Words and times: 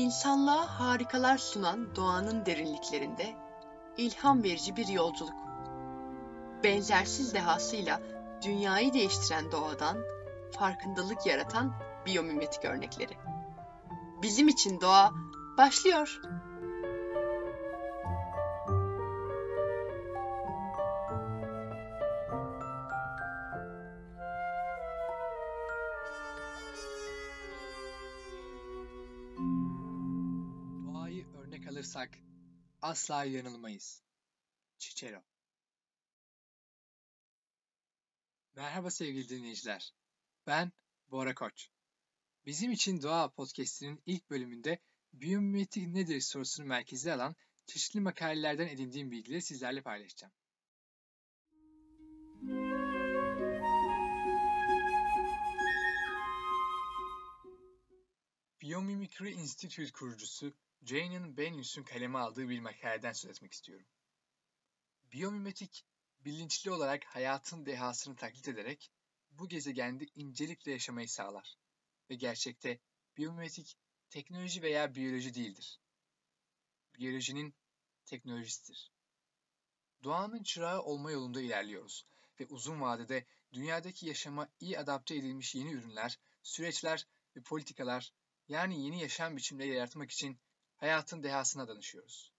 İnsanlığa 0.00 0.80
harikalar 0.80 1.38
sunan 1.38 1.96
doğanın 1.96 2.46
derinliklerinde 2.46 3.34
ilham 3.96 4.42
verici 4.42 4.76
bir 4.76 4.88
yolculuk. 4.88 5.34
Benzersiz 6.64 7.34
dehasıyla 7.34 8.00
dünyayı 8.44 8.92
değiştiren 8.92 9.52
doğadan 9.52 9.98
farkındalık 10.58 11.26
yaratan 11.26 11.72
biyomimetik 12.06 12.64
örnekleri. 12.64 13.12
Bizim 14.22 14.48
için 14.48 14.80
doğa 14.80 15.12
başlıyor. 15.58 16.20
Asla 33.00 33.24
yanılmayız. 33.24 34.02
Cicero 34.78 35.22
Merhaba 38.56 38.90
sevgili 38.90 39.28
dinleyiciler. 39.28 39.94
Ben 40.46 40.72
Bora 41.10 41.34
Koç. 41.34 41.68
Bizim 42.46 42.72
için 42.72 43.02
Doğa 43.02 43.30
Podcast'inin 43.30 44.02
ilk 44.06 44.30
bölümünde 44.30 44.78
biyomimetik 45.12 45.86
nedir 45.86 46.20
sorusunu 46.20 46.66
merkeze 46.66 47.12
alan 47.12 47.36
çeşitli 47.66 48.00
makalelerden 48.00 48.68
edindiğim 48.68 49.10
bilgileri 49.10 49.42
sizlerle 49.42 49.82
paylaşacağım. 49.82 50.32
Biomimicry 58.62 59.30
Institute 59.32 59.92
kurucusu 59.92 60.52
Janen 60.82 61.36
Benius'un 61.36 61.82
kaleme 61.82 62.18
aldığı 62.18 62.48
bir 62.48 62.60
makaleden 62.60 63.12
söz 63.12 63.30
etmek 63.30 63.52
istiyorum. 63.52 63.86
Biyomimetik, 65.12 65.86
bilinçli 66.24 66.70
olarak 66.70 67.04
hayatın 67.04 67.66
dehasını 67.66 68.16
taklit 68.16 68.48
ederek 68.48 68.92
bu 69.30 69.48
gezegende 69.48 70.06
incelikle 70.14 70.72
yaşamayı 70.72 71.08
sağlar 71.08 71.58
ve 72.10 72.14
gerçekte 72.14 72.80
biyomimetik 73.16 73.78
teknoloji 74.10 74.62
veya 74.62 74.94
biyoloji 74.94 75.34
değildir. 75.34 75.80
Biyolojinin 76.98 77.54
teknolojisidir. 78.04 78.92
Doğanın 80.04 80.42
çırağı 80.42 80.82
olma 80.82 81.10
yolunda 81.10 81.40
ilerliyoruz 81.40 82.06
ve 82.40 82.46
uzun 82.46 82.80
vadede 82.80 83.26
dünyadaki 83.52 84.06
yaşama 84.06 84.48
iyi 84.60 84.78
adapte 84.78 85.16
edilmiş 85.16 85.54
yeni 85.54 85.72
ürünler, 85.72 86.18
süreçler 86.42 87.06
ve 87.36 87.42
politikalar 87.42 88.12
yani 88.48 88.84
yeni 88.84 89.00
yaşam 89.00 89.36
biçimleri 89.36 89.68
yaratmak 89.68 90.10
için 90.10 90.40
hayatın 90.80 91.22
dehasına 91.22 91.68
danışıyoruz. 91.68 92.32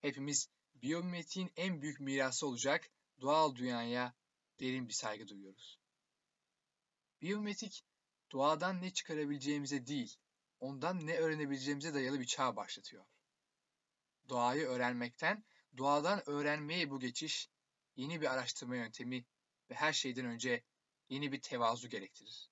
Hepimiz 0.00 0.48
biyomimetiğin 0.74 1.52
en 1.56 1.82
büyük 1.82 2.00
mirası 2.00 2.46
olacak 2.46 2.90
doğal 3.20 3.56
dünyaya 3.56 4.14
derin 4.60 4.88
bir 4.88 4.92
saygı 4.92 5.28
duyuyoruz. 5.28 5.80
Biyomimetik, 7.22 7.84
doğadan 8.32 8.82
ne 8.82 8.92
çıkarabileceğimize 8.92 9.86
değil, 9.86 10.16
ondan 10.60 11.06
ne 11.06 11.16
öğrenebileceğimize 11.16 11.94
dayalı 11.94 12.20
bir 12.20 12.26
çağ 12.26 12.56
başlatıyor. 12.56 13.04
Doğayı 14.28 14.66
öğrenmekten, 14.66 15.44
doğadan 15.76 16.30
öğrenmeye 16.30 16.90
bu 16.90 17.00
geçiş, 17.00 17.50
yeni 17.96 18.20
bir 18.20 18.34
araştırma 18.34 18.76
yöntemi 18.76 19.24
ve 19.70 19.74
her 19.74 19.92
şeyden 19.92 20.26
önce 20.26 20.64
yeni 21.08 21.32
bir 21.32 21.40
tevazu 21.40 21.88
gerektirir. 21.88 22.50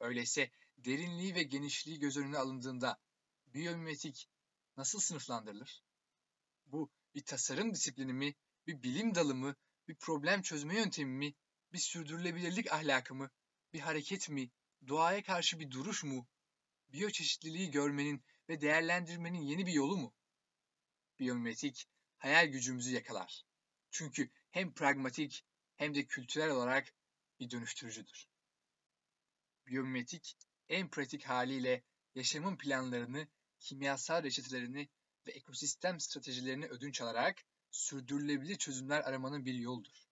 Öyleyse 0.00 0.50
derinliği 0.76 1.34
ve 1.34 1.42
genişliği 1.42 1.98
göz 1.98 2.16
önüne 2.16 2.38
alındığında 2.38 2.98
biyomimetik 3.54 4.28
nasıl 4.76 5.00
sınıflandırılır? 5.00 5.82
Bu 6.66 6.90
bir 7.14 7.24
tasarım 7.24 7.74
disiplini 7.74 8.12
mi, 8.12 8.34
bir 8.66 8.82
bilim 8.82 9.14
dalı 9.14 9.34
mı, 9.34 9.56
bir 9.88 9.94
problem 9.94 10.42
çözme 10.42 10.76
yöntemi 10.76 11.12
mi, 11.12 11.34
bir 11.72 11.78
sürdürülebilirlik 11.78 12.72
ahlakı 12.72 13.14
mı, 13.14 13.30
bir 13.72 13.80
hareket 13.80 14.28
mi, 14.28 14.50
doğaya 14.88 15.22
karşı 15.22 15.60
bir 15.60 15.70
duruş 15.70 16.04
mu, 16.04 16.28
biyoçeşitliliği 16.92 17.70
görmenin 17.70 18.24
ve 18.48 18.60
değerlendirmenin 18.60 19.42
yeni 19.42 19.66
bir 19.66 19.72
yolu 19.72 19.96
mu? 19.96 20.14
Biyomimetik 21.18 21.88
hayal 22.16 22.46
gücümüzü 22.46 22.94
yakalar. 22.94 23.44
Çünkü 23.90 24.30
hem 24.50 24.74
pragmatik 24.74 25.44
hem 25.76 25.94
de 25.94 26.06
kültürel 26.06 26.50
olarak 26.50 26.94
bir 27.40 27.50
dönüştürücüdür. 27.50 28.28
Biyomimetik 29.66 30.36
en 30.68 30.90
pratik 30.90 31.24
haliyle 31.24 31.84
yaşamın 32.14 32.56
planlarını, 32.56 33.28
kimyasal 33.60 34.22
reçetelerini 34.22 34.88
ve 35.26 35.30
ekosistem 35.30 36.00
stratejilerini 36.00 36.66
ödünç 36.66 37.00
alarak 37.00 37.44
sürdürülebilir 37.70 38.56
çözümler 38.56 39.00
aramanın 39.00 39.44
bir 39.44 39.54
yoldur. 39.54 40.08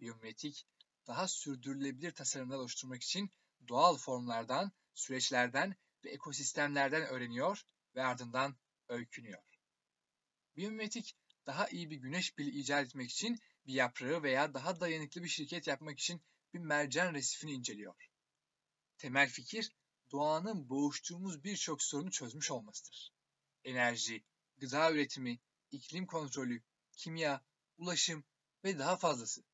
Biyomimetik, 0.00 0.66
daha 1.06 1.28
sürdürülebilir 1.28 2.10
tasarımlar 2.10 2.58
oluşturmak 2.58 3.02
için 3.02 3.30
doğal 3.68 3.96
formlardan, 3.96 4.72
süreçlerden 4.94 5.76
ve 6.04 6.10
ekosistemlerden 6.10 7.02
öğreniyor 7.02 7.62
ve 7.94 8.04
ardından 8.04 8.56
öykünüyor. 8.88 9.42
Biyomimetik, 10.56 11.16
daha 11.46 11.68
iyi 11.68 11.90
bir 11.90 11.96
güneş 11.96 12.34
pili 12.34 12.50
icat 12.50 12.86
etmek 12.86 13.10
için 13.10 13.38
bir 13.66 13.74
yaprağı 13.74 14.22
veya 14.22 14.54
daha 14.54 14.80
dayanıklı 14.80 15.22
bir 15.22 15.28
şirket 15.28 15.66
yapmak 15.66 15.98
için 15.98 16.22
bir 16.54 16.58
mercan 16.58 17.14
resifini 17.14 17.52
inceliyor. 17.52 18.08
Temel 18.98 19.28
fikir, 19.28 19.72
doğanın 20.12 20.68
boğuştuğumuz 20.68 21.44
birçok 21.44 21.82
sorunu 21.82 22.10
çözmüş 22.10 22.50
olmasıdır. 22.50 23.12
Enerji, 23.64 24.24
gıda 24.56 24.92
üretimi, 24.92 25.40
iklim 25.70 26.06
kontrolü, 26.06 26.62
kimya, 26.96 27.44
ulaşım 27.78 28.24
ve 28.64 28.78
daha 28.78 28.96
fazlası. 28.96 29.44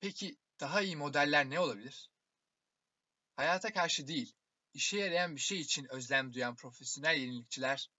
Peki 0.00 0.38
daha 0.60 0.82
iyi 0.82 0.96
modeller 0.96 1.50
ne 1.50 1.60
olabilir? 1.60 2.10
Hayata 3.36 3.72
karşı 3.72 4.06
değil, 4.08 4.34
işe 4.74 4.98
yarayan 4.98 5.36
bir 5.36 5.40
şey 5.40 5.60
için 5.60 5.86
özlem 5.90 6.32
duyan 6.32 6.56
profesyonel 6.56 7.16
yenilikçiler, 7.16 7.90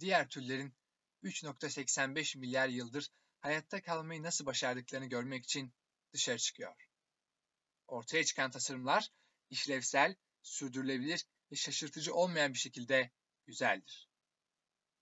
diğer 0.00 0.28
türlerin 0.28 0.74
3.85 1.22 2.38
milyar 2.38 2.68
yıldır 2.68 3.10
hayatta 3.40 3.82
kalmayı 3.82 4.22
nasıl 4.22 4.46
başardıklarını 4.46 5.06
görmek 5.06 5.44
için 5.44 5.74
dışarı 6.12 6.38
çıkıyor. 6.38 6.74
Ortaya 7.86 8.24
çıkan 8.24 8.50
tasarımlar 8.50 9.08
işlevsel, 9.50 10.16
sürdürülebilir 10.42 11.26
ve 11.52 11.56
şaşırtıcı 11.56 12.14
olmayan 12.14 12.54
bir 12.54 12.58
şekilde 12.58 13.10
güzeldir. 13.46 14.08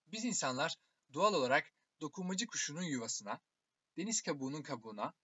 Biz 0.07 0.25
insanlar 0.25 0.77
doğal 1.15 1.35
olarak 1.35 1.73
dokunmacı 2.01 2.47
kuşunun 2.47 2.83
yuvasına, 2.83 3.41
deniz 3.97 4.23
kabuğunun 4.23 4.63
kabuğuna 4.63 5.15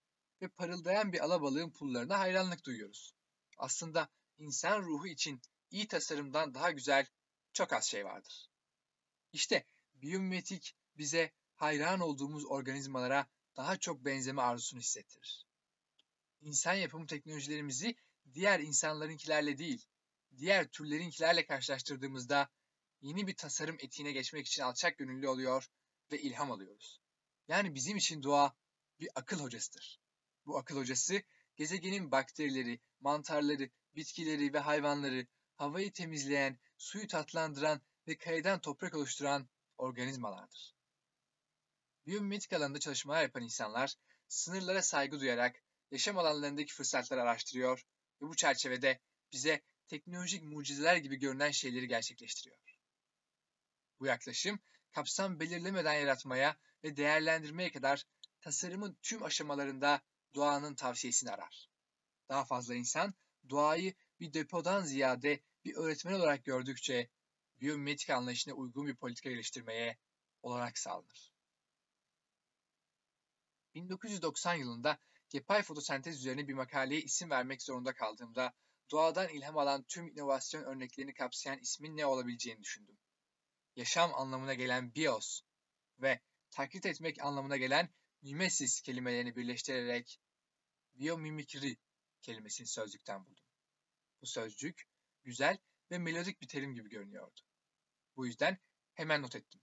ve 0.43 0.49
parıldayan 0.49 1.13
bir 1.13 1.25
alabalığın 1.25 1.71
pullarına 1.71 2.19
hayranlık 2.19 2.65
duyuyoruz. 2.65 3.15
Aslında 3.59 4.09
insan 4.39 4.83
ruhu 4.83 5.07
için 5.07 5.41
iyi 5.71 5.89
tasarımdan 5.89 6.55
daha 6.55 6.71
güzel 6.71 7.07
çok 7.53 7.73
az 7.73 7.85
şey 7.85 8.05
vardır. 8.05 8.51
İşte 9.33 9.67
biyomimetik 9.95 10.77
bize 10.97 11.33
hayran 11.55 12.01
olduğumuz 12.01 12.45
organizmalara 12.45 13.27
daha 13.57 13.77
çok 13.77 14.05
benzeme 14.05 14.43
arzusunu 14.43 14.81
hissettirir. 14.81 15.47
İnsan 16.41 16.75
yapımı 16.75 17.07
teknolojilerimizi 17.07 17.97
diğer 18.35 18.61
insanlarınkilerle 18.61 19.59
değil, 19.59 19.87
diğer 20.39 20.69
türlerinkilerle 20.69 21.47
karşılaştırdığımızda 21.47 22.49
yeni 23.01 23.27
bir 23.27 23.37
tasarım 23.37 23.77
etiğine 23.81 24.13
geçmek 24.13 24.47
için 24.47 24.63
alçak 24.63 24.99
gönüllü 24.99 25.29
oluyor 25.29 25.67
ve 26.13 26.21
ilham 26.21 26.53
alıyoruz. 26.53 27.01
Yani 27.49 27.75
bizim 27.75 27.97
için 27.97 28.23
doğa 28.23 28.55
bir 29.01 29.09
akıl 29.15 29.41
hocasıdır. 29.41 30.01
Bu 30.47 30.59
akıl 30.59 30.77
hocası 30.77 31.23
gezegenin 31.57 32.11
bakterileri, 32.11 32.81
mantarları, 33.01 33.71
bitkileri 33.97 34.53
ve 34.53 34.59
hayvanları, 34.59 35.27
havayı 35.57 35.93
temizleyen, 35.93 36.59
suyu 36.79 37.07
tatlandıran 37.07 37.81
ve 38.07 38.19
kayadan 38.19 38.61
toprak 38.61 38.95
oluşturan 38.95 39.49
organizmalardır. 39.79 40.75
Biyomimetik 42.07 42.53
alanında 42.53 42.79
çalışmalar 42.79 43.23
yapan 43.23 43.43
insanlar 43.43 43.95
sınırlara 44.29 44.83
saygı 44.83 45.21
duyarak 45.21 45.63
yaşam 45.91 46.19
alanlarındaki 46.19 46.75
fırsatları 46.75 47.23
araştırıyor 47.23 47.87
ve 48.23 48.27
bu 48.27 48.37
çerçevede 48.37 49.01
bize 49.33 49.63
teknolojik 49.93 50.43
mucizeler 50.43 50.97
gibi 50.97 51.17
görünen 51.17 51.51
şeyleri 51.51 51.89
gerçekleştiriyor. 51.89 52.59
Bu 54.01 54.07
yaklaşım 54.07 54.61
kapsam 54.91 55.41
belirlemeden 55.41 55.93
yaratmaya 55.93 56.57
ve 56.85 56.97
değerlendirmeye 56.97 57.73
kadar 57.73 58.05
tasarımın 58.41 58.99
tüm 59.03 59.23
aşamalarında 59.23 60.03
doğanın 60.35 60.75
tavsiyesini 60.75 61.31
arar. 61.31 61.69
Daha 62.29 62.45
fazla 62.45 62.75
insan 62.75 63.15
doğayı 63.51 63.95
bir 64.21 64.33
depodan 64.33 64.85
ziyade 64.85 65.41
bir 65.65 65.75
öğretmen 65.75 66.13
olarak 66.13 66.45
gördükçe 66.45 67.11
biyomimetik 67.61 68.11
anlayışına 68.11 68.55
uygun 68.55 68.87
bir 68.87 68.97
politika 68.97 69.31
geliştirmeye 69.31 69.99
olanak 70.43 70.79
sağlanır. 70.79 71.33
1990 73.75 74.55
yılında 74.55 74.99
yapay 75.33 75.63
fotosentez 75.63 76.19
üzerine 76.19 76.49
bir 76.49 76.55
makaleye 76.55 77.01
isim 77.01 77.31
vermek 77.31 77.63
zorunda 77.63 77.95
kaldığımda 77.95 78.53
doğadan 78.91 79.29
ilham 79.29 79.59
alan 79.59 79.85
tüm 79.89 80.09
inovasyon 80.09 80.63
örneklerini 80.63 81.15
kapsayan 81.15 81.59
ismin 81.59 81.97
ne 81.97 82.07
olabileceğini 82.07 82.61
düşündüm. 82.61 82.99
Yaşam 83.77 84.15
anlamına 84.15 84.55
gelen 84.55 84.95
bios 84.95 85.41
ve 85.99 86.21
taklit 86.51 86.87
etmek 86.87 87.23
anlamına 87.25 87.57
gelen 87.57 87.89
mimesis 88.23 88.81
kelimelerini 88.81 89.37
birleştirerek 89.37 90.21
biomimikri 90.95 91.77
kelimesini 92.23 92.67
sözlükten 92.67 93.27
buldum. 93.27 93.45
Bu 94.23 94.27
sözcük 94.27 94.89
güzel 95.23 95.59
ve 95.91 95.99
melodik 95.99 96.43
bir 96.43 96.49
terim 96.49 96.75
gibi 96.75 96.89
görünüyordu. 96.89 97.41
Bu 98.17 98.27
yüzden 98.27 98.59
hemen 98.95 99.23
not 99.23 99.37
ettim. 99.37 99.61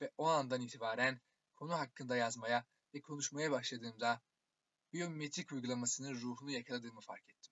Ve 0.00 0.10
o 0.18 0.26
andan 0.26 0.60
itibaren 0.60 1.20
konu 1.56 1.78
hakkında 1.78 2.16
yazmaya 2.16 2.66
ve 2.94 3.00
konuşmaya 3.00 3.50
başladığımda 3.50 4.22
biyometrik 4.92 5.52
uygulamasının 5.52 6.14
ruhunu 6.14 6.50
yakaladığımı 6.50 7.00
fark 7.00 7.30
ettim. 7.30 7.49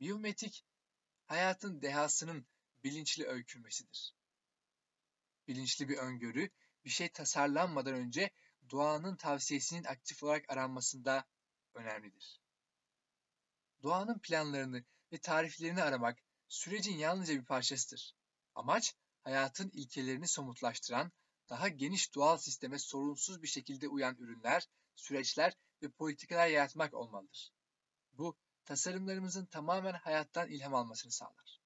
Biyometrik, 0.00 0.64
hayatın 1.26 1.82
dehasının 1.82 2.46
bilinçli 2.84 3.26
öykünmesidir. 3.26 4.14
Bilinçli 5.48 5.88
bir 5.88 5.96
öngörü, 5.96 6.50
bir 6.84 6.90
şey 6.90 7.08
tasarlanmadan 7.08 7.94
önce 7.94 8.30
doğanın 8.70 9.16
tavsiyesinin 9.16 9.84
aktif 9.84 10.22
olarak 10.22 10.50
aranmasında 10.50 11.24
önemlidir. 11.74 12.40
Doğanın 13.82 14.18
planlarını 14.18 14.84
ve 15.12 15.18
tariflerini 15.18 15.82
aramak 15.82 16.18
sürecin 16.48 16.96
yalnızca 16.96 17.34
bir 17.34 17.44
parçasıdır. 17.44 18.14
Amaç, 18.54 18.94
hayatın 19.24 19.70
ilkelerini 19.70 20.28
somutlaştıran, 20.28 21.12
daha 21.48 21.68
geniş 21.68 22.14
doğal 22.14 22.38
sisteme 22.38 22.78
sorunsuz 22.78 23.42
bir 23.42 23.48
şekilde 23.48 23.88
uyan 23.88 24.16
ürünler, 24.18 24.68
süreçler 24.94 25.56
ve 25.82 25.90
politikalar 25.90 26.46
yaratmak 26.46 26.94
olmalıdır. 26.94 27.52
Bu, 28.12 28.36
tasarımlarımızın 28.66 29.46
tamamen 29.46 29.94
hayattan 29.94 30.48
ilham 30.48 30.74
almasını 30.74 31.12
sağlar. 31.12 31.60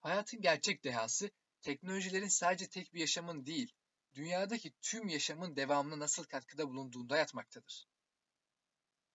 Hayatın 0.00 0.40
gerçek 0.40 0.84
dehası, 0.84 1.30
teknolojilerin 1.60 2.28
sadece 2.28 2.68
tek 2.68 2.94
bir 2.94 3.00
yaşamın 3.00 3.46
değil, 3.46 3.74
dünyadaki 4.14 4.72
tüm 4.82 5.08
yaşamın 5.08 5.56
devamına 5.56 5.98
nasıl 5.98 6.24
katkıda 6.24 6.68
bulunduğunda 6.68 7.16
yatmaktadır. 7.16 7.88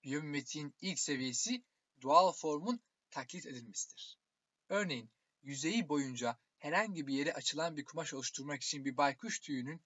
Biyomimetiğin 0.03 0.75
ilk 0.81 1.00
seviyesi 1.00 1.63
doğal 2.01 2.31
formun 2.31 2.80
taklit 3.09 3.45
edilmesidir. 3.45 4.18
Örneğin 4.69 5.09
yüzeyi 5.44 5.89
boyunca 5.89 6.39
herhangi 6.57 7.07
bir 7.07 7.13
yere 7.13 7.33
açılan 7.33 7.77
bir 7.77 7.85
kumaş 7.85 8.13
oluşturmak 8.13 8.63
için 8.63 8.85
bir 8.85 8.97
baykuş 8.97 9.39
tüyünün 9.39 9.81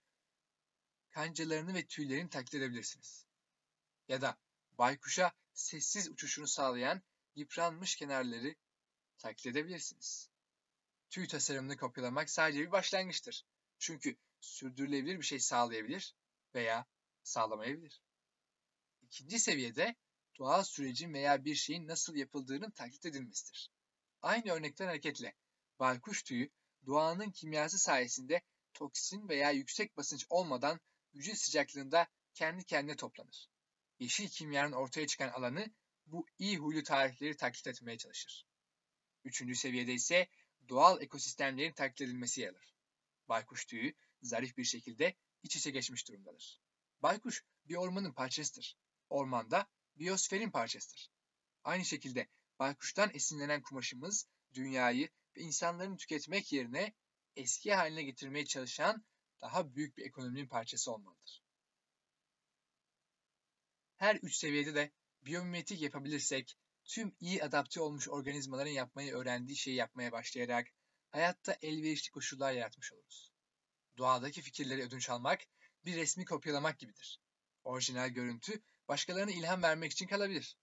kancalarını 1.09 1.73
ve 1.73 1.85
tüylerini 1.85 2.29
taklit 2.29 2.53
edebilirsiniz. 2.53 3.25
Ya 4.07 4.21
da 4.21 4.37
baykuşa 4.81 5.31
sessiz 5.53 6.09
uçuşunu 6.09 6.47
sağlayan 6.47 7.01
yıpranmış 7.35 7.95
kenarları 7.95 8.55
taklit 9.17 9.45
edebilirsiniz. 9.45 10.29
Tüy 11.09 11.27
tasarımını 11.27 11.77
kopyalamak 11.77 12.29
sadece 12.29 12.59
bir 12.59 12.71
başlangıçtır. 12.71 13.45
Çünkü 13.79 14.17
sürdürülebilir 14.39 15.17
bir 15.17 15.23
şey 15.23 15.39
sağlayabilir 15.39 16.15
veya 16.55 16.85
sağlamayabilir. 17.23 18.01
İkinci 19.01 19.39
seviyede 19.39 19.95
doğal 20.39 20.63
sürecin 20.63 21.13
veya 21.13 21.45
bir 21.45 21.55
şeyin 21.55 21.87
nasıl 21.87 22.15
yapıldığının 22.15 22.71
taklit 22.71 23.05
edilmesidir. 23.05 23.71
Aynı 24.21 24.51
örnekten 24.51 24.87
hareketle 24.87 25.33
baykuş 25.79 26.23
tüyü 26.23 26.49
doğanın 26.85 27.31
kimyası 27.31 27.79
sayesinde 27.79 28.41
toksin 28.73 29.29
veya 29.29 29.51
yüksek 29.51 29.97
basınç 29.97 30.25
olmadan 30.29 30.79
vücut 31.15 31.37
sıcaklığında 31.37 32.07
kendi 32.33 32.63
kendine 32.63 32.95
toplanır. 32.95 33.50
Yeşil 34.01 34.29
kimyanın 34.29 34.71
ortaya 34.71 35.07
çıkan 35.07 35.29
alanı 35.29 35.71
bu 36.05 36.25
iyi 36.39 36.57
huylu 36.57 36.83
tarifleri 36.83 37.37
taklit 37.37 37.67
etmeye 37.67 37.97
çalışır. 37.97 38.47
Üçüncü 39.23 39.55
seviyede 39.55 39.93
ise 39.93 40.29
doğal 40.69 41.01
ekosistemlerin 41.01 41.71
taklit 41.71 42.01
edilmesi 42.01 42.41
yer 42.41 42.49
alır. 42.49 42.75
Baykuş 43.29 43.65
tüyü 43.65 43.93
zarif 44.21 44.57
bir 44.57 44.63
şekilde 44.63 45.15
iç 45.43 45.55
içe 45.55 45.71
geçmiş 45.71 46.07
durumdadır. 46.07 46.61
Baykuş 46.99 47.43
bir 47.65 47.75
ormanın 47.75 48.13
parçasıdır. 48.13 48.77
Ormanda 49.09 49.67
biyosferin 49.95 50.51
parçasıdır. 50.51 51.11
Aynı 51.63 51.85
şekilde 51.85 52.27
baykuştan 52.59 53.11
esinlenen 53.13 53.61
kumaşımız 53.61 54.27
dünyayı 54.53 55.09
ve 55.37 55.41
insanların 55.41 55.97
tüketmek 55.97 56.53
yerine 56.53 56.93
eski 57.35 57.73
haline 57.73 58.03
getirmeye 58.03 58.45
çalışan 58.45 59.05
daha 59.41 59.75
büyük 59.75 59.97
bir 59.97 60.05
ekonominin 60.05 60.47
parçası 60.47 60.91
olmalıdır. 60.91 61.40
Her 64.01 64.15
üç 64.15 64.35
seviyede 64.35 64.75
de 64.75 64.91
biyomimetik 65.25 65.81
yapabilirsek 65.81 66.57
tüm 66.85 67.15
iyi 67.19 67.43
adapte 67.43 67.81
olmuş 67.81 68.09
organizmaların 68.09 68.71
yapmayı 68.71 69.13
öğrendiği 69.13 69.57
şeyi 69.57 69.75
yapmaya 69.75 70.11
başlayarak 70.11 70.67
hayatta 71.09 71.57
elverişli 71.61 72.11
koşullar 72.11 72.53
yaratmış 72.53 72.93
oluruz. 72.93 73.31
Doğadaki 73.97 74.41
fikirleri 74.41 74.81
ödünç 74.81 75.09
almak 75.09 75.41
bir 75.85 75.95
resmi 75.95 76.25
kopyalamak 76.25 76.79
gibidir. 76.79 77.21
Orijinal 77.63 78.09
görüntü 78.09 78.61
başkalarına 78.87 79.31
ilham 79.31 79.63
vermek 79.63 79.91
için 79.91 80.07
kalabilir. 80.07 80.57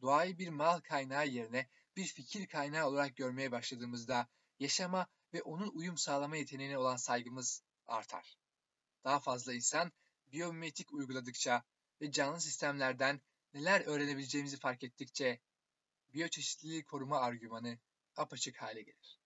Doğayı 0.00 0.38
bir 0.38 0.48
mal 0.48 0.80
kaynağı 0.80 1.26
yerine 1.26 1.68
bir 1.96 2.06
fikir 2.06 2.46
kaynağı 2.46 2.86
olarak 2.86 3.16
görmeye 3.16 3.52
başladığımızda 3.52 4.28
yaşama 4.58 5.06
ve 5.32 5.42
onun 5.42 5.70
uyum 5.74 5.98
sağlama 5.98 6.36
yeteneğine 6.36 6.78
olan 6.78 6.96
saygımız 6.96 7.62
artar. 7.86 8.38
Daha 9.04 9.20
fazla 9.20 9.54
insan 9.54 9.92
biyomimetik 10.26 10.92
uyguladıkça 10.92 11.64
ve 12.00 12.12
canlı 12.12 12.40
sistemlerden 12.40 13.20
neler 13.54 13.80
öğrenebileceğimizi 13.80 14.56
fark 14.56 14.84
ettikçe 14.84 15.40
biyoçeşitliliği 16.14 16.84
koruma 16.84 17.20
argümanı 17.20 17.78
apaçık 18.16 18.56
hale 18.62 18.82
gelir. 18.82 19.20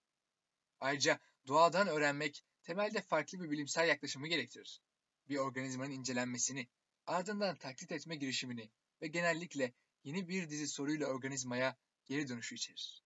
Ayrıca 0.81 1.21
doğadan 1.47 1.88
öğrenmek 1.88 2.44
temelde 2.62 3.00
farklı 3.00 3.41
bir 3.41 3.50
bilimsel 3.50 3.88
yaklaşımı 3.88 4.29
gerektirir. 4.29 4.81
Bir 5.29 5.37
organizmanın 5.37 5.91
incelenmesini, 5.91 6.69
ardından 7.06 7.56
taklit 7.56 7.93
etme 7.93 8.17
girişimini 8.17 8.71
ve 9.03 9.06
genellikle 9.06 9.73
yeni 10.05 10.29
bir 10.29 10.50
dizi 10.50 10.69
soruyla 10.69 11.06
organizmaya 11.06 11.76
geri 12.05 12.29
dönüşü 12.29 12.55
içerir. 12.55 13.05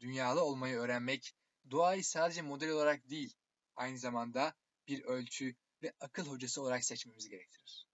Dünyalı 0.00 0.44
olmayı 0.44 0.76
öğrenmek, 0.76 1.34
doğayı 1.70 2.04
sadece 2.04 2.42
model 2.42 2.70
olarak 2.70 3.10
değil, 3.10 3.36
aynı 3.76 3.98
zamanda 3.98 4.54
bir 4.88 5.02
ölçü 5.02 5.54
ve 5.82 5.92
akıl 6.00 6.26
hocası 6.26 6.62
olarak 6.62 6.84
seçmemizi 6.84 7.30
gerektirir. 7.30 7.86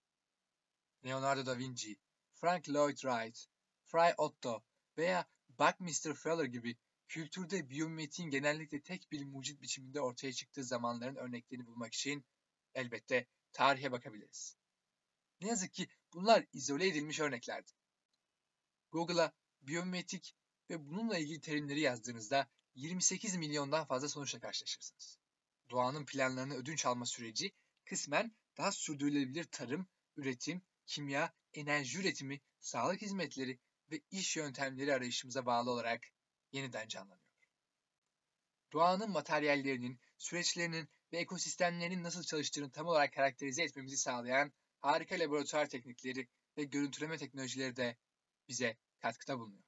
Leonardo 1.04 1.46
da 1.46 1.58
Vinci, 1.58 1.96
Frank 2.32 2.68
Lloyd 2.68 2.96
Wright, 2.96 3.46
Fry 3.84 4.14
Otto 4.18 4.62
veya 4.96 5.26
Buckminster 5.58 6.14
Fuller 6.14 6.44
gibi 6.44 6.76
kültürde 7.08 7.70
biyomimetiğin 7.70 8.30
genellikle 8.30 8.80
tek 8.80 9.12
bir 9.12 9.24
mucit 9.24 9.62
biçiminde 9.62 10.00
ortaya 10.00 10.32
çıktığı 10.32 10.64
zamanların 10.64 11.16
örneklerini 11.16 11.66
bulmak 11.66 11.94
için 11.94 12.24
elbette 12.74 13.26
tarihe 13.52 13.92
bakabiliriz. 13.92 14.56
Ne 15.40 15.48
yazık 15.48 15.72
ki 15.72 15.88
bunlar 16.12 16.46
izole 16.52 16.86
edilmiş 16.86 17.20
örneklerdi. 17.20 17.70
Google'a 18.92 19.32
biyomimetik 19.62 20.36
ve 20.70 20.86
bununla 20.86 21.18
ilgili 21.18 21.40
terimleri 21.40 21.80
yazdığınızda 21.80 22.48
28 22.74 23.36
milyondan 23.36 23.86
fazla 23.86 24.08
sonuçla 24.08 24.40
karşılaşırsınız. 24.40 25.18
Doğanın 25.70 26.06
planlarını 26.06 26.54
ödünç 26.54 26.86
alma 26.86 27.06
süreci 27.06 27.52
kısmen 27.84 28.36
daha 28.56 28.72
sürdürülebilir 28.72 29.44
tarım, 29.44 29.86
üretim, 30.16 30.62
kimya, 30.90 31.32
enerji 31.52 31.98
üretimi, 31.98 32.40
sağlık 32.60 33.02
hizmetleri 33.02 33.58
ve 33.90 34.00
iş 34.10 34.36
yöntemleri 34.36 34.94
arayışımıza 34.94 35.46
bağlı 35.46 35.70
olarak 35.70 36.06
yeniden 36.52 36.88
canlanıyor. 36.88 37.20
Doğanın 38.72 39.10
materyallerinin, 39.10 40.00
süreçlerinin 40.18 40.88
ve 41.12 41.18
ekosistemlerinin 41.18 42.02
nasıl 42.02 42.22
çalıştığını 42.22 42.70
tam 42.70 42.86
olarak 42.86 43.12
karakterize 43.12 43.62
etmemizi 43.62 43.96
sağlayan 43.96 44.52
harika 44.80 45.14
laboratuvar 45.18 45.68
teknikleri 45.68 46.28
ve 46.56 46.64
görüntüleme 46.64 47.18
teknolojileri 47.18 47.76
de 47.76 47.96
bize 48.48 48.76
katkıda 48.98 49.38
bulunuyor. 49.38 49.64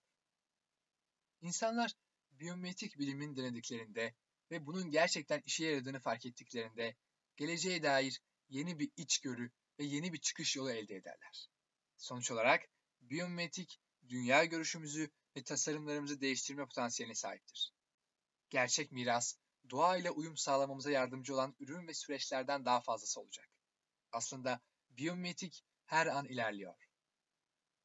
İnsanlar 1.41 1.93
biyometrik 2.31 2.99
bilimin 2.99 3.37
denediklerinde 3.37 4.15
ve 4.51 4.67
bunun 4.67 4.91
gerçekten 4.91 5.43
işe 5.45 5.65
yaradığını 5.65 6.01
fark 6.01 6.27
ettiklerinde 6.27 6.97
geleceğe 7.37 7.83
dair 7.83 8.21
yeni 8.49 8.79
bir 8.79 8.91
içgörü 8.97 9.51
ve 9.83 9.87
yeni 9.87 10.13
bir 10.13 10.19
çıkış 10.19 10.57
yolu 10.57 10.71
elde 10.71 10.97
ederler. 10.97 11.49
Sonuç 11.97 12.31
olarak 12.31 12.69
biyometrik 13.01 13.81
dünya 14.09 14.45
görüşümüzü 14.45 15.11
ve 15.37 15.43
tasarımlarımızı 15.43 16.21
değiştirme 16.21 16.65
potansiyeline 16.65 17.15
sahiptir. 17.15 17.73
Gerçek 18.51 18.93
miras, 18.93 19.35
doğa 19.71 19.97
ile 19.97 20.11
uyum 20.11 20.37
sağlamamıza 20.37 20.91
yardımcı 20.91 21.35
olan 21.35 21.57
ürün 21.61 21.89
ve 21.89 21.95
süreçlerden 21.95 22.65
daha 22.65 22.81
fazlası 22.81 23.21
olacak. 23.21 23.49
Aslında 24.13 24.61
biyometrik 24.91 25.65
her 25.85 26.07
an 26.07 26.27
ilerliyor. 26.27 26.75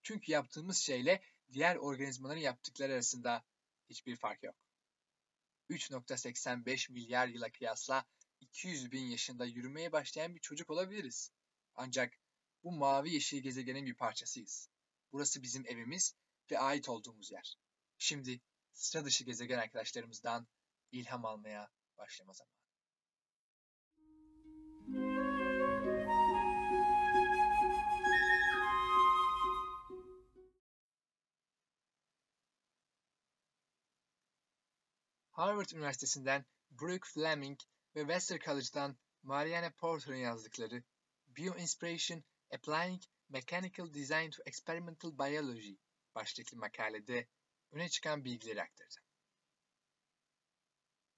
Çünkü 0.04 0.32
yaptığımız 0.32 0.78
şeyle 0.78 1.22
diğer 1.54 1.76
organizmaların 1.76 2.42
yaptıkları 2.42 2.94
arasında 2.94 3.44
hiçbir 3.90 4.16
fark 4.16 4.44
yok. 4.44 4.56
3.85 5.70 6.92
milyar 6.92 7.28
yıla 7.28 7.52
kıyasla 7.52 8.06
200 8.40 8.92
bin 8.92 9.06
yaşında 9.06 9.46
yürümeye 9.46 9.92
başlayan 9.92 10.36
bir 10.36 10.40
çocuk 10.40 10.70
olabiliriz. 10.70 11.32
Ancak 11.78 12.14
bu 12.64 12.72
mavi 12.72 13.14
yeşil 13.14 13.42
gezegenin 13.42 13.86
bir 13.86 13.96
parçasıyız. 13.96 14.70
burası 15.12 15.44
bizim 15.44 15.66
evimiz 15.68 16.16
ve 16.52 16.60
ait 16.60 16.90
olduğumuz 16.90 17.32
yer. 17.32 17.58
Şimdi 17.98 18.42
sıra 18.74 19.06
dışı 19.06 19.24
gezegen 19.24 19.58
arkadaşlarımızdan 19.58 20.48
ilham 20.92 21.26
almaya 21.26 21.70
başlama 21.98 22.34
zamanı. 22.34 22.58
Harvard 35.32 35.70
Üniversitesi'nden 35.70 36.46
Brooke 36.72 37.10
Fleming 37.14 37.60
ve 37.96 38.00
Webster 38.00 38.40
College'dan 38.40 38.98
Marianne 39.24 39.72
Porter'ın 39.72 40.16
yazdıkları 40.16 40.84
Bioinspiration 41.38 42.24
Applying 42.52 43.02
Mechanical 43.30 43.94
Design 43.94 44.30
to 44.30 44.42
Experimental 44.46 45.20
Biology 45.20 45.76
başlıklı 46.16 46.58
makalede 46.58 47.28
öne 47.72 47.90
çıkan 47.90 48.26
bilgileri 48.26 48.62
aktaracağım. 48.62 49.08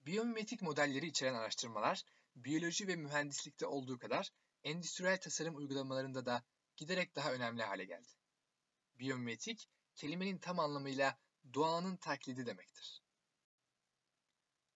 Biyomimetik 0.06 0.62
modelleri 0.62 1.06
içeren 1.06 1.34
araştırmalar, 1.34 2.02
biyoloji 2.36 2.88
ve 2.88 2.96
mühendislikte 2.96 3.66
olduğu 3.66 3.98
kadar 3.98 4.32
endüstriyel 4.64 5.20
tasarım 5.20 5.56
uygulamalarında 5.56 6.26
da 6.26 6.44
giderek 6.76 7.16
daha 7.16 7.32
önemli 7.32 7.62
hale 7.62 7.84
geldi. 7.84 8.12
Biyomimetik, 8.98 9.68
kelimenin 9.94 10.38
tam 10.38 10.58
anlamıyla 10.58 11.18
doğanın 11.54 11.96
taklidi 11.96 12.46
demektir. 12.46 13.02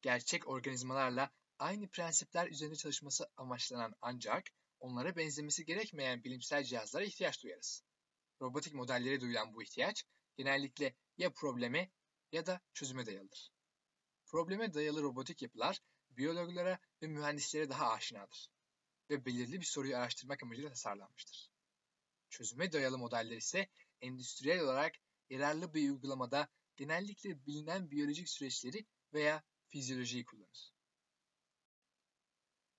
Gerçek 0.02 0.48
organizmalarla 0.48 1.30
aynı 1.58 1.88
prensipler 1.88 2.48
üzerinde 2.48 2.76
çalışması 2.76 3.30
amaçlanan 3.36 3.94
ancak 4.00 4.44
onlara 4.85 5.17
benzemesi 5.17 5.64
gerekmeyen 5.64 6.25
bilimsel 6.25 6.64
cihazlara 6.64 7.05
ihtiyaç 7.05 7.43
duyarız. 7.43 7.83
Robotik 8.41 8.75
modellere 8.75 9.21
duyulan 9.21 9.55
bu 9.55 9.62
ihtiyaç 9.62 10.05
genellikle 10.37 10.95
ya 11.19 11.33
probleme 11.33 11.91
ya 12.33 12.47
da 12.47 12.61
çözüme 12.75 13.07
dayalıdır. 13.07 13.53
Probleme 14.26 14.75
dayalı 14.75 15.03
robotik 15.03 15.43
yapılar 15.43 15.81
biyologlara 16.11 16.79
ve 17.03 17.07
mühendislere 17.07 17.71
daha 17.71 17.91
aşinadır 17.91 18.50
ve 19.11 19.25
belirli 19.25 19.61
bir 19.61 19.67
soruyu 19.67 19.97
araştırmak 19.97 20.43
amacıyla 20.43 20.71
tasarlanmıştır. 20.71 21.50
Çözüme 22.31 22.73
dayalı 22.73 22.99
modeller 22.99 23.37
ise 23.37 23.69
endüstriyel 24.00 24.61
olarak 24.61 24.95
yararlı 25.31 25.75
bir 25.75 25.91
uygulamada 25.91 26.49
genellikle 26.76 27.47
bilinen 27.47 27.91
biyolojik 27.91 28.29
süreçleri 28.29 28.87
veya 29.12 29.43
fizyolojiyi 29.69 30.25
kullanır. 30.25 30.75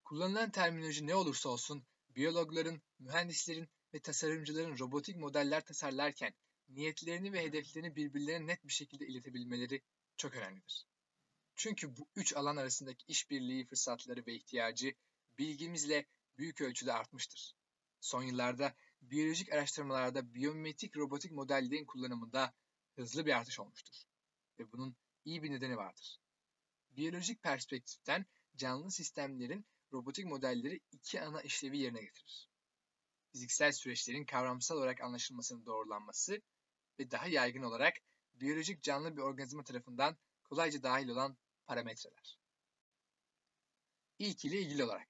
Kullanılan 0.04 0.52
terminoloji 0.52 1.08
ne 1.08 1.16
olursa 1.16 1.50
olsun 1.50 1.86
biyologların, 2.16 2.82
mühendislerin 3.00 3.70
ve 3.94 4.00
tasarımcıların 4.00 4.78
robotik 4.80 5.16
modeller 5.16 5.66
tasarlarken 5.66 6.34
niyetlerini 6.70 7.34
ve 7.34 7.44
hedeflerini 7.44 7.96
birbirlerine 7.96 8.48
net 8.48 8.66
bir 8.68 8.74
şekilde 8.74 9.08
iletebilmeleri 9.08 9.82
çok 10.18 10.36
önemlidir. 10.36 10.88
Çünkü 11.56 11.98
bu 11.98 12.08
üç 12.16 12.36
alan 12.36 12.58
arasındaki 12.58 13.06
işbirliği 13.08 13.66
fırsatları 13.66 14.26
ve 14.26 14.34
ihtiyacı 14.34 14.94
bilgimizle 15.38 16.06
büyük 16.38 16.62
ölçüde 16.62 16.94
artmıştır. 16.94 17.56
Son 18.00 18.24
yıllarda 18.24 18.76
biyolojik 19.02 19.54
araştırmalarda 19.54 20.34
biyometrik 20.34 20.98
robotik 20.98 21.32
modellerin 21.32 21.86
kullanımında 21.86 22.54
hızlı 22.96 23.26
bir 23.26 23.38
artış 23.38 23.60
olmuştur. 23.60 23.96
Ve 24.60 24.72
bunun 24.72 24.96
iyi 25.26 25.44
bir 25.44 25.52
nedeni 25.52 25.78
vardır. 25.78 26.20
Biyolojik 26.90 27.44
perspektiften 27.44 28.26
canlı 28.56 28.92
sistemlerin 28.92 29.66
robotik 29.94 30.26
modelleri 30.26 30.80
iki 30.92 31.22
ana 31.22 31.42
işlevi 31.42 31.78
yerine 31.78 32.02
getirir. 32.02 32.50
Fiziksel 33.32 33.72
süreçlerin 33.72 34.26
kavramsal 34.26 34.78
olarak 34.78 35.02
anlaşılmasının 35.02 35.66
doğrulanması 35.66 36.42
ve 37.00 37.12
daha 37.12 37.28
yaygın 37.28 37.64
olarak 37.64 37.94
biyolojik 38.34 38.84
canlı 38.84 39.18
bir 39.18 39.22
organizma 39.22 39.64
tarafından 39.64 40.18
kolayca 40.44 40.84
dahil 40.84 41.08
olan 41.08 41.38
parametreler. 41.66 42.40
İlk 44.20 44.46
ile 44.46 44.62
ilgili 44.62 44.84
olarak 44.84 45.08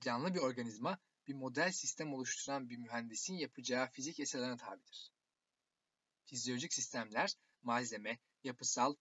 canlı 0.00 0.34
bir 0.34 0.40
organizma 0.40 0.98
bir 1.26 1.34
model 1.34 1.72
sistem 1.72 2.14
oluşturan 2.14 2.70
bir 2.70 2.76
mühendisin 2.76 3.34
yapacağı 3.34 3.90
fizik 3.90 4.18
yasalarına 4.18 4.56
tabidir. 4.56 5.12
Fizyolojik 6.24 6.74
sistemler 6.74 7.34
malzeme, 7.62 8.18
yapısal, 8.44 8.94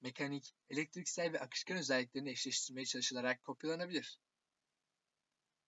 mekanik, 0.00 0.54
elektriksel 0.70 1.32
ve 1.32 1.40
akışkan 1.40 1.76
özelliklerini 1.76 2.30
eşleştirmeye 2.30 2.86
çalışılarak 2.86 3.44
kopyalanabilir. 3.44 4.18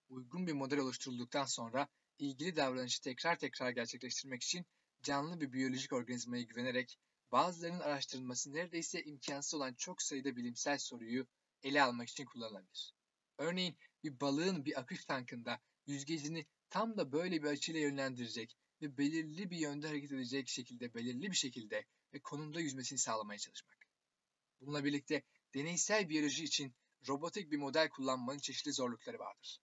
Uygun 0.08 0.46
bir 0.46 0.52
model 0.52 0.78
oluşturulduktan 0.78 1.44
sonra 1.44 1.88
ilgili 2.18 2.56
davranışı 2.56 3.00
tekrar 3.02 3.38
tekrar 3.38 3.70
gerçekleştirmek 3.70 4.42
için 4.42 4.66
canlı 5.02 5.40
bir 5.40 5.52
biyolojik 5.52 5.92
organizmaya 5.92 6.42
güvenerek 6.42 6.98
bazılarının 7.32 7.80
araştırılması 7.80 8.52
neredeyse 8.52 9.04
imkansız 9.04 9.54
olan 9.54 9.74
çok 9.74 10.02
sayıda 10.02 10.36
bilimsel 10.36 10.78
soruyu 10.78 11.26
ele 11.62 11.82
almak 11.82 12.08
için 12.08 12.24
kullanılabilir. 12.24 12.94
Örneğin 13.38 13.76
bir 14.04 14.20
balığın 14.20 14.64
bir 14.64 14.80
akış 14.80 15.04
tankında 15.04 15.60
yüzgecini 15.86 16.46
tam 16.70 16.96
da 16.96 17.12
böyle 17.12 17.42
bir 17.42 17.48
açıyla 17.48 17.80
yönlendirecek 17.80 18.56
ve 18.82 18.98
belirli 18.98 19.50
bir 19.50 19.58
yönde 19.58 19.86
hareket 19.86 20.12
edecek 20.12 20.48
şekilde 20.48 20.94
belirli 20.94 21.30
bir 21.30 21.36
şekilde 21.36 21.84
ve 22.14 22.20
konumda 22.20 22.60
yüzmesini 22.60 22.98
sağlamaya 22.98 23.38
çalışmak. 23.38 23.78
Bununla 24.60 24.84
birlikte 24.84 25.22
deneysel 25.54 26.08
biyoloji 26.08 26.44
için 26.44 26.74
robotik 27.08 27.52
bir 27.52 27.58
model 27.58 27.88
kullanmanın 27.88 28.38
çeşitli 28.38 28.72
zorlukları 28.72 29.18
vardır. 29.18 29.60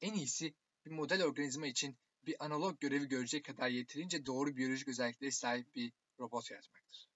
En 0.00 0.14
iyisi 0.14 0.54
bir 0.86 0.90
model 0.90 1.22
organizma 1.22 1.66
için 1.66 1.98
bir 2.26 2.44
analog 2.44 2.80
görevi 2.80 3.08
görecek 3.08 3.44
kadar 3.44 3.68
yeterince 3.68 4.26
doğru 4.26 4.56
biyolojik 4.56 4.88
özelliklere 4.88 5.30
sahip 5.30 5.74
bir 5.74 5.92
robot 6.20 6.50
yaratmaktır. 6.50 7.08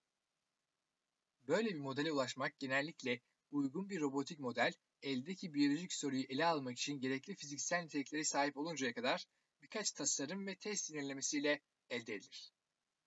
Böyle 1.48 1.68
bir 1.68 1.80
modele 1.80 2.12
ulaşmak 2.12 2.58
genellikle 2.58 3.20
uygun 3.50 3.90
bir 3.90 4.00
robotik 4.00 4.38
model 4.38 4.72
eldeki 5.02 5.54
biyolojik 5.54 5.92
soruyu 5.92 6.22
ele 6.22 6.46
almak 6.46 6.78
için 6.78 7.00
gerekli 7.00 7.34
fiziksel 7.34 7.82
niteliklere 7.82 8.24
sahip 8.24 8.56
oluncaya 8.56 8.94
kadar 8.94 9.26
birkaç 9.62 9.92
tasarım 9.92 10.46
ve 10.46 10.56
test 10.56 10.90
yenilemesiyle 10.90 11.60
elde 11.90 12.14
edilir. 12.14 12.52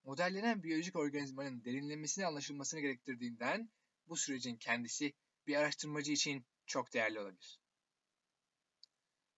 Modellenen 0.03 0.63
biyolojik 0.63 0.95
organizmanın 0.95 1.63
derinlemesine 1.63 2.25
anlaşılmasını 2.25 2.79
gerektirdiğinden 2.79 3.69
bu 4.07 4.15
sürecin 4.15 4.57
kendisi 4.57 5.13
bir 5.47 5.55
araştırmacı 5.55 6.11
için 6.11 6.45
çok 6.65 6.93
değerli 6.93 7.19
olabilir. 7.19 7.59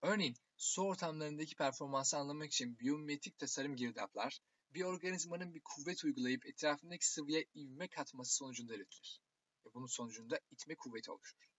Örneğin 0.02 0.38
su 0.58 0.82
ortamlarındaki 0.82 1.56
performansı 1.56 2.18
anlamak 2.18 2.52
için 2.52 2.80
biyometrik 2.80 3.40
tasarım 3.40 3.76
girdaplar, 3.76 4.40
bir 4.74 4.84
organizmanın 4.84 5.54
bir 5.54 5.62
kuvvet 5.64 6.04
uygulayıp 6.04 6.46
etrafındaki 6.46 7.08
sıvıya 7.08 7.44
ivme 7.56 7.88
katması 7.88 8.36
sonucunda 8.36 8.76
üretilir. 8.76 9.22
Ve 9.66 9.74
bunun 9.74 9.88
sonucunda 9.88 10.40
itme 10.52 10.76
kuvveti 10.76 11.12
oluşur. 11.12 11.50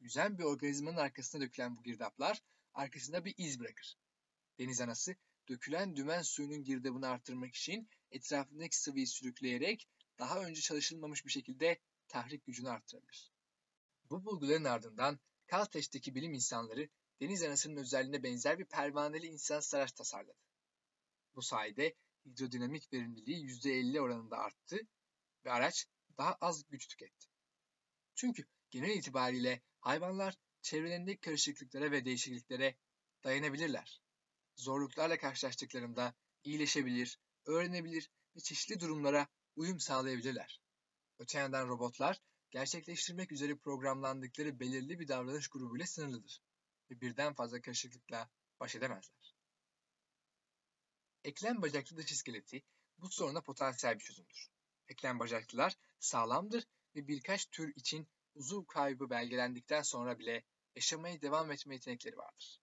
Yüzen 0.00 0.38
bir 0.38 0.44
organizmanın 0.44 0.96
arkasına 0.96 1.40
dökülen 1.40 1.76
bu 1.76 1.82
girdaplar 1.82 2.42
arkasında 2.74 3.24
bir 3.24 3.34
iz 3.36 3.60
bırakır. 3.60 3.96
Deniz 4.58 4.80
anası 4.80 5.16
dökülen 5.48 5.96
dümen 5.96 6.22
suyunun 6.22 6.64
girdabını 6.64 7.08
arttırmak 7.08 7.54
için 7.54 7.88
etrafındaki 8.10 8.76
sıvıyı 8.76 9.06
sürükleyerek 9.06 9.88
daha 10.18 10.40
önce 10.40 10.60
çalışılmamış 10.60 11.26
bir 11.26 11.30
şekilde 11.30 11.78
tahrik 12.08 12.46
gücünü 12.46 12.68
arttırabilir. 12.68 13.32
Bu 14.10 14.24
bulguların 14.24 14.64
ardından 14.64 15.18
Caltech'teki 15.50 16.14
bilim 16.14 16.34
insanları 16.34 16.88
deniz 17.20 17.42
anasının 17.42 17.76
özelliğine 17.76 18.22
benzer 18.22 18.58
bir 18.58 18.64
pervaneli 18.64 19.26
insan 19.26 19.62
araç 19.74 19.92
tasarladı. 19.92 20.38
Bu 21.34 21.42
sayede 21.42 21.94
hidrodinamik 22.26 22.92
verimliliği 22.92 23.44
%50 23.44 24.00
oranında 24.00 24.38
arttı 24.38 24.78
ve 25.44 25.50
araç 25.50 25.86
daha 26.18 26.34
az 26.40 26.68
güç 26.68 26.88
tüketti. 26.88 27.26
Çünkü 28.14 28.44
genel 28.70 28.96
itibariyle 28.96 29.62
hayvanlar 29.80 30.34
çevrelerindeki 30.62 31.20
karışıklıklara 31.20 31.90
ve 31.90 32.04
değişikliklere 32.04 32.76
dayanabilirler. 33.24 34.02
Zorluklarla 34.56 35.18
karşılaştıklarında 35.18 36.14
iyileşebilir, 36.44 37.18
öğrenebilir 37.46 38.10
ve 38.36 38.40
çeşitli 38.40 38.80
durumlara 38.80 39.28
uyum 39.56 39.80
sağlayabilirler. 39.80 40.60
Öte 41.18 41.38
yandan 41.38 41.68
robotlar 41.68 42.20
gerçekleştirmek 42.50 43.32
üzere 43.32 43.56
programlandıkları 43.56 44.60
belirli 44.60 44.98
bir 45.00 45.08
davranış 45.08 45.48
grubuyla 45.48 45.86
sınırlıdır 45.86 46.45
ve 46.90 47.00
birden 47.00 47.34
fazla 47.34 47.60
karışıklıkla 47.60 48.30
baş 48.60 48.76
edemezler. 48.76 49.36
Eklem 51.24 51.62
bacaklı 51.62 51.96
dış 51.96 52.12
iskeleti 52.12 52.62
bu 52.98 53.10
soruna 53.10 53.40
potansiyel 53.40 53.98
bir 53.98 54.04
çözümdür. 54.04 54.48
Eklem 54.88 55.18
bacaklılar 55.18 55.76
sağlamdır 55.98 56.66
ve 56.94 57.08
birkaç 57.08 57.46
tür 57.46 57.72
için 57.76 58.08
uzuv 58.34 58.64
kaybı 58.66 59.10
belgelendikten 59.10 59.82
sonra 59.82 60.18
bile 60.18 60.44
yaşamaya 60.74 61.22
devam 61.22 61.52
etme 61.52 61.74
yetenekleri 61.74 62.16
vardır. 62.16 62.60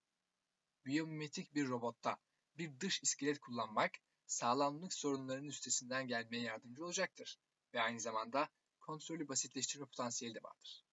Biyomimetik 0.86 1.56
bir 1.56 1.68
robotta 1.68 2.18
bir 2.58 2.80
dış 2.80 3.04
iskelet 3.04 3.40
kullanmak 3.40 3.92
sağlamlık 4.26 4.94
sorunlarının 4.94 5.48
üstesinden 5.48 6.08
gelmeye 6.08 6.44
yardımcı 6.44 6.86
olacaktır 6.86 7.40
ve 7.74 7.82
aynı 7.82 8.00
zamanda 8.00 8.50
kontrolü 8.80 9.28
basitleştirme 9.28 9.86
potansiyeli 9.86 10.36
de 10.36 10.44
vardır. 10.44 10.86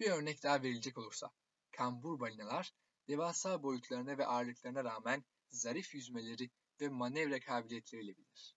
Bir 0.00 0.10
örnek 0.10 0.42
daha 0.42 0.62
verilecek 0.62 0.98
olursa, 0.98 1.30
kambur 1.72 2.20
balinalar 2.20 2.74
devasa 3.08 3.62
boyutlarına 3.62 4.18
ve 4.18 4.26
ağırlıklarına 4.26 4.84
rağmen 4.84 5.24
zarif 5.48 5.94
yüzmeleri 5.94 6.50
ve 6.80 6.88
manevra 6.88 7.40
kabiliyetleriyle 7.40 8.16
bilinir. 8.16 8.56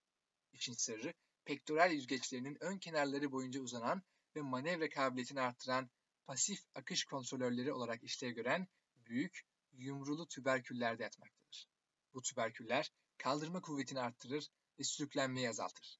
İşin 0.53 0.73
sırrı, 0.73 1.13
pektoral 1.45 1.91
yüzgeçlerinin 1.91 2.57
ön 2.63 2.77
kenarları 2.77 3.31
boyunca 3.31 3.61
uzanan 3.61 4.03
ve 4.35 4.41
manevra 4.41 4.89
kabiliyetini 4.89 5.41
arttıran 5.41 5.89
pasif 6.25 6.63
akış 6.75 7.03
kontrolörleri 7.03 7.73
olarak 7.73 8.03
işlev 8.03 8.31
gören 8.31 8.67
büyük, 8.95 9.41
yumrulu 9.73 10.27
tüberküllerde 10.27 11.03
yatmaktadır. 11.03 11.69
Bu 12.13 12.21
tüberküller 12.21 12.91
kaldırma 13.17 13.61
kuvvetini 13.61 13.99
arttırır 13.99 14.49
ve 14.79 14.83
sürüklenmeyi 14.83 15.49
azaltır. 15.49 15.99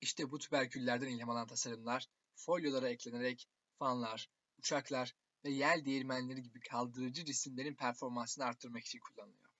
İşte 0.00 0.30
bu 0.30 0.38
tüberküllerden 0.38 1.08
ilham 1.08 1.30
alan 1.30 1.46
tasarımlar 1.46 2.06
folyolara 2.34 2.88
eklenerek 2.88 3.48
fanlar, 3.78 4.30
uçaklar 4.58 5.14
ve 5.44 5.50
yel 5.50 5.84
değirmenleri 5.84 6.42
gibi 6.42 6.60
kaldırıcı 6.60 7.24
cisimlerin 7.24 7.74
performansını 7.74 8.44
arttırmak 8.44 8.84
için 8.84 8.98
kullanılıyor. 8.98 9.50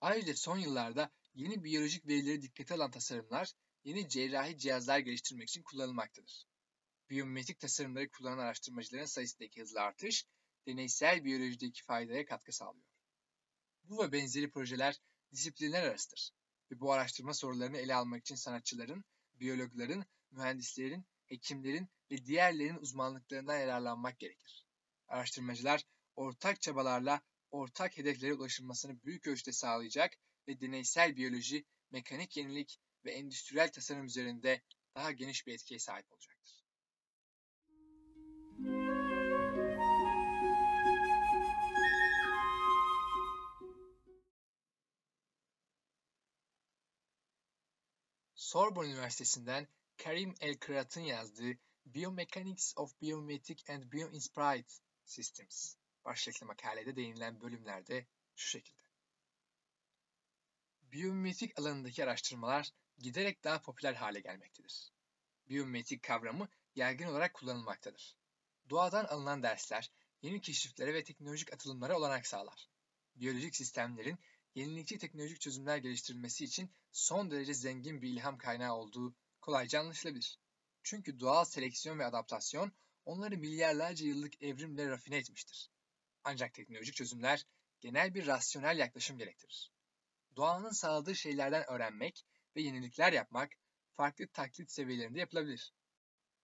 Ayrıca 0.00 0.36
son 0.36 0.58
yıllarda 0.58 1.10
yeni 1.34 1.64
biyolojik 1.64 2.06
verileri 2.06 2.42
dikkate 2.42 2.74
alan 2.74 2.90
tasarımlar 2.90 3.52
yeni 3.84 4.08
cerrahi 4.08 4.58
cihazlar 4.58 4.98
geliştirmek 4.98 5.48
için 5.48 5.62
kullanılmaktadır. 5.62 6.46
Biyomimetik 7.10 7.60
tasarımları 7.60 8.10
kullanan 8.10 8.38
araştırmacıların 8.38 9.04
sayısındaki 9.04 9.60
hızlı 9.60 9.80
artış, 9.80 10.26
deneysel 10.66 11.24
biyolojideki 11.24 11.84
faydaya 11.84 12.24
katkı 12.24 12.52
sağlıyor. 12.52 12.86
Bu 13.84 14.02
ve 14.02 14.12
benzeri 14.12 14.50
projeler 14.50 15.00
disiplinler 15.32 15.82
arasıdır 15.82 16.30
ve 16.70 16.80
bu 16.80 16.92
araştırma 16.92 17.34
sorularını 17.34 17.76
ele 17.78 17.94
almak 17.94 18.20
için 18.20 18.34
sanatçıların, 18.34 19.04
biyologların, 19.34 20.04
mühendislerin, 20.30 21.06
hekimlerin 21.28 21.88
ve 22.10 22.24
diğerlerinin 22.24 22.78
uzmanlıklarından 22.78 23.58
yararlanmak 23.58 24.18
gerekir. 24.18 24.66
Araştırmacılar 25.08 25.84
ortak 26.16 26.60
çabalarla 26.60 27.20
ortak 27.50 27.98
hedeflere 27.98 28.34
ulaşılmasını 28.34 29.02
büyük 29.02 29.26
ölçüde 29.26 29.52
sağlayacak 29.52 30.12
ve 30.48 30.60
deneysel 30.60 31.16
biyoloji, 31.16 31.64
mekanik 31.90 32.36
yenilik 32.36 32.78
ve 33.04 33.12
endüstriyel 33.12 33.72
tasarım 33.72 34.04
üzerinde 34.04 34.62
daha 34.94 35.12
geniş 35.12 35.46
bir 35.46 35.54
etkiye 35.54 35.80
sahip 35.80 36.12
olacaktır. 36.12 36.64
Sorbonne 48.34 48.88
Üniversitesi'nden 48.88 49.68
Karim 49.98 50.34
El-Kırat'ın 50.40 51.00
yazdığı 51.00 51.58
Biomechanics 51.86 52.72
of 52.76 53.00
Biomimetic 53.00 53.72
and 53.72 53.92
Bioinspired 53.92 54.68
Systems 55.04 55.74
başlıklı 56.04 56.46
makalede 56.46 56.96
değinilen 56.96 57.40
bölümlerde 57.40 58.06
şu 58.36 58.48
şekilde. 58.48 58.82
Biyomimetik 60.82 61.58
alanındaki 61.58 62.04
araştırmalar 62.04 62.70
giderek 62.98 63.44
daha 63.44 63.62
popüler 63.62 63.94
hale 63.94 64.20
gelmektedir. 64.20 64.92
Biyomimetik 65.48 66.02
kavramı 66.02 66.48
yaygın 66.74 67.06
olarak 67.06 67.34
kullanılmaktadır. 67.34 68.16
Doğadan 68.70 69.04
alınan 69.04 69.42
dersler, 69.42 69.90
yeni 70.22 70.40
keşiflere 70.40 70.94
ve 70.94 71.04
teknolojik 71.04 71.52
atılımlara 71.52 71.98
olanak 71.98 72.26
sağlar. 72.26 72.68
Biyolojik 73.16 73.56
sistemlerin 73.56 74.18
yenilikçi 74.54 74.98
teknolojik 74.98 75.40
çözümler 75.40 75.76
geliştirilmesi 75.76 76.44
için 76.44 76.70
son 76.92 77.30
derece 77.30 77.54
zengin 77.54 78.02
bir 78.02 78.08
ilham 78.08 78.38
kaynağı 78.38 78.74
olduğu 78.74 79.14
kolayca 79.48 79.80
anlaşılabilir. 79.80 80.38
Çünkü 80.82 81.20
doğal 81.20 81.44
seleksiyon 81.44 81.98
ve 81.98 82.04
adaptasyon 82.04 82.72
onları 83.04 83.38
milyarlarca 83.38 84.06
yıllık 84.06 84.42
evrimle 84.42 84.90
rafine 84.90 85.16
etmiştir. 85.16 85.70
Ancak 86.24 86.54
teknolojik 86.54 86.94
çözümler 86.94 87.46
genel 87.80 88.14
bir 88.14 88.26
rasyonel 88.26 88.78
yaklaşım 88.78 89.18
gerektirir. 89.18 89.72
Doğanın 90.36 90.70
sağladığı 90.70 91.14
şeylerden 91.14 91.70
öğrenmek 91.70 92.26
ve 92.56 92.62
yenilikler 92.62 93.12
yapmak 93.12 93.52
farklı 93.96 94.28
taklit 94.28 94.70
seviyelerinde 94.70 95.18
yapılabilir. 95.18 95.72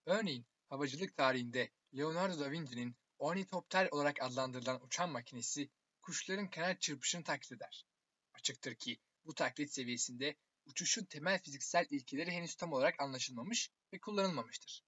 Örneğin 0.07 0.47
havacılık 0.69 1.17
tarihinde 1.17 1.71
Leonardo 1.97 2.41
da 2.41 2.51
Vinci'nin 2.51 2.97
ornitopter 3.19 3.89
olarak 3.91 4.23
adlandırılan 4.23 4.85
uçan 4.85 5.11
makinesi 5.11 5.71
kuşların 6.03 6.51
kanat 6.51 6.81
çırpışını 6.81 7.25
taklit 7.25 7.53
eder. 7.53 7.87
Açıktır 8.35 8.75
ki 8.75 9.01
bu 9.25 9.35
taklit 9.35 9.73
seviyesinde 9.73 10.37
uçuşun 10.67 11.05
temel 11.05 11.43
fiziksel 11.43 11.87
ilkeleri 11.91 12.31
henüz 12.31 12.55
tam 12.55 12.73
olarak 12.73 13.01
anlaşılmamış 13.01 13.71
ve 13.93 13.99
kullanılmamıştır. 13.99 14.85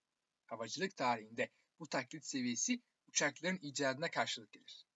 Havacılık 0.46 0.96
tarihinde 0.96 1.50
bu 1.78 1.88
taklit 1.88 2.24
seviyesi 2.24 2.82
uçakların 3.08 3.58
icadına 3.62 4.10
karşılık 4.10 4.52
gelir. 4.52 4.86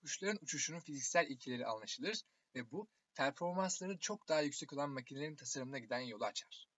Kuşların 0.00 0.38
uçuşunun 0.42 0.80
fiziksel 0.80 1.26
ilkeleri 1.26 1.66
anlaşılır 1.66 2.22
ve 2.54 2.70
bu 2.70 2.88
performansları 3.14 3.98
çok 3.98 4.28
daha 4.28 4.40
yüksek 4.40 4.72
olan 4.72 4.90
makinelerin 4.90 5.36
tasarımına 5.36 5.78
giden 5.78 6.00
yolu 6.00 6.24
açar. 6.24 6.68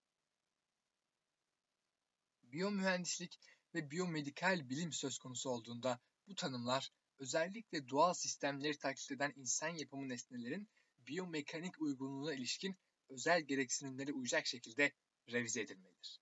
Biyomühendislik 2.42 3.38
ve 3.74 3.90
biyomedikal 3.90 4.68
bilim 4.68 4.92
söz 4.92 5.18
konusu 5.18 5.50
olduğunda 5.50 6.00
bu 6.26 6.34
tanımlar 6.34 6.90
özellikle 7.18 7.88
doğal 7.88 8.14
sistemleri 8.14 8.78
taklit 8.78 9.12
eden 9.12 9.32
insan 9.36 9.68
yapımı 9.68 10.08
nesnelerin 10.08 10.68
biyomekanik 11.06 11.80
uygunluğuna 11.80 12.34
ilişkin 12.34 12.78
özel 13.10 13.40
gereksinimleri 13.40 14.12
uyacak 14.12 14.46
şekilde 14.46 14.92
revize 15.32 15.60
edilmelidir. 15.60 16.20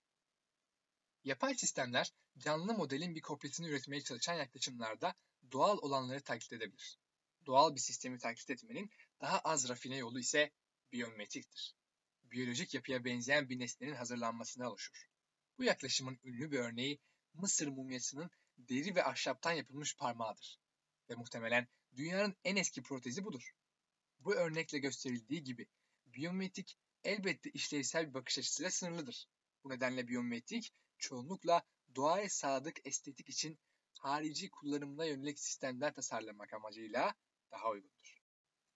Yapay 1.23 1.55
sistemler 1.55 2.13
canlı 2.37 2.73
modelin 2.73 3.15
bir 3.15 3.21
kopyasını 3.21 3.67
üretmeye 3.67 4.01
çalışan 4.01 4.33
yaklaşımlarda 4.33 5.15
doğal 5.51 5.77
olanları 5.77 6.21
taklit 6.21 6.53
edebilir. 6.53 6.99
Doğal 7.45 7.75
bir 7.75 7.79
sistemi 7.79 8.17
taklit 8.17 8.49
etmenin 8.49 8.91
daha 9.21 9.39
az 9.39 9.69
rafine 9.69 9.97
yolu 9.97 10.19
ise 10.19 10.51
biyometriktir. 10.91 11.75
Biyolojik 12.23 12.73
yapıya 12.73 13.05
benzeyen 13.05 13.49
bir 13.49 13.59
nesnenin 13.59 13.95
hazırlanmasına 13.95 14.69
oluşur. 14.69 15.09
Bu 15.57 15.63
yaklaşımın 15.63 16.19
ünlü 16.23 16.51
bir 16.51 16.59
örneği 16.59 16.99
Mısır 17.33 17.67
mumyasının 17.67 18.31
deri 18.57 18.95
ve 18.95 19.03
ahşaptan 19.03 19.51
yapılmış 19.51 19.95
parmağıdır. 19.95 20.59
Ve 21.09 21.15
muhtemelen 21.15 21.67
dünyanın 21.95 22.35
en 22.43 22.55
eski 22.55 22.83
protezi 22.83 23.25
budur. 23.25 23.51
Bu 24.19 24.35
örnekle 24.35 24.79
gösterildiği 24.79 25.43
gibi 25.43 25.67
biyometrik 26.19 26.77
elbette 27.03 27.49
işlevsel 27.49 28.09
bir 28.09 28.13
bakış 28.13 28.39
açısıyla 28.39 28.71
sınırlıdır. 28.71 29.27
Bu 29.63 29.69
nedenle 29.69 30.07
biyometrik 30.07 30.73
çoğunlukla 30.97 31.63
doğaya 31.95 32.29
sadık 32.29 32.87
estetik 32.87 33.29
için 33.29 33.59
harici 33.99 34.49
kullanımına 34.49 35.05
yönelik 35.05 35.39
sistemler 35.39 35.93
tasarlamak 35.93 36.53
amacıyla 36.53 37.15
daha 37.51 37.69
uygundur. 37.69 38.21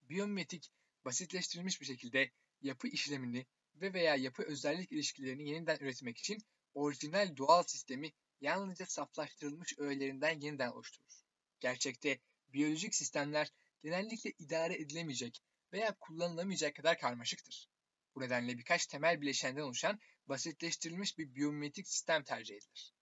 Biyometrik 0.02 0.70
basitleştirilmiş 1.04 1.80
bir 1.80 1.86
şekilde 1.86 2.30
yapı 2.60 2.88
işlemini 2.88 3.46
ve 3.74 3.92
veya 3.92 4.16
yapı 4.16 4.42
özellik 4.42 4.92
ilişkilerini 4.92 5.48
yeniden 5.48 5.78
üretmek 5.80 6.18
için 6.18 6.38
orijinal 6.74 7.36
doğal 7.36 7.62
sistemi 7.62 8.12
yalnızca 8.40 8.86
saflaştırılmış 8.86 9.78
öğelerinden 9.78 10.40
yeniden 10.40 10.70
oluşturur. 10.70 11.24
Gerçekte 11.60 12.20
biyolojik 12.48 12.94
sistemler 12.94 13.52
genellikle 13.82 14.32
idare 14.38 14.74
edilemeyecek 14.74 15.42
veya 15.74 15.96
kullanılamayacak 16.00 16.76
kadar 16.76 16.98
karmaşıktır. 16.98 17.68
Bu 18.14 18.20
nedenle 18.20 18.58
birkaç 18.58 18.86
temel 18.86 19.20
bileşenden 19.20 19.62
oluşan 19.62 20.00
basitleştirilmiş 20.26 21.18
bir 21.18 21.34
biyometrik 21.34 21.88
sistem 21.88 22.24
tercih 22.24 22.56
edilir. 22.56 22.94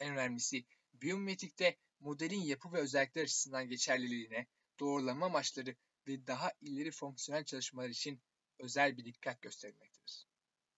En 0.00 0.12
önemlisi 0.12 0.64
biyometrikte 0.92 1.76
modelin 2.00 2.40
yapı 2.40 2.72
ve 2.72 2.78
özellikler 2.78 3.22
açısından 3.22 3.68
geçerliliğine, 3.68 4.46
doğrulama 4.80 5.26
amaçları 5.26 5.76
ve 6.06 6.26
daha 6.26 6.52
ileri 6.60 6.90
fonksiyonel 6.90 7.44
çalışmalar 7.44 7.88
için 7.88 8.22
özel 8.58 8.96
bir 8.96 9.04
dikkat 9.04 9.42
gösterilmektedir. 9.42 10.26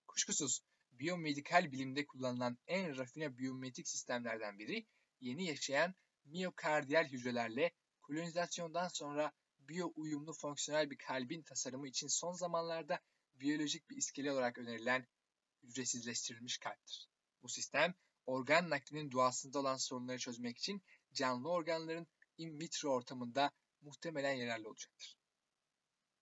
Kuşkusuz 0.06 0.60
biyomedikal 0.90 1.72
bilimde 1.72 2.06
kullanılan 2.06 2.58
en 2.66 2.96
rafine 2.96 3.38
biyometrik 3.38 3.88
sistemlerden 3.88 4.58
biri 4.58 4.86
yeni 5.20 5.46
yaşayan 5.46 5.94
miyokardiyal 6.24 7.04
hücrelerle 7.04 7.72
kolonizasyondan 8.02 8.88
sonra 8.88 9.32
biyo 9.68 9.92
uyumlu 9.96 10.32
fonksiyonel 10.32 10.90
bir 10.90 10.98
kalbin 10.98 11.42
tasarımı 11.42 11.88
için 11.88 12.08
son 12.08 12.32
zamanlarda 12.32 13.00
biyolojik 13.34 13.90
bir 13.90 13.96
iskele 13.96 14.32
olarak 14.32 14.58
önerilen 14.58 15.06
hücresizleştirilmiş 15.62 16.58
kalptir. 16.58 17.08
Bu 17.42 17.48
sistem 17.48 17.94
organ 18.26 18.70
naklinin 18.70 19.12
doğasında 19.12 19.58
olan 19.58 19.76
sorunları 19.76 20.18
çözmek 20.18 20.58
için 20.58 20.82
canlı 21.12 21.50
organların 21.50 22.06
in 22.38 22.58
vitro 22.58 22.90
ortamında 22.90 23.50
muhtemelen 23.80 24.32
yararlı 24.32 24.68
olacaktır. 24.68 25.16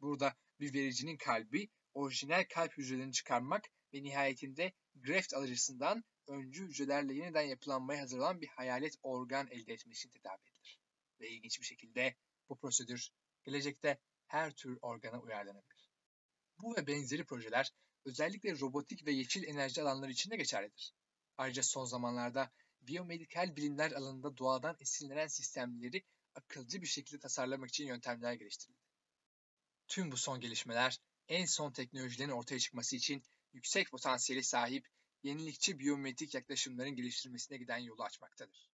Burada 0.01 0.37
bir 0.61 0.75
vericinin 0.75 1.17
kalbi 1.17 1.69
orijinal 1.95 2.45
kalp 2.55 2.79
hücrelerini 2.79 3.13
çıkarmak 3.13 3.65
ve 3.95 4.03
nihayetinde 4.03 4.73
graft 4.95 5.35
alıcısından 5.35 6.05
öncü 6.27 6.65
hücrelerle 6.65 7.15
yeniden 7.15 7.43
yapılanmaya 7.43 8.03
hazır 8.03 8.19
olan 8.19 8.41
bir 8.41 8.49
hayalet 8.49 8.95
organ 9.03 9.47
elde 9.51 9.73
etmek 9.73 9.97
için 9.97 10.11
tedavi 10.11 10.43
edilir. 10.43 10.81
Ve 11.21 11.29
ilginç 11.29 11.61
bir 11.61 11.67
şekilde 11.67 12.17
bu 12.49 12.57
prosedür 12.57 13.11
gelecekte 13.51 13.99
her 14.27 14.51
tür 14.51 14.79
organa 14.83 15.21
uyarlanabilir. 15.21 15.91
Bu 16.59 16.77
ve 16.77 16.87
benzeri 16.87 17.25
projeler 17.25 17.73
özellikle 18.05 18.61
robotik 18.61 19.07
ve 19.07 19.13
yeşil 19.13 19.45
enerji 19.45 19.83
alanları 19.83 20.11
için 20.11 20.31
de 20.31 20.37
geçerlidir. 20.37 20.95
Ayrıca 21.37 21.63
son 21.63 21.85
zamanlarda 21.85 22.51
biyomedikal 22.81 23.57
bilimler 23.57 23.93
alanında 23.93 24.37
doğadan 24.37 24.77
esinlenen 24.81 25.27
sistemleri 25.27 26.05
akılcı 26.35 26.83
bir 26.83 26.87
şekilde 26.87 27.19
tasarlamak 27.19 27.69
için 27.69 27.87
yöntemler 27.87 28.33
geliştirildi. 28.33 28.81
Tüm 29.89 30.13
bu 30.13 30.17
son 30.17 30.41
gelişmeler 30.41 31.01
en 31.29 31.47
son 31.47 31.73
teknolojilerin 31.73 32.31
ortaya 32.31 32.59
çıkması 32.59 32.97
için 32.97 33.23
yüksek 33.53 33.91
potansiyeli 33.91 34.45
sahip 34.45 34.89
yenilikçi 35.23 35.79
biyometrik 35.79 36.35
yaklaşımların 36.35 36.95
geliştirilmesine 36.97 37.59
giden 37.59 37.79
yolu 37.79 38.03
açmaktadır. 38.03 38.71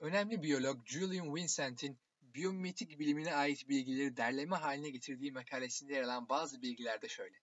Önemli 0.00 0.42
biyolog 0.42 0.86
Julian 0.86 1.34
Vincent'in 1.34 1.98
biyometrik 2.22 2.98
bilimine 2.98 3.34
ait 3.34 3.68
bilgileri 3.68 4.16
derleme 4.16 4.56
haline 4.56 4.90
getirdiği 4.90 5.32
makalesinde 5.32 5.94
yer 5.94 6.02
alan 6.02 6.28
bazı 6.28 6.62
bilgiler 6.62 7.02
de 7.02 7.08
şöyle. 7.08 7.36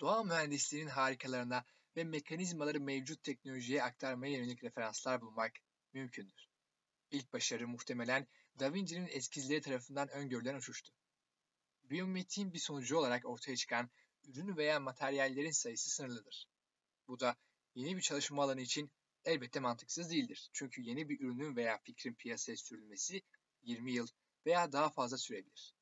Doğa 0.00 0.22
mühendisliğinin 0.22 0.88
harikalarına 0.88 1.64
ve 1.96 2.04
mekanizmaları 2.04 2.80
mevcut 2.80 3.22
teknolojiye 3.22 3.82
aktarmaya 3.82 4.36
yönelik 4.36 4.64
referanslar 4.64 5.20
bulmak 5.20 5.52
mümkündür. 5.92 6.48
İlk 7.10 7.32
başarı 7.32 7.68
muhtemelen 7.68 8.26
Da 8.58 8.74
Vinci'nin 8.74 9.08
eskizleri 9.08 9.60
tarafından 9.60 10.08
öngörülen 10.08 10.54
uçuştu. 10.54 10.92
Biyometriğin 11.82 12.52
bir 12.52 12.58
sonucu 12.58 12.96
olarak 12.96 13.24
ortaya 13.24 13.56
çıkan 13.56 13.90
ürün 14.24 14.56
veya 14.56 14.80
materyallerin 14.80 15.50
sayısı 15.50 15.90
sınırlıdır. 15.90 16.46
Bu 17.08 17.20
da 17.20 17.36
yeni 17.74 17.96
bir 17.96 18.02
çalışma 18.02 18.42
alanı 18.42 18.60
için 18.60 18.92
elbette 19.24 19.60
mantıksız 19.60 20.10
değildir. 20.10 20.50
Çünkü 20.52 20.82
yeni 20.82 21.08
bir 21.08 21.20
ürünün 21.20 21.56
veya 21.56 21.78
fikrin 21.78 22.14
piyasaya 22.14 22.56
sürülmesi 22.56 23.22
20 23.62 23.92
yıl 23.92 24.06
veya 24.46 24.72
daha 24.72 24.90
fazla 24.90 25.18
sürebilir. 25.18 25.74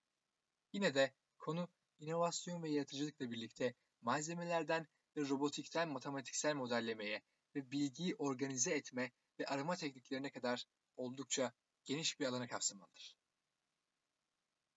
Yine 0.73 0.95
de 0.95 1.15
konu 1.39 1.69
inovasyon 1.99 2.63
ve 2.63 2.71
yaratıcılıkla 2.71 3.31
birlikte 3.31 3.75
malzemelerden 4.01 4.87
ve 5.17 5.29
robotikten 5.29 5.89
matematiksel 5.89 6.55
modellemeye 6.55 7.23
ve 7.55 7.71
bilgiyi 7.71 8.15
organize 8.15 8.71
etme 8.71 9.13
ve 9.41 9.47
arama 9.47 9.77
tekniklerine 9.77 10.31
kadar 10.31 10.67
oldukça 10.97 11.53
geniş 11.85 12.21
bir 12.21 12.27
alanı 12.27 12.49
kapsamalıdır. 12.49 13.17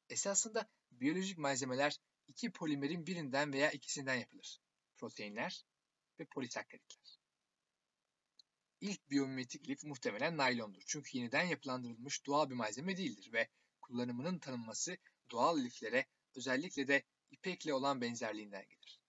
Esasında 0.10 0.70
biyolojik 0.92 1.38
malzemeler 1.38 1.98
iki 2.28 2.52
polimerin 2.52 3.08
birinden 3.08 3.54
veya 3.54 3.72
ikisinden 3.72 4.16
yapılır. 4.16 4.60
Proteinler 4.98 5.66
ve 6.20 6.26
polisakkaritler. 6.26 7.23
İlk 8.84 9.10
biyomimetik 9.10 9.70
lif 9.70 9.84
muhtemelen 9.84 10.38
naylondur. 10.38 10.82
Çünkü 10.86 11.18
yeniden 11.18 11.44
yapılandırılmış 11.44 12.26
doğal 12.26 12.50
bir 12.50 12.56
malzeme 12.56 12.98
değildir 12.98 13.34
ve 13.34 13.50
kullanımının 13.82 14.40
tanınması 14.40 14.98
doğal 15.32 15.64
liflere 15.64 16.06
özellikle 16.36 16.88
de 16.88 17.04
ipekle 17.32 17.74
olan 17.74 18.02
benzerliğinden 18.02 18.64
gelir. 18.70 19.00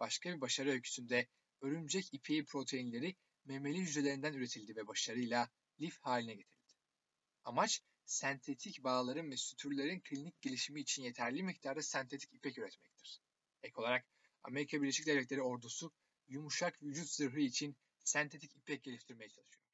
Başka 0.00 0.30
bir 0.30 0.40
başarı 0.40 0.70
öyküsünde 0.70 1.26
örümcek 1.60 2.14
ipeği 2.14 2.44
proteinleri 2.44 3.16
memeli 3.44 3.78
hücrelerinden 3.78 4.32
üretildi 4.32 4.76
ve 4.76 4.86
başarıyla 4.86 5.50
lif 5.80 5.98
haline 6.00 6.34
getirildi. 6.34 6.74
Amaç 7.44 7.82
sentetik 8.04 8.84
bağların 8.84 9.30
ve 9.30 9.36
sütürlerin 9.36 10.00
klinik 10.00 10.42
gelişimi 10.42 10.80
için 10.80 11.02
yeterli 11.02 11.42
miktarda 11.42 11.82
sentetik 11.82 12.34
ipek 12.34 12.58
üretmektir. 12.58 13.20
Ek 13.62 13.74
olarak 13.76 14.06
Amerika 14.42 14.82
Birleşik 14.82 15.06
Devletleri 15.06 15.42
ordusu 15.42 15.92
yumuşak 16.28 16.82
vücut 16.82 17.08
zırhı 17.08 17.40
için 17.40 17.76
sentetik 18.08 18.56
ipek 18.56 18.82
geliştirmeye 18.84 19.28
çalışıyor. 19.28 19.64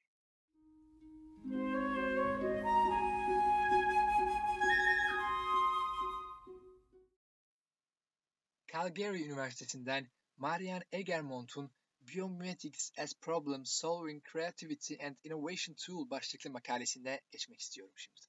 Calgary 8.73 9.23
Üniversitesi'nden 9.23 10.11
Marian 10.37 10.83
Egermont'un 10.93 11.71
Biomimetics 12.01 12.93
as 12.99 13.15
Problem 13.21 13.67
Solving 13.67 14.25
Creativity 14.33 14.95
and 15.07 15.17
Innovation 15.25 15.75
Tool 15.75 16.11
başlıklı 16.11 16.51
makalesinde 16.51 17.21
geçmek 17.31 17.61
istiyorum 17.61 17.95
şimdi. 17.97 18.21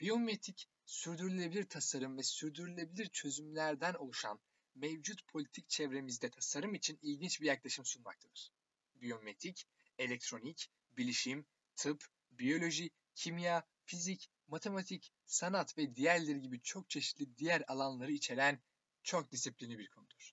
Biyomimetik, 0.00 0.68
sürdürülebilir 0.84 1.68
tasarım 1.68 2.18
ve 2.18 2.22
sürdürülebilir 2.22 3.06
çözümlerden 3.06 3.94
oluşan 3.94 4.40
mevcut 4.76 5.26
politik 5.26 5.68
çevremizde 5.68 6.30
tasarım 6.30 6.74
için 6.74 6.98
ilginç 7.02 7.40
bir 7.40 7.46
yaklaşım 7.46 7.84
sunmaktadır. 7.84 8.52
Biyometrik, 8.94 9.66
elektronik, 9.98 10.70
bilişim, 10.96 11.46
tıp, 11.76 12.04
biyoloji, 12.30 12.90
kimya, 13.14 13.66
fizik, 13.84 14.30
matematik, 14.48 15.12
sanat 15.24 15.78
ve 15.78 15.94
diğerleri 15.96 16.40
gibi 16.40 16.60
çok 16.62 16.90
çeşitli 16.90 17.36
diğer 17.38 17.62
alanları 17.68 18.12
içeren 18.12 18.60
çok 19.02 19.32
disiplinli 19.32 19.78
bir 19.78 19.88
konudur. 19.88 20.32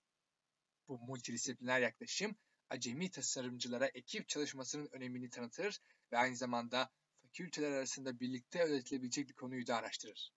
Bu 0.88 1.00
multidisipliner 1.00 1.82
yaklaşım 1.82 2.36
acemi 2.70 3.12
tasarımcılara 3.12 3.88
ekip 3.88 4.30
çalışmasının 4.30 4.90
önemini 4.92 5.30
tanıtır 5.30 5.80
ve 6.12 6.18
aynı 6.18 6.36
zamanda 6.36 6.92
fakülteler 7.22 7.72
arasında 7.72 8.20
birlikte 8.20 8.64
öğretilebilecek 8.64 9.30
bir 9.30 9.34
konuyu 9.34 9.68
da 9.68 9.76
araştırır. 9.76 10.34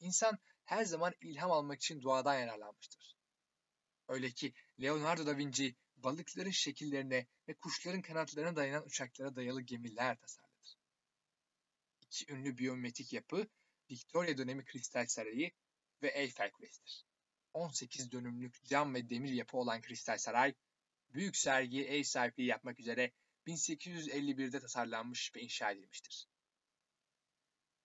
İnsan 0.00 0.38
her 0.64 0.84
zaman 0.84 1.14
ilham 1.20 1.50
almak 1.50 1.80
için 1.80 2.02
doğadan 2.02 2.38
yararlanmıştır. 2.38 3.17
Öyle 4.08 4.30
ki 4.30 4.52
Leonardo 4.80 5.26
da 5.26 5.38
Vinci 5.38 5.76
balıkların 5.96 6.50
şekillerine 6.50 7.26
ve 7.48 7.54
kuşların 7.54 8.02
kanatlarına 8.02 8.56
dayanan 8.56 8.86
uçaklara 8.86 9.36
dayalı 9.36 9.62
gemiler 9.62 10.16
tasarladı. 10.16 10.48
İki 12.02 12.32
ünlü 12.32 12.58
biyometrik 12.58 13.12
yapı 13.12 13.48
Victoria 13.90 14.38
dönemi 14.38 14.64
Kristal 14.64 15.06
Sarayı 15.06 15.50
ve 16.02 16.08
Eiffel 16.08 16.50
Kulesi'dir. 16.50 17.04
18 17.54 18.12
dönümlük 18.12 18.64
cam 18.64 18.94
ve 18.94 19.10
demir 19.10 19.32
yapı 19.32 19.56
olan 19.56 19.80
Kristal 19.80 20.18
Saray, 20.18 20.54
büyük 21.10 21.36
sergiye 21.36 21.84
ev 21.84 22.02
sahipliği 22.02 22.46
yapmak 22.46 22.80
üzere 22.80 23.12
1851'de 23.46 24.60
tasarlanmış 24.60 25.36
ve 25.36 25.40
inşa 25.40 25.70
edilmiştir. 25.70 26.28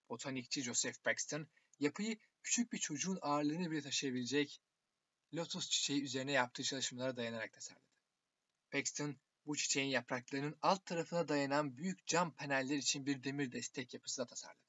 Botanikçi 0.09 0.63
Joseph 0.63 1.03
Paxton, 1.03 1.47
yapıyı 1.79 2.17
küçük 2.43 2.73
bir 2.73 2.77
çocuğun 2.77 3.19
ağırlığını 3.21 3.71
bile 3.71 3.81
taşıyabilecek 3.81 4.61
lotus 5.33 5.69
çiçeği 5.69 6.03
üzerine 6.03 6.31
yaptığı 6.31 6.63
çalışmalara 6.63 7.17
dayanarak 7.17 7.53
tasarladı. 7.53 7.85
Paxton, 8.71 9.15
bu 9.45 9.55
çiçeğin 9.55 9.89
yapraklarının 9.89 10.57
alt 10.61 10.85
tarafına 10.85 11.27
dayanan 11.27 11.77
büyük 11.77 12.07
cam 12.07 12.31
paneller 12.31 12.77
için 12.77 13.05
bir 13.05 13.23
demir 13.23 13.51
destek 13.51 13.93
yapısı 13.93 14.21
da 14.21 14.27
tasarladı. 14.27 14.63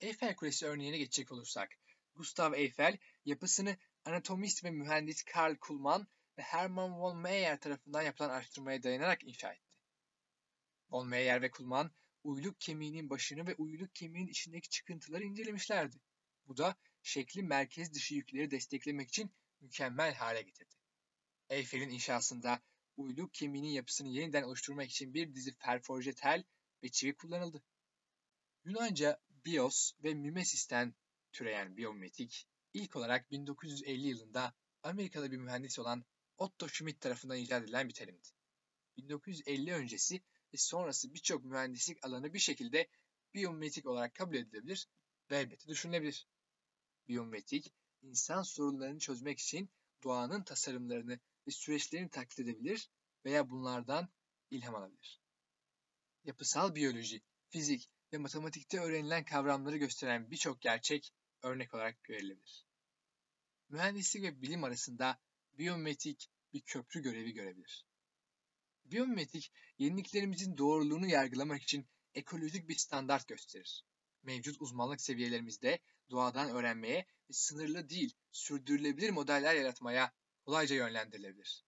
Eiffel 0.00 0.36
Kulesi 0.36 0.66
örneğine 0.66 0.98
geçecek 0.98 1.32
olursak, 1.32 1.70
Gustav 2.14 2.52
Eiffel 2.52 2.98
yapısını 3.24 3.76
anatomist 4.04 4.64
ve 4.64 4.70
mühendis 4.70 5.22
Karl 5.22 5.56
Kuhlmann 5.56 6.06
ve 6.38 6.42
Hermann 6.42 7.00
von 7.00 7.16
Meyer 7.16 7.60
tarafından 7.60 8.02
yapılan 8.02 8.30
araştırmaya 8.30 8.82
dayanarak 8.82 9.24
inşa 9.24 9.52
etti. 9.52 9.78
Von 10.90 11.08
Meyer 11.08 11.42
ve 11.42 11.50
Kuhlmann 11.50 11.90
uyluk 12.24 12.60
kemiğinin 12.60 13.10
başını 13.10 13.46
ve 13.46 13.54
uyluk 13.54 13.94
kemiğinin 13.94 14.30
içindeki 14.30 14.68
çıkıntıları 14.68 15.24
incelemişlerdi. 15.24 15.96
Bu 16.46 16.56
da 16.56 16.76
şekli 17.02 17.42
merkez 17.42 17.94
dışı 17.94 18.14
yükleri 18.14 18.50
desteklemek 18.50 19.08
için 19.08 19.30
mükemmel 19.60 20.14
hale 20.14 20.42
getirdi. 20.42 20.74
Eyfel'in 21.48 21.90
inşasında 21.90 22.62
uyluk 22.96 23.34
kemiğinin 23.34 23.68
yapısını 23.68 24.08
yeniden 24.08 24.42
oluşturmak 24.42 24.90
için 24.90 25.14
bir 25.14 25.34
dizi 25.34 25.54
perforje 25.54 26.14
tel 26.14 26.44
ve 26.82 26.88
çivi 26.88 27.16
kullanıldı. 27.16 27.62
Yunanca 28.64 29.20
bios 29.46 29.92
ve 30.04 30.14
mimesisten 30.14 30.94
türeyen 31.32 31.76
biyometrik 31.76 32.48
ilk 32.74 32.96
olarak 32.96 33.30
1950 33.30 34.06
yılında 34.06 34.54
Amerikalı 34.82 35.32
bir 35.32 35.36
mühendis 35.36 35.78
olan 35.78 36.04
Otto 36.38 36.68
Schmidt 36.68 37.00
tarafından 37.00 37.36
icat 37.36 37.62
edilen 37.62 37.88
bir 37.88 37.94
terimdi. 37.94 38.28
1950 38.96 39.74
öncesi 39.74 40.22
ve 40.54 40.56
sonrası 40.56 41.14
birçok 41.14 41.44
mühendislik 41.44 42.04
alanı 42.04 42.34
bir 42.34 42.38
şekilde 42.38 42.88
biyometrik 43.34 43.86
olarak 43.86 44.14
kabul 44.14 44.34
edilebilir 44.34 44.88
ve 45.30 45.36
elbette 45.38 45.68
düşünülebilir. 45.68 46.28
Biyometrik, 47.08 47.72
insan 48.02 48.42
sorunlarını 48.42 48.98
çözmek 48.98 49.38
için 49.38 49.70
doğanın 50.02 50.42
tasarımlarını 50.42 51.20
ve 51.46 51.50
süreçlerini 51.50 52.10
taklit 52.10 52.38
edebilir 52.38 52.90
veya 53.24 53.50
bunlardan 53.50 54.08
ilham 54.50 54.74
alabilir. 54.74 55.20
Yapısal 56.24 56.74
biyoloji, 56.74 57.22
fizik 57.48 57.90
ve 58.12 58.18
matematikte 58.18 58.80
öğrenilen 58.80 59.24
kavramları 59.24 59.76
gösteren 59.76 60.30
birçok 60.30 60.60
gerçek 60.60 61.12
örnek 61.42 61.74
olarak 61.74 62.10
verilebilir. 62.10 62.66
Mühendislik 63.68 64.22
ve 64.22 64.42
bilim 64.42 64.64
arasında 64.64 65.18
biyometrik 65.58 66.30
bir 66.52 66.60
köprü 66.60 67.02
görevi 67.02 67.32
görebilir. 67.32 67.86
Biyometrik, 68.84 69.52
yeniliklerimizin 69.78 70.58
doğruluğunu 70.58 71.06
yargılamak 71.06 71.62
için 71.62 71.86
ekolojik 72.14 72.68
bir 72.68 72.76
standart 72.76 73.28
gösterir. 73.28 73.84
Mevcut 74.22 74.60
uzmanlık 74.60 75.00
seviyelerimizde 75.00 75.78
doğadan 76.10 76.50
öğrenmeye 76.50 77.06
ve 77.30 77.32
sınırlı 77.32 77.88
değil, 77.88 78.14
sürdürülebilir 78.32 79.10
modeller 79.10 79.54
yaratmaya 79.54 80.12
kolayca 80.42 80.76
yönlendirilebilir. 80.76 81.64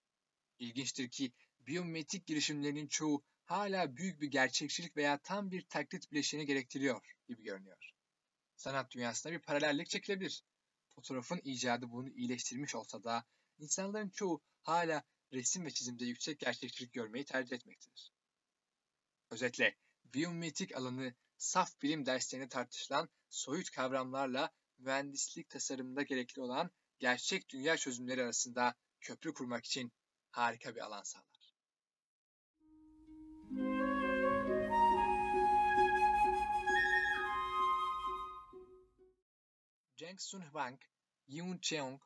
İlginçtir 0.58 1.10
ki 1.10 1.32
biyometrik 1.66 2.26
girişimlerinin 2.26 2.86
çoğu 2.86 3.24
hala 3.44 3.96
büyük 3.96 4.20
bir 4.20 4.26
gerçekçilik 4.26 4.96
veya 4.96 5.18
tam 5.18 5.50
bir 5.50 5.62
taklit 5.68 6.12
bileşeni 6.12 6.46
gerektiriyor 6.46 7.14
gibi 7.28 7.42
görünüyor. 7.42 7.90
Sanat 8.56 8.90
dünyasında 8.90 9.32
bir 9.32 9.38
paralellik 9.38 9.90
çekilebilir. 9.90 10.44
Fotoğrafın 10.88 11.40
icadı 11.44 11.90
bunu 11.90 12.08
iyileştirmiş 12.08 12.74
olsa 12.74 13.04
da 13.04 13.26
insanların 13.58 14.08
çoğu 14.08 14.42
hala 14.62 15.04
resim 15.32 15.64
ve 15.64 15.70
çizimde 15.70 16.04
yüksek 16.04 16.38
gerçekçilik 16.38 16.92
görmeyi 16.92 17.24
tercih 17.24 17.56
etmektedir. 17.56 18.12
Özetle, 19.30 19.76
biyomimetik 20.04 20.76
alanı 20.76 21.14
saf 21.40 21.82
bilim 21.82 22.06
derslerinde 22.06 22.48
tartışılan 22.48 23.08
soyut 23.28 23.70
kavramlarla 23.70 24.50
mühendislik 24.78 25.50
tasarımında 25.50 26.02
gerekli 26.02 26.42
olan 26.42 26.70
gerçek 26.98 27.48
dünya 27.48 27.76
çözümleri 27.76 28.22
arasında 28.22 28.74
köprü 29.00 29.34
kurmak 29.34 29.64
için 29.64 29.92
harika 30.30 30.74
bir 30.74 30.80
alan 30.80 31.02
sağlar. 31.02 31.54
Jang 39.96 40.20
Sun 40.20 40.42
Hwang, 40.42 40.80
Yoon 41.28 41.58
Cheong, 41.58 42.02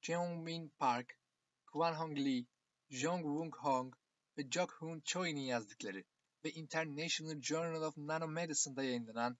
Cheong 0.00 0.44
Min 0.44 0.68
Park, 0.68 1.18
Kwan 1.66 1.94
Hong 1.94 2.18
Lee, 2.18 2.46
Jong 2.90 3.24
Woong 3.24 3.54
Hong 3.56 3.94
ve 4.38 4.50
Jok 4.50 4.72
Hoon 4.72 5.00
Choi'nin 5.00 5.40
yazdıkları 5.40 6.04
ve 6.46 6.52
International 6.52 7.42
Journal 7.42 7.82
of 7.82 7.96
Nanomedicine'da 7.96 8.82
yayınlanan 8.82 9.38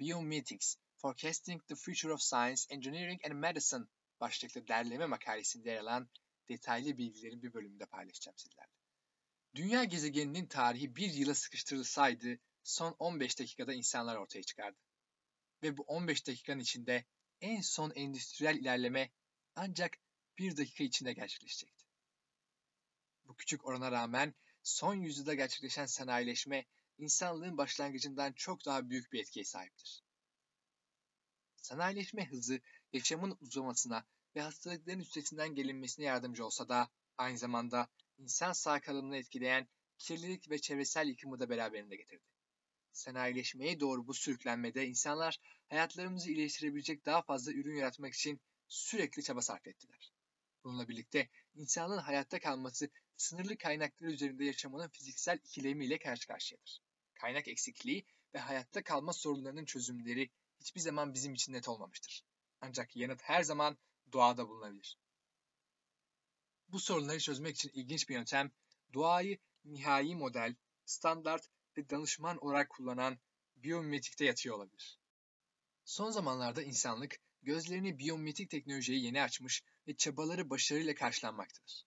Biomedics, 0.00 0.76
Forecasting 0.96 1.66
the 1.68 1.74
Future 1.74 2.12
of 2.12 2.20
Science, 2.20 2.62
Engineering 2.70 3.20
and 3.24 3.32
Medicine 3.32 3.84
başlıklı 4.20 4.68
derleme 4.68 5.06
makalesinde 5.06 5.70
yer 5.70 5.80
alan 5.80 6.08
detaylı 6.48 6.98
bilgilerin 6.98 7.42
bir 7.42 7.54
bölümünde 7.54 7.86
paylaşacağım 7.86 8.38
sizlerle. 8.38 8.72
Dünya 9.54 9.84
gezegeninin 9.84 10.46
tarihi 10.46 10.96
bir 10.96 11.12
yıla 11.12 11.34
sıkıştırılsaydı 11.34 12.38
son 12.62 12.96
15 12.98 13.38
dakikada 13.38 13.74
insanlar 13.74 14.16
ortaya 14.16 14.42
çıkardı. 14.42 14.78
Ve 15.62 15.76
bu 15.76 15.82
15 15.82 16.26
dakikanın 16.26 16.60
içinde 16.60 17.04
en 17.40 17.60
son 17.60 17.90
endüstriyel 17.90 18.56
ilerleme 18.56 19.10
ancak 19.54 19.98
bir 20.38 20.56
dakika 20.56 20.84
içinde 20.84 21.12
gerçekleşecekti. 21.12 21.84
Bu 23.24 23.36
küçük 23.36 23.66
orana 23.66 23.92
rağmen 23.92 24.34
son 24.62 24.94
yüzyılda 24.94 25.34
gerçekleşen 25.34 25.86
sanayileşme 25.86 26.64
insanlığın 26.98 27.58
başlangıcından 27.58 28.32
çok 28.32 28.64
daha 28.66 28.90
büyük 28.90 29.12
bir 29.12 29.20
etkiye 29.20 29.44
sahiptir. 29.44 30.02
Sanayileşme 31.56 32.26
hızı 32.26 32.60
yaşamın 32.92 33.36
uzamasına 33.40 34.06
ve 34.36 34.40
hastalıkların 34.40 35.00
üstesinden 35.00 35.54
gelinmesine 35.54 36.04
yardımcı 36.04 36.46
olsa 36.46 36.68
da 36.68 36.90
aynı 37.18 37.38
zamanda 37.38 37.88
insan 38.18 38.52
sağ 38.52 38.80
kalımını 38.80 39.16
etkileyen 39.16 39.68
kirlilik 39.98 40.50
ve 40.50 40.58
çevresel 40.58 41.08
yıkımı 41.08 41.40
da 41.40 41.50
beraberinde 41.50 41.96
getirdi. 41.96 42.24
Sanayileşmeye 42.92 43.80
doğru 43.80 44.06
bu 44.06 44.14
sürüklenmede 44.14 44.86
insanlar 44.86 45.38
hayatlarımızı 45.68 46.30
iyileştirebilecek 46.30 47.06
daha 47.06 47.22
fazla 47.22 47.52
ürün 47.52 47.76
yaratmak 47.76 48.14
için 48.14 48.40
sürekli 48.68 49.22
çaba 49.22 49.42
sarf 49.42 49.66
ettiler. 49.66 50.12
Bununla 50.64 50.88
birlikte 50.88 51.28
insanlığın 51.54 51.98
hayatta 51.98 52.40
kalması 52.40 52.90
sınırlı 53.16 53.56
kaynaklar 53.56 54.08
üzerinde 54.08 54.44
yaşamanın 54.44 54.88
fiziksel 54.88 55.38
ikilemiyle 55.44 55.98
karşı 55.98 56.26
karşıyadır. 56.26 56.80
Kaynak 57.14 57.48
eksikliği 57.48 58.06
ve 58.34 58.38
hayatta 58.38 58.82
kalma 58.82 59.12
sorunlarının 59.12 59.64
çözümleri 59.64 60.30
hiçbir 60.60 60.80
zaman 60.80 61.14
bizim 61.14 61.34
için 61.34 61.52
net 61.52 61.68
olmamıştır. 61.68 62.24
Ancak 62.60 62.96
yanıt 62.96 63.22
her 63.22 63.42
zaman 63.42 63.78
doğada 64.12 64.48
bulunabilir. 64.48 64.98
Bu 66.68 66.80
sorunları 66.80 67.18
çözmek 67.18 67.56
için 67.56 67.70
ilginç 67.74 68.08
bir 68.08 68.14
yöntem, 68.14 68.50
doğayı 68.94 69.38
nihai 69.64 70.14
model, 70.14 70.54
standart 70.84 71.48
ve 71.76 71.90
danışman 71.90 72.38
olarak 72.44 72.70
kullanan 72.70 73.18
biyomimetikte 73.56 74.24
yatıyor 74.24 74.56
olabilir. 74.56 74.98
Son 75.84 76.10
zamanlarda 76.10 76.62
insanlık 76.62 77.16
gözlerini 77.42 77.98
biyomimetik 77.98 78.50
teknolojiye 78.50 78.98
yeni 78.98 79.22
açmış 79.22 79.62
ve 79.86 79.96
çabaları 79.96 80.50
başarıyla 80.50 80.94
karşılanmaktadır. 80.94 81.86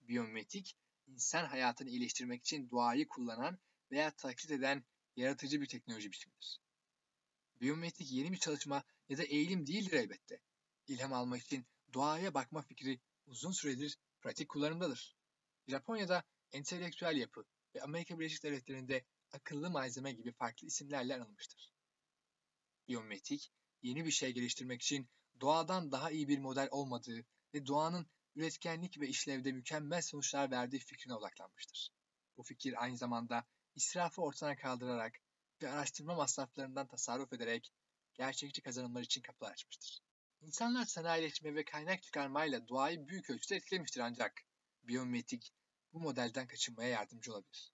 Biyomimetik, 0.00 0.76
insan 1.06 1.46
hayatını 1.46 1.90
iyileştirmek 1.90 2.40
için 2.40 2.70
doğayı 2.70 3.08
kullanan 3.08 3.58
veya 3.90 4.10
taklit 4.10 4.50
eden 4.50 4.84
yaratıcı 5.16 5.60
bir 5.60 5.66
teknoloji 5.66 6.12
biçimidir. 6.12 6.60
Biyometrik 7.60 8.12
yeni 8.12 8.32
bir 8.32 8.36
çalışma 8.36 8.84
ya 9.08 9.18
da 9.18 9.22
eğilim 9.22 9.66
değildir 9.66 9.92
elbette. 9.92 10.40
İlham 10.88 11.12
almak 11.12 11.42
için 11.42 11.66
doğaya 11.94 12.34
bakma 12.34 12.62
fikri 12.62 13.00
uzun 13.26 13.52
süredir 13.52 13.98
pratik 14.20 14.48
kullanımdadır. 14.48 15.16
Japonya'da 15.68 16.24
entelektüel 16.52 17.16
yapı 17.16 17.44
ve 17.74 17.82
Amerika 17.82 18.18
Birleşik 18.18 18.42
Devletleri'nde 18.42 19.04
akıllı 19.32 19.70
malzeme 19.70 20.12
gibi 20.12 20.32
farklı 20.32 20.66
isimlerle 20.66 21.14
anılmıştır. 21.14 21.72
Biyometrik, 22.88 23.52
yeni 23.82 24.04
bir 24.04 24.10
şey 24.10 24.32
geliştirmek 24.32 24.82
için 24.82 25.08
doğadan 25.40 25.92
daha 25.92 26.10
iyi 26.10 26.28
bir 26.28 26.38
model 26.38 26.68
olmadığı 26.70 27.24
ve 27.54 27.66
doğanın 27.66 28.06
üretkenlik 28.34 29.00
ve 29.00 29.08
işlevde 29.08 29.52
mükemmel 29.52 30.02
sonuçlar 30.02 30.50
verdiği 30.50 30.78
fikrine 30.78 31.14
odaklanmıştır. 31.14 31.92
Bu 32.36 32.42
fikir 32.42 32.82
aynı 32.82 32.96
zamanda 32.96 33.46
israfı 33.74 34.22
ortadan 34.22 34.56
kaldırarak 34.56 35.14
ve 35.62 35.70
araştırma 35.70 36.14
masraflarından 36.14 36.88
tasarruf 36.88 37.32
ederek 37.32 37.72
gerçekçi 38.14 38.62
kazanımlar 38.62 39.02
için 39.02 39.22
kapılar 39.22 39.52
açmıştır. 39.52 40.02
İnsanlar 40.40 40.84
sanayileşme 40.84 41.54
ve 41.54 41.64
kaynak 41.64 42.02
çıkarmayla 42.02 42.68
doğayı 42.68 43.08
büyük 43.08 43.30
ölçüde 43.30 43.56
etkilemiştir 43.56 44.00
ancak 44.00 44.42
biyometrik 44.82 45.52
bu 45.92 46.00
modelden 46.00 46.46
kaçınmaya 46.46 46.88
yardımcı 46.88 47.32
olabilir. 47.32 47.72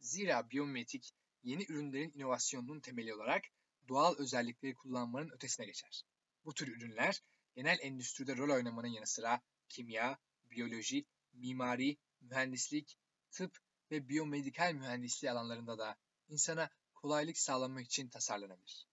Zira 0.00 0.50
biyometrik 0.50 1.14
yeni 1.42 1.64
ürünlerin 1.68 2.12
inovasyonunun 2.14 2.80
temeli 2.80 3.14
olarak 3.14 3.44
doğal 3.88 4.14
özellikleri 4.18 4.74
kullanmanın 4.74 5.30
ötesine 5.30 5.66
geçer. 5.66 6.04
Bu 6.44 6.54
tür 6.54 6.68
ürünler 6.68 7.22
genel 7.54 7.78
endüstride 7.80 8.36
rol 8.36 8.54
oynamanın 8.54 8.88
yanı 8.88 9.06
sıra 9.06 9.40
kimya, 9.68 10.18
biyoloji, 10.50 11.04
mimari, 11.32 11.96
mühendislik, 12.20 12.98
tıp 13.30 13.58
ve 13.90 14.08
biyomedikal 14.08 14.72
mühendisliği 14.72 15.30
alanlarında 15.30 15.78
da 15.78 15.96
insana 16.28 16.70
kolaylık 16.94 17.38
sağlamak 17.38 17.86
için 17.86 18.08
tasarlanabilir. 18.08 18.86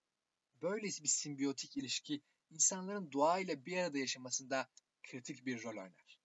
Böylesi 0.61 1.03
bir 1.03 1.07
simbiyotik 1.07 1.77
ilişki 1.77 2.21
insanların 2.49 3.11
doğayla 3.11 3.65
bir 3.65 3.77
arada 3.77 3.97
yaşamasında 3.97 4.69
kritik 5.03 5.45
bir 5.45 5.63
rol 5.63 5.77
oynar. 5.77 6.19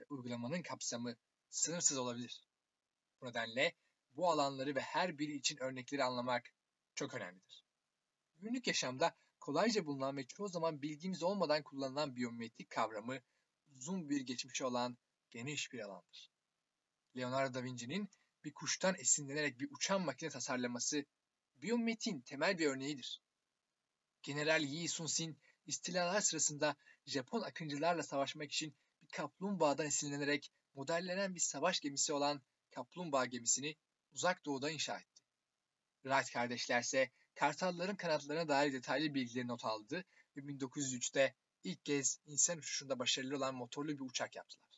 Ve 0.00 0.04
uygulamanın 0.10 0.62
kapsamı 0.62 1.16
sınırsız 1.50 1.98
olabilir. 1.98 2.48
Bu 3.20 3.26
nedenle 3.26 3.72
bu 4.16 4.30
alanları 4.30 4.74
ve 4.74 4.80
her 4.80 5.18
biri 5.18 5.32
için 5.32 5.56
örnekleri 5.56 6.04
anlamak 6.04 6.54
çok 6.94 7.14
önemlidir. 7.14 7.64
Günlük 8.42 8.66
yaşamda 8.66 9.16
kolayca 9.40 9.86
bulunan 9.86 10.16
ve 10.16 10.26
çoğu 10.26 10.48
zaman 10.48 10.82
bilgimiz 10.82 11.22
olmadan 11.22 11.62
kullanılan 11.62 12.16
biyometrik 12.16 12.70
kavramı 12.70 13.18
uzun 13.76 14.10
bir 14.10 14.20
geçmişi 14.20 14.64
olan 14.64 14.98
geniş 15.30 15.72
bir 15.72 15.80
alandır. 15.80 16.30
Leonardo 17.16 17.54
da 17.54 17.64
Vinci'nin 17.64 18.10
bir 18.44 18.52
kuştan 18.52 18.94
esinlenerek 18.98 19.60
bir 19.60 19.68
uçan 19.70 20.02
makine 20.02 20.30
tasarlaması 20.30 21.04
biyometrin 21.56 22.20
temel 22.20 22.58
bir 22.58 22.66
örneğidir. 22.66 23.22
General 24.22 24.62
Yi 24.62 24.88
Sun-sin 24.88 25.38
istilalar 25.66 26.20
sırasında 26.20 26.76
Japon 27.06 27.42
akıncılarla 27.42 28.02
savaşmak 28.02 28.52
için 28.52 28.76
bir 29.02 29.08
kaplumbağadan 29.08 29.86
esinlenerek 29.86 30.52
modellenen 30.74 31.34
bir 31.34 31.40
savaş 31.40 31.80
gemisi 31.80 32.12
olan 32.12 32.42
kaplumbağa 32.70 33.26
gemisini 33.26 33.76
uzak 34.12 34.44
doğuda 34.44 34.70
inşa 34.70 34.98
etti. 34.98 35.22
Wright 36.02 36.32
kardeşler 36.32 36.80
ise 36.80 37.10
kartalların 37.34 37.96
kanatlarına 37.96 38.48
dair 38.48 38.72
detaylı 38.72 39.14
bilgileri 39.14 39.48
not 39.48 39.64
aldı 39.64 40.04
ve 40.36 40.40
1903'te 40.40 41.34
ilk 41.64 41.84
kez 41.84 42.20
insan 42.26 42.58
uçuşunda 42.58 42.98
başarılı 42.98 43.36
olan 43.36 43.54
motorlu 43.54 43.88
bir 43.88 44.00
uçak 44.00 44.36
yaptılar. 44.36 44.70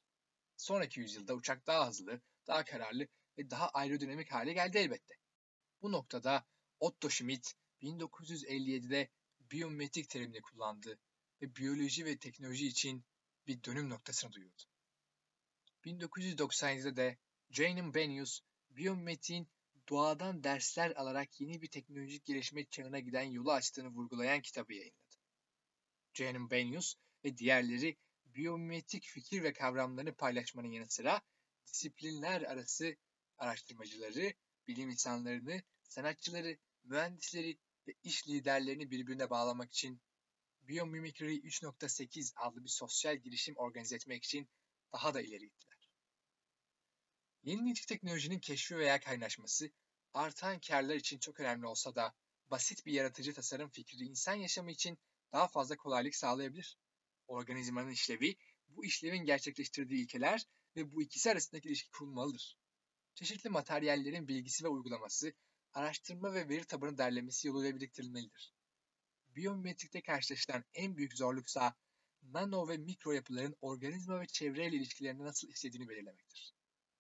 Sonraki 0.56 1.00
yüzyılda 1.00 1.34
uçak 1.34 1.66
daha 1.66 1.88
hızlı, 1.88 2.20
daha 2.46 2.64
kararlı 2.64 3.08
ve 3.38 3.50
daha 3.50 3.68
aerodinamik 3.68 4.32
hale 4.32 4.52
geldi 4.52 4.78
elbette. 4.78 5.14
Bu 5.82 5.92
noktada 5.92 6.44
Otto 6.80 7.10
Schmidt 7.10 7.54
1957'de 7.82 9.10
biyometrik 9.40 10.08
terimini 10.08 10.42
kullandı 10.42 10.98
ve 11.42 11.56
biyoloji 11.56 12.04
ve 12.04 12.18
teknoloji 12.18 12.66
için 12.66 13.04
bir 13.46 13.64
dönüm 13.64 13.90
noktasını 13.90 14.32
duyurdu. 14.32 14.62
1997'de 15.84 16.96
de 16.96 17.18
Janin 17.50 17.94
Benius, 17.94 18.40
biyometriğin 18.70 19.48
doğadan 19.88 20.44
dersler 20.44 20.90
alarak 20.90 21.40
yeni 21.40 21.62
bir 21.62 21.68
teknolojik 21.68 22.24
gelişme 22.24 22.64
çağına 22.64 22.98
giden 22.98 23.22
yolu 23.22 23.52
açtığını 23.52 23.88
vurgulayan 23.88 24.40
kitabı 24.40 24.74
yayınladı. 24.74 25.16
Janin 26.14 26.50
Benius 26.50 26.94
ve 27.24 27.36
diğerleri 27.36 27.96
biyometrik 28.24 29.04
fikir 29.04 29.42
ve 29.42 29.52
kavramlarını 29.52 30.14
paylaşmanın 30.14 30.72
yanı 30.72 30.90
sıra 30.90 31.22
disiplinler 31.66 32.42
arası 32.42 32.96
araştırmacıları, 33.38 34.34
bilim 34.68 34.90
insanlarını, 34.90 35.62
sanatçıları, 35.82 36.58
mühendisleri 36.84 37.58
ve 37.88 37.94
iş 38.02 38.28
liderlerini 38.28 38.90
birbirine 38.90 39.30
bağlamak 39.30 39.72
için 39.72 40.00
Biomimicry 40.68 41.36
3.8 41.36 42.32
adlı 42.36 42.64
bir 42.64 42.68
sosyal 42.68 43.16
girişim 43.16 43.56
organize 43.56 43.96
etmek 43.96 44.24
için 44.24 44.48
daha 44.92 45.14
da 45.14 45.20
ileri 45.20 45.48
gittiler. 45.48 45.73
Yenilikçi 47.44 47.86
teknolojinin 47.86 48.38
keşfi 48.38 48.76
veya 48.76 49.00
kaynaşması 49.00 49.70
artan 50.14 50.60
karlar 50.60 50.94
için 50.94 51.18
çok 51.18 51.40
önemli 51.40 51.66
olsa 51.66 51.94
da 51.94 52.14
basit 52.50 52.86
bir 52.86 52.92
yaratıcı 52.92 53.34
tasarım 53.34 53.70
fikri 53.70 54.04
insan 54.04 54.34
yaşamı 54.34 54.70
için 54.70 54.98
daha 55.32 55.48
fazla 55.48 55.76
kolaylık 55.76 56.14
sağlayabilir. 56.14 56.78
Organizmanın 57.26 57.90
işlevi, 57.90 58.36
bu 58.68 58.84
işlevin 58.84 59.24
gerçekleştirdiği 59.24 60.02
ilkeler 60.02 60.46
ve 60.76 60.92
bu 60.92 61.02
ikisi 61.02 61.30
arasındaki 61.30 61.68
ilişki 61.68 61.90
kurulmalıdır. 61.90 62.58
Çeşitli 63.14 63.50
materyallerin 63.50 64.28
bilgisi 64.28 64.64
ve 64.64 64.68
uygulaması, 64.68 65.32
araştırma 65.72 66.34
ve 66.34 66.48
veri 66.48 66.64
tabanı 66.64 66.98
derlemesi 66.98 67.48
yoluyla 67.48 67.76
biriktirilmelidir. 67.76 68.54
Biyomimetikte 69.28 70.02
karşılaşılan 70.02 70.64
en 70.74 70.96
büyük 70.96 71.16
zorluksa 71.18 71.74
nano 72.22 72.68
ve 72.68 72.76
mikro 72.76 73.12
yapıların 73.12 73.56
organizma 73.60 74.20
ve 74.20 74.26
çevreyle 74.26 74.76
ilişkilerini 74.76 75.24
nasıl 75.24 75.48
istediğini 75.48 75.88
belirlemektir. 75.88 76.54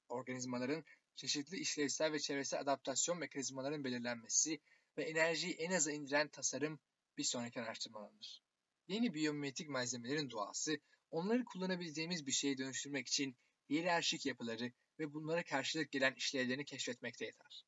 Organizmaların 0.08 0.84
çeşitli 1.16 1.56
işlevsel 1.56 2.12
ve 2.12 2.18
çevresel 2.18 2.60
adaptasyon 2.60 3.18
mekanizmaların 3.18 3.84
belirlenmesi 3.84 4.60
ve 4.98 5.04
enerjiyi 5.04 5.54
en 5.54 5.72
aza 5.72 5.92
indiren 5.92 6.28
tasarım 6.28 6.80
bir 7.18 7.24
sonraki 7.24 7.60
araştırma 7.60 7.98
alanıdır. 7.98 8.42
Yeni 8.88 9.14
biyomimetik 9.14 9.68
malzemelerin 9.68 10.30
doğası, 10.30 10.76
onları 11.10 11.44
kullanabileceğimiz 11.44 12.26
bir 12.26 12.32
şeye 12.32 12.58
dönüştürmek 12.58 13.08
için 13.08 13.36
hiyerarşik 13.70 14.26
yapıları 14.26 14.72
ve 14.98 15.14
bunlara 15.14 15.44
karşılık 15.44 15.90
gelen 15.90 16.14
işlevlerini 16.14 16.64
keşfetmekte 16.64 17.24
yeter. 17.24 17.64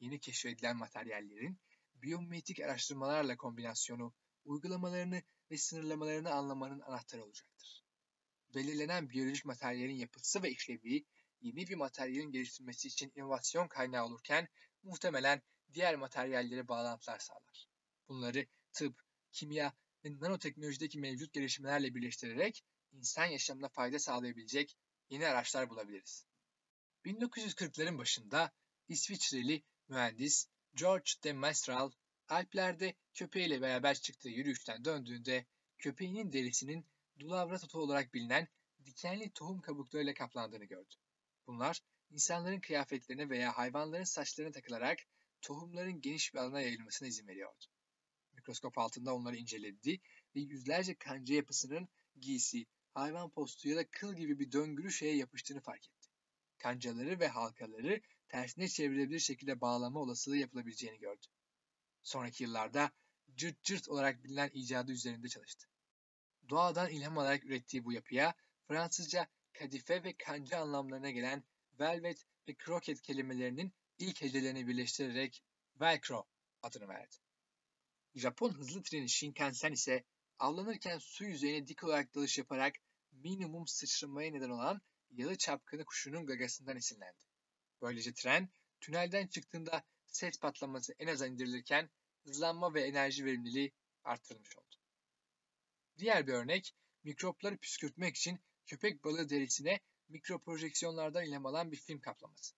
Yeni 0.00 0.20
keşfedilen 0.20 0.76
materyallerin 0.76 1.60
biyomimetik 1.94 2.60
araştırmalarla 2.60 3.36
kombinasyonu, 3.36 4.14
uygulamalarını 4.44 5.22
ve 5.50 5.58
sınırlamalarını 5.58 6.30
anlamanın 6.30 6.80
anahtarı 6.80 7.24
olacaktır. 7.24 7.84
Belirlenen 8.54 9.10
biyolojik 9.10 9.44
materyalin 9.44 9.96
yapısı 9.96 10.42
ve 10.42 10.50
işlevi, 10.50 11.04
yeni 11.42 11.66
bir 11.66 11.74
materyalin 11.74 12.30
geliştirilmesi 12.30 12.88
için 12.88 13.12
inovasyon 13.16 13.68
kaynağı 13.68 14.04
olurken 14.06 14.48
muhtemelen 14.82 15.42
diğer 15.72 15.96
materyallere 15.96 16.68
bağlantılar 16.68 17.18
sağlar. 17.18 17.68
Bunları 18.08 18.46
tıp, 18.72 19.02
kimya 19.32 19.72
ve 20.04 20.20
nanoteknolojideki 20.20 20.98
mevcut 20.98 21.32
gelişmelerle 21.32 21.94
birleştirerek 21.94 22.64
insan 22.92 23.24
yaşamına 23.24 23.68
fayda 23.68 23.98
sağlayabilecek 23.98 24.76
yeni 25.10 25.26
araçlar 25.26 25.70
bulabiliriz. 25.70 26.26
1940'ların 27.04 27.98
başında 27.98 28.52
İsviçreli 28.88 29.62
mühendis 29.88 30.46
George 30.74 31.10
de 31.24 31.32
Mestral, 31.32 31.90
Alplerde 32.28 32.94
köpeğiyle 33.14 33.60
beraber 33.60 33.94
çıktığı 33.94 34.28
yürüyüşten 34.28 34.84
döndüğünde 34.84 35.46
köpeğinin 35.78 36.32
derisinin 36.32 36.86
dulavra 37.18 37.58
totu 37.58 37.78
olarak 37.78 38.14
bilinen 38.14 38.48
dikenli 38.84 39.30
tohum 39.32 39.60
kabuklarıyla 39.60 40.14
kaplandığını 40.14 40.64
gördü. 40.64 40.94
Bunlar 41.52 41.80
insanların 42.10 42.60
kıyafetlerine 42.60 43.30
veya 43.30 43.58
hayvanların 43.58 44.04
saçlarına 44.04 44.52
takılarak 44.52 44.98
tohumların 45.40 46.00
geniş 46.00 46.34
bir 46.34 46.38
alana 46.38 46.60
yayılmasına 46.60 47.08
izin 47.08 47.28
veriyordu. 47.28 47.64
Mikroskop 48.32 48.78
altında 48.78 49.14
onları 49.14 49.36
inceledi 49.36 50.00
ve 50.36 50.40
yüzlerce 50.40 50.94
kanca 50.94 51.34
yapısının 51.34 51.88
giysi, 52.20 52.66
hayvan 52.94 53.30
postu 53.30 53.68
ya 53.68 53.76
da 53.76 53.90
kıl 53.90 54.14
gibi 54.14 54.38
bir 54.38 54.52
döngülü 54.52 54.92
şeye 54.92 55.16
yapıştığını 55.16 55.60
fark 55.60 55.86
etti. 55.86 56.08
Kancaları 56.58 57.20
ve 57.20 57.28
halkaları 57.28 58.00
tersine 58.28 58.68
çevrilebilir 58.68 59.20
şekilde 59.20 59.60
bağlama 59.60 60.00
olasılığı 60.00 60.36
yapılabileceğini 60.36 60.98
gördü. 60.98 61.26
Sonraki 62.02 62.44
yıllarda 62.44 62.92
cırt 63.36 63.62
cırt 63.62 63.88
olarak 63.88 64.24
bilinen 64.24 64.50
icadı 64.54 64.92
üzerinde 64.92 65.28
çalıştı. 65.28 65.66
Doğadan 66.48 66.90
ilham 66.90 67.18
alarak 67.18 67.44
ürettiği 67.44 67.84
bu 67.84 67.92
yapıya 67.92 68.34
Fransızca 68.68 69.28
kadife 69.52 70.04
ve 70.04 70.16
kanca 70.16 70.58
anlamlarına 70.58 71.10
gelen 71.10 71.44
velvet 71.80 72.24
ve 72.48 72.54
kroket 72.54 73.02
kelimelerinin 73.02 73.74
ilk 73.98 74.22
hecelerini 74.22 74.68
birleştirerek 74.68 75.44
Velcro 75.80 76.24
adını 76.62 76.88
verdi. 76.88 77.16
Japon 78.14 78.50
hızlı 78.50 78.82
treni 78.82 79.08
Shinkansen 79.08 79.72
ise 79.72 80.04
avlanırken 80.38 80.98
su 80.98 81.24
yüzeyine 81.24 81.66
dik 81.66 81.84
olarak 81.84 82.14
dalış 82.14 82.38
yaparak 82.38 82.74
minimum 83.12 83.66
sıçramaya 83.66 84.30
neden 84.30 84.50
olan 84.50 84.82
yalı 85.10 85.36
çapkını 85.38 85.84
kuşunun 85.84 86.26
gagasından 86.26 86.76
esinlendi. 86.76 87.24
Böylece 87.82 88.12
tren 88.14 88.48
tünelden 88.80 89.26
çıktığında 89.26 89.84
ses 90.06 90.38
patlaması 90.40 90.94
en 90.98 91.06
aza 91.06 91.26
indirilirken 91.26 91.90
hızlanma 92.24 92.74
ve 92.74 92.82
enerji 92.82 93.24
verimliliği 93.24 93.72
arttırılmış 94.04 94.58
oldu. 94.58 94.76
Diğer 95.98 96.26
bir 96.26 96.32
örnek 96.32 96.74
mikropları 97.04 97.56
püskürtmek 97.56 98.16
için 98.16 98.40
köpek 98.66 99.04
balığı 99.04 99.28
derisine 99.28 99.80
mikroprojeksiyonlardan 100.08 101.24
ilham 101.24 101.46
alan 101.46 101.72
bir 101.72 101.76
film 101.76 102.00
kaplaması. 102.00 102.54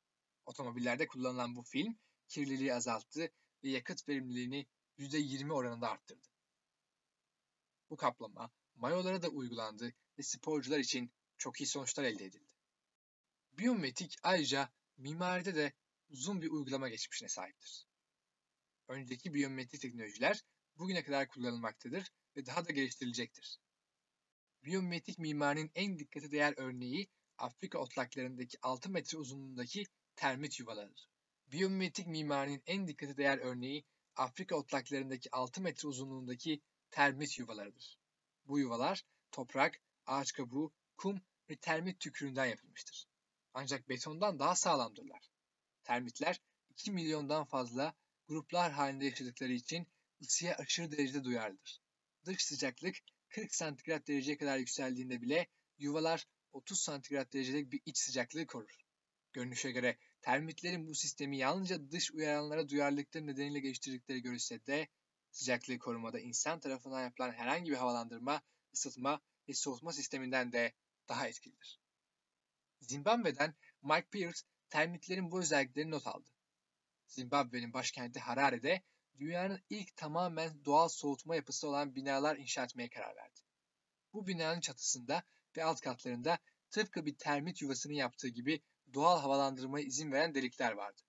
Otomobillerde 0.47 1.07
kullanılan 1.07 1.57
bu 1.57 1.63
film 1.63 1.99
kirliliği 2.29 2.75
azalttı 2.75 3.31
ve 3.65 3.69
yakıt 3.69 4.09
verimliliğini 4.09 4.67
%20 4.99 5.53
oranında 5.53 5.91
arttırdı. 5.91 6.29
Bu 7.91 7.97
kaplama 7.97 8.51
mayolara 8.75 9.23
da 9.23 9.29
uygulandı 9.29 9.95
ve 10.19 10.23
sporcular 10.23 10.79
için 10.79 11.13
çok 11.39 11.61
iyi 11.61 11.67
sonuçlar 11.67 12.05
elde 12.05 12.25
edildi. 12.25 12.53
Biyometrik 13.53 14.17
ayrıca 14.23 14.73
mimaride 14.97 15.55
de 15.55 15.73
uzun 16.09 16.43
bir 16.43 16.51
uygulama 16.51 16.89
geçmişine 16.89 17.29
sahiptir. 17.29 17.87
Önceki 18.89 19.35
biyometrik 19.35 19.81
teknolojiler 19.81 20.45
bugüne 20.77 21.05
kadar 21.05 21.29
kullanılmaktadır 21.29 22.13
ve 22.37 22.47
daha 22.47 22.69
da 22.69 22.73
geliştirilecektir. 22.73 23.61
Biyometrik 24.65 25.19
mimarinin 25.19 25.71
en 25.75 25.99
dikkate 25.99 26.31
değer 26.31 26.55
örneği 26.57 27.09
Afrika 27.39 27.79
otlaklarındaki 27.79 28.59
6 28.63 28.91
metre 28.91 29.19
uzunluğundaki 29.19 29.85
termit 30.17 30.61
yuvalarıdır. 30.61 31.09
Biyometrik 31.53 32.07
mimarinin 32.07 32.63
en 32.67 32.89
dikkate 32.89 33.17
değer 33.17 33.39
örneği 33.39 33.85
Afrika 34.17 34.57
otlaklarındaki 34.57 35.29
6 35.33 35.61
metre 35.61 35.89
uzunluğundaki 35.89 36.63
termit 36.91 37.39
yuvalarıdır. 37.39 37.99
Bu 38.47 38.59
yuvalar 38.59 39.03
toprak, 39.33 39.81
ağaç 40.07 40.33
kabuğu, 40.33 40.73
kum 40.97 41.21
ve 41.51 41.57
termit 41.57 42.01
tükürüğünden 42.01 42.47
yapılmıştır. 42.47 43.07
Ancak 43.55 43.89
betondan 43.89 44.39
daha 44.39 44.55
sağlamdırlar. 44.55 45.31
Termitler 45.83 46.41
2 46.71 46.93
milyondan 46.93 47.45
fazla 47.45 47.95
gruplar 48.29 48.73
halinde 48.73 49.05
yaşadıkları 49.05 49.53
için 49.53 49.87
ısıya 50.23 50.57
aşırı 50.57 50.93
derecede 50.93 51.25
duyarlıdır. 51.25 51.81
Dış 52.25 52.45
sıcaklık 52.45 52.97
40 53.35 53.55
santigrat 53.55 54.09
dereceye 54.09 54.37
kadar 54.37 54.59
yükseldiğinde 54.59 55.23
bile 55.23 55.47
yuvalar 55.79 56.27
30 56.53 56.81
santigrat 56.81 57.33
derecelik 57.33 57.73
bir 57.73 57.81
iç 57.87 57.99
sıcaklığı 57.99 58.47
korur. 58.47 58.85
Görünüşe 59.33 59.71
göre 59.71 59.99
termitlerin 60.21 60.87
bu 60.87 60.95
sistemi 60.95 61.39
yalnızca 61.39 61.91
dış 61.91 62.11
uyaranlara 62.11 62.69
duyarlılıkları 62.69 63.27
nedeniyle 63.27 63.61
geliştirdikleri 63.61 64.23
görülse 64.23 64.67
de 64.67 64.89
sıcaklığı 65.31 65.79
korumada 65.79 66.21
insan 66.21 66.61
tarafından 66.61 67.03
yapılan 67.03 67.33
herhangi 67.33 67.71
bir 67.71 67.77
havalandırma, 67.77 68.43
ısıtma 68.75 69.21
ve 69.49 69.53
soğutma 69.53 69.93
sisteminden 69.93 70.53
de 70.53 70.73
daha 71.09 71.29
etkilidir. 71.29 71.81
Zimbabwe'den 72.81 73.55
Mike 73.83 74.09
Pierce 74.11 74.41
termitlerin 74.71 75.31
bu 75.31 75.41
özelliklerini 75.41 75.91
not 75.91 76.07
aldı. 76.07 76.31
Zimbabwe'nin 77.07 77.73
başkenti 77.73 78.21
Harare'de 78.21 78.83
dünyanın 79.19 79.61
ilk 79.71 79.97
tamamen 79.97 80.65
doğal 80.65 80.89
soğutma 80.89 81.37
yapısı 81.37 81.69
olan 81.69 81.95
binalar 81.95 82.37
inşa 82.37 82.65
etmeye 82.65 82.91
karar 82.91 83.17
verdi. 83.17 83.41
Bu 84.13 84.27
binanın 84.27 84.61
çatısında 84.61 85.23
ve 85.57 85.65
alt 85.65 85.81
katlarında 85.81 86.39
tıpkı 86.71 87.07
bir 87.07 87.17
termit 87.17 87.63
yuvasının 87.63 87.95
yaptığı 87.95 88.29
gibi 88.29 88.63
doğal 88.95 89.21
havalandırmaya 89.21 89.87
izin 89.87 90.13
veren 90.13 90.35
delikler 90.35 90.73
vardı. 90.73 91.03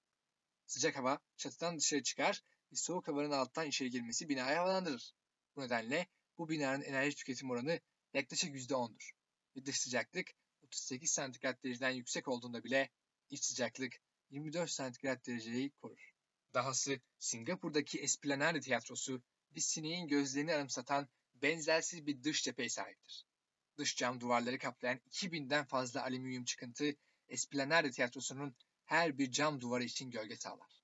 Sıcak 0.65 0.97
hava 0.97 1.19
çatıdan 1.37 1.77
dışarı 1.77 2.03
çıkar 2.03 2.43
ve 2.71 2.75
soğuk 2.75 3.07
havanın 3.07 3.31
alttan 3.31 3.67
içeri 3.67 3.89
girmesi 3.89 4.29
binayı 4.29 4.57
havalandırır. 4.57 5.13
Bu 5.55 5.61
nedenle 5.61 6.07
bu 6.37 6.49
binanın 6.49 6.81
enerji 6.81 7.15
tüketim 7.15 7.51
oranı 7.51 7.79
yaklaşık 8.13 8.55
%10'dur. 8.55 9.11
Ve 9.55 9.65
dış 9.65 9.79
sıcaklık 9.79 10.31
38 10.63 11.11
santigrat 11.11 11.63
dereceden 11.63 11.91
yüksek 11.91 12.27
olduğunda 12.27 12.63
bile 12.63 12.89
iç 13.29 13.45
sıcaklık 13.45 13.93
24 14.29 14.71
santigrat 14.71 15.27
dereceyi 15.27 15.71
korur. 15.71 16.14
Dahası 16.55 16.99
Singapur'daki 17.19 17.99
Esplanade 17.99 18.59
Tiyatrosu 18.59 19.23
bir 19.55 19.61
sineğin 19.61 20.07
gözlerini 20.07 20.55
anımsatan 20.55 21.09
benzersiz 21.33 22.05
bir 22.05 22.23
dış 22.23 22.43
cepheye 22.43 22.69
sahiptir. 22.69 23.25
Dış 23.77 23.95
cam 23.97 24.21
duvarları 24.21 24.57
kaplayan 24.57 24.97
2000'den 24.97 25.65
fazla 25.65 26.03
alüminyum 26.03 26.43
çıkıntı 26.43 26.95
Esplanade 27.27 27.91
Tiyatrosu'nun 27.91 28.55
her 28.85 29.17
bir 29.17 29.31
cam 29.31 29.61
duvarı 29.61 29.83
için 29.83 30.11
gölge 30.11 30.35
sağlar. 30.35 30.83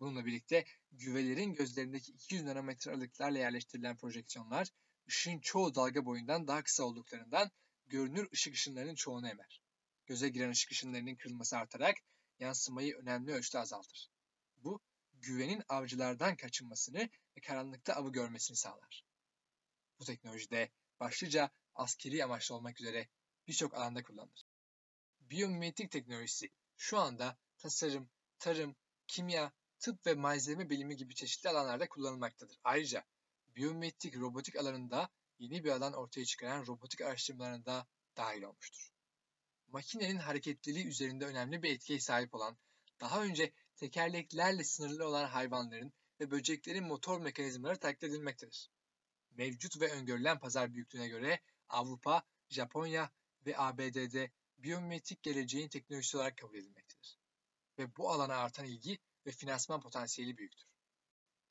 Bununla 0.00 0.26
birlikte 0.26 0.64
güvelerin 0.92 1.54
gözlerindeki 1.54 2.12
200 2.12 2.42
nanometre 2.42 2.90
aralıklarla 2.90 3.38
yerleştirilen 3.38 3.96
projeksiyonlar 3.96 4.68
ışığın 5.08 5.38
çoğu 5.38 5.74
dalga 5.74 6.04
boyundan 6.04 6.48
daha 6.48 6.62
kısa 6.62 6.84
olduklarından 6.84 7.50
görünür 7.86 8.28
ışık 8.32 8.54
ışınlarının 8.54 8.94
çoğunu 8.94 9.28
emer. 9.28 9.62
Göze 10.06 10.28
giren 10.28 10.50
ışık 10.50 10.70
ışınlarının 10.70 11.14
kırılması 11.14 11.56
artarak 11.56 11.96
yansımayı 12.38 12.96
önemli 12.96 13.32
ölçüde 13.32 13.58
azaltır. 13.58 14.08
Bu, 14.56 14.80
güvenin 15.20 15.62
avcılardan 15.68 16.36
kaçınmasını 16.36 16.98
ve 17.36 17.40
karanlıkta 17.42 17.94
avı 17.94 18.12
görmesini 18.12 18.56
sağlar. 18.56 19.04
Bu 19.98 20.04
teknolojide 20.04 20.70
başlıca 21.00 21.50
askeri 21.74 22.24
amaçlı 22.24 22.54
olmak 22.54 22.80
üzere 22.80 23.08
birçok 23.46 23.74
alanda 23.74 24.02
kullanılır. 24.02 24.44
Biyomimetrik 25.20 25.90
teknolojisi 25.90 26.50
şu 26.76 26.98
anda 26.98 27.38
tasarım, 27.58 28.10
tarım, 28.38 28.76
kimya, 29.06 29.52
tıp 29.78 30.06
ve 30.06 30.14
malzeme 30.14 30.70
bilimi 30.70 30.96
gibi 30.96 31.14
çeşitli 31.14 31.48
alanlarda 31.48 31.88
kullanılmaktadır. 31.88 32.58
Ayrıca 32.64 33.04
biyometrik 33.56 34.16
robotik 34.16 34.56
alanında 34.56 35.10
yeni 35.38 35.64
bir 35.64 35.70
alan 35.70 35.92
ortaya 35.92 36.24
çıkaran 36.24 36.66
robotik 36.66 37.00
araştırmalarında 37.00 37.86
dahil 38.16 38.42
olmuştur. 38.42 38.90
makinenin 39.68 40.16
hareketliliği 40.16 40.86
üzerinde 40.86 41.26
önemli 41.26 41.62
bir 41.62 41.70
etkiye 41.70 42.00
sahip 42.00 42.34
olan, 42.34 42.58
daha 43.00 43.22
önce 43.22 43.52
tekerleklerle 43.78 44.64
sınırlı 44.64 45.08
olan 45.08 45.28
hayvanların 45.28 45.92
ve 46.20 46.30
böceklerin 46.30 46.84
motor 46.84 47.20
mekanizmaları 47.20 47.78
taklit 47.78 48.04
edilmektedir. 48.04 48.70
Mevcut 49.30 49.80
ve 49.80 49.92
öngörülen 49.92 50.38
pazar 50.38 50.74
büyüklüğüne 50.74 51.08
göre 51.08 51.40
Avrupa, 51.68 52.22
Japonya 52.48 53.10
ve 53.46 53.58
ABD'de 53.58 54.30
biyometrik 54.58 55.22
geleceğin 55.22 55.68
teknolojisi 55.68 56.16
olarak 56.16 56.36
kabul 56.36 56.56
edilmektedir. 56.56 57.18
Ve 57.78 57.96
bu 57.96 58.10
alana 58.10 58.36
artan 58.36 58.66
ilgi 58.66 58.98
ve 59.26 59.30
finansman 59.30 59.80
potansiyeli 59.80 60.36
büyüktür. 60.36 60.66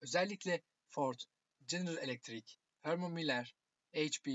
Özellikle 0.02 0.64
Ford, 0.90 1.20
General 1.66 1.98
Electric, 1.98 2.54
Herman 2.82 3.12
Miller, 3.12 3.56
HP, 3.94 4.28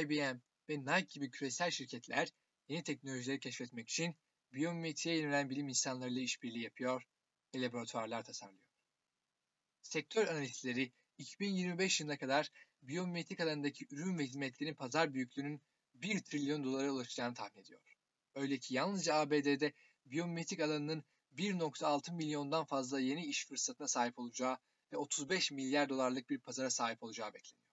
IBM 0.00 0.40
ve 0.68 0.78
Nike 0.78 1.08
gibi 1.10 1.30
küresel 1.30 1.70
şirketler 1.70 2.28
yeni 2.68 2.82
teknolojileri 2.82 3.40
keşfetmek 3.40 3.88
için 3.88 4.16
biyometriye 4.54 5.18
yönelen 5.18 5.50
bilim 5.50 5.68
insanlarıyla 5.68 6.22
işbirliği 6.22 6.62
yapıyor 6.62 7.02
ve 7.54 7.62
laboratuvarlar 7.62 8.24
tasarlıyor. 8.24 8.64
Sektör 9.82 10.26
analistleri 10.26 10.92
2025 11.18 12.00
yılına 12.00 12.18
kadar 12.18 12.50
biyometrik 12.82 13.40
alandaki 13.40 13.86
ürün 13.90 14.18
ve 14.18 14.24
hizmetlerin 14.24 14.74
pazar 14.74 15.14
büyüklüğünün 15.14 15.62
1 15.94 16.20
trilyon 16.20 16.64
dolara 16.64 16.90
ulaşacağını 16.90 17.34
tahmin 17.34 17.62
ediyor. 17.62 17.80
Öyle 18.34 18.58
ki 18.58 18.74
yalnızca 18.74 19.14
ABD'de 19.14 19.72
biyometrik 20.06 20.60
alanının 20.60 21.04
1.6 21.32 22.12
milyondan 22.12 22.64
fazla 22.64 23.00
yeni 23.00 23.26
iş 23.26 23.46
fırsatına 23.46 23.88
sahip 23.88 24.18
olacağı 24.18 24.58
ve 24.92 24.96
35 24.96 25.50
milyar 25.50 25.88
dolarlık 25.88 26.30
bir 26.30 26.38
pazara 26.38 26.70
sahip 26.70 27.02
olacağı 27.02 27.34
bekleniyor. 27.34 27.68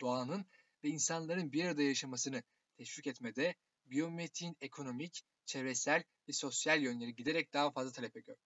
Doğanın 0.00 0.46
ve 0.84 0.88
insanların 0.88 1.52
bir 1.52 1.64
arada 1.64 1.82
yaşamasını 1.82 2.42
teşvik 2.76 3.06
etmede 3.06 3.54
biyometriğin 3.92 4.56
ekonomik, 4.60 5.22
çevresel 5.46 6.04
ve 6.28 6.32
sosyal 6.32 6.82
yönleri 6.82 7.14
giderek 7.14 7.52
daha 7.52 7.70
fazla 7.70 7.92
talep 7.92 8.16
ediyor. 8.16 8.36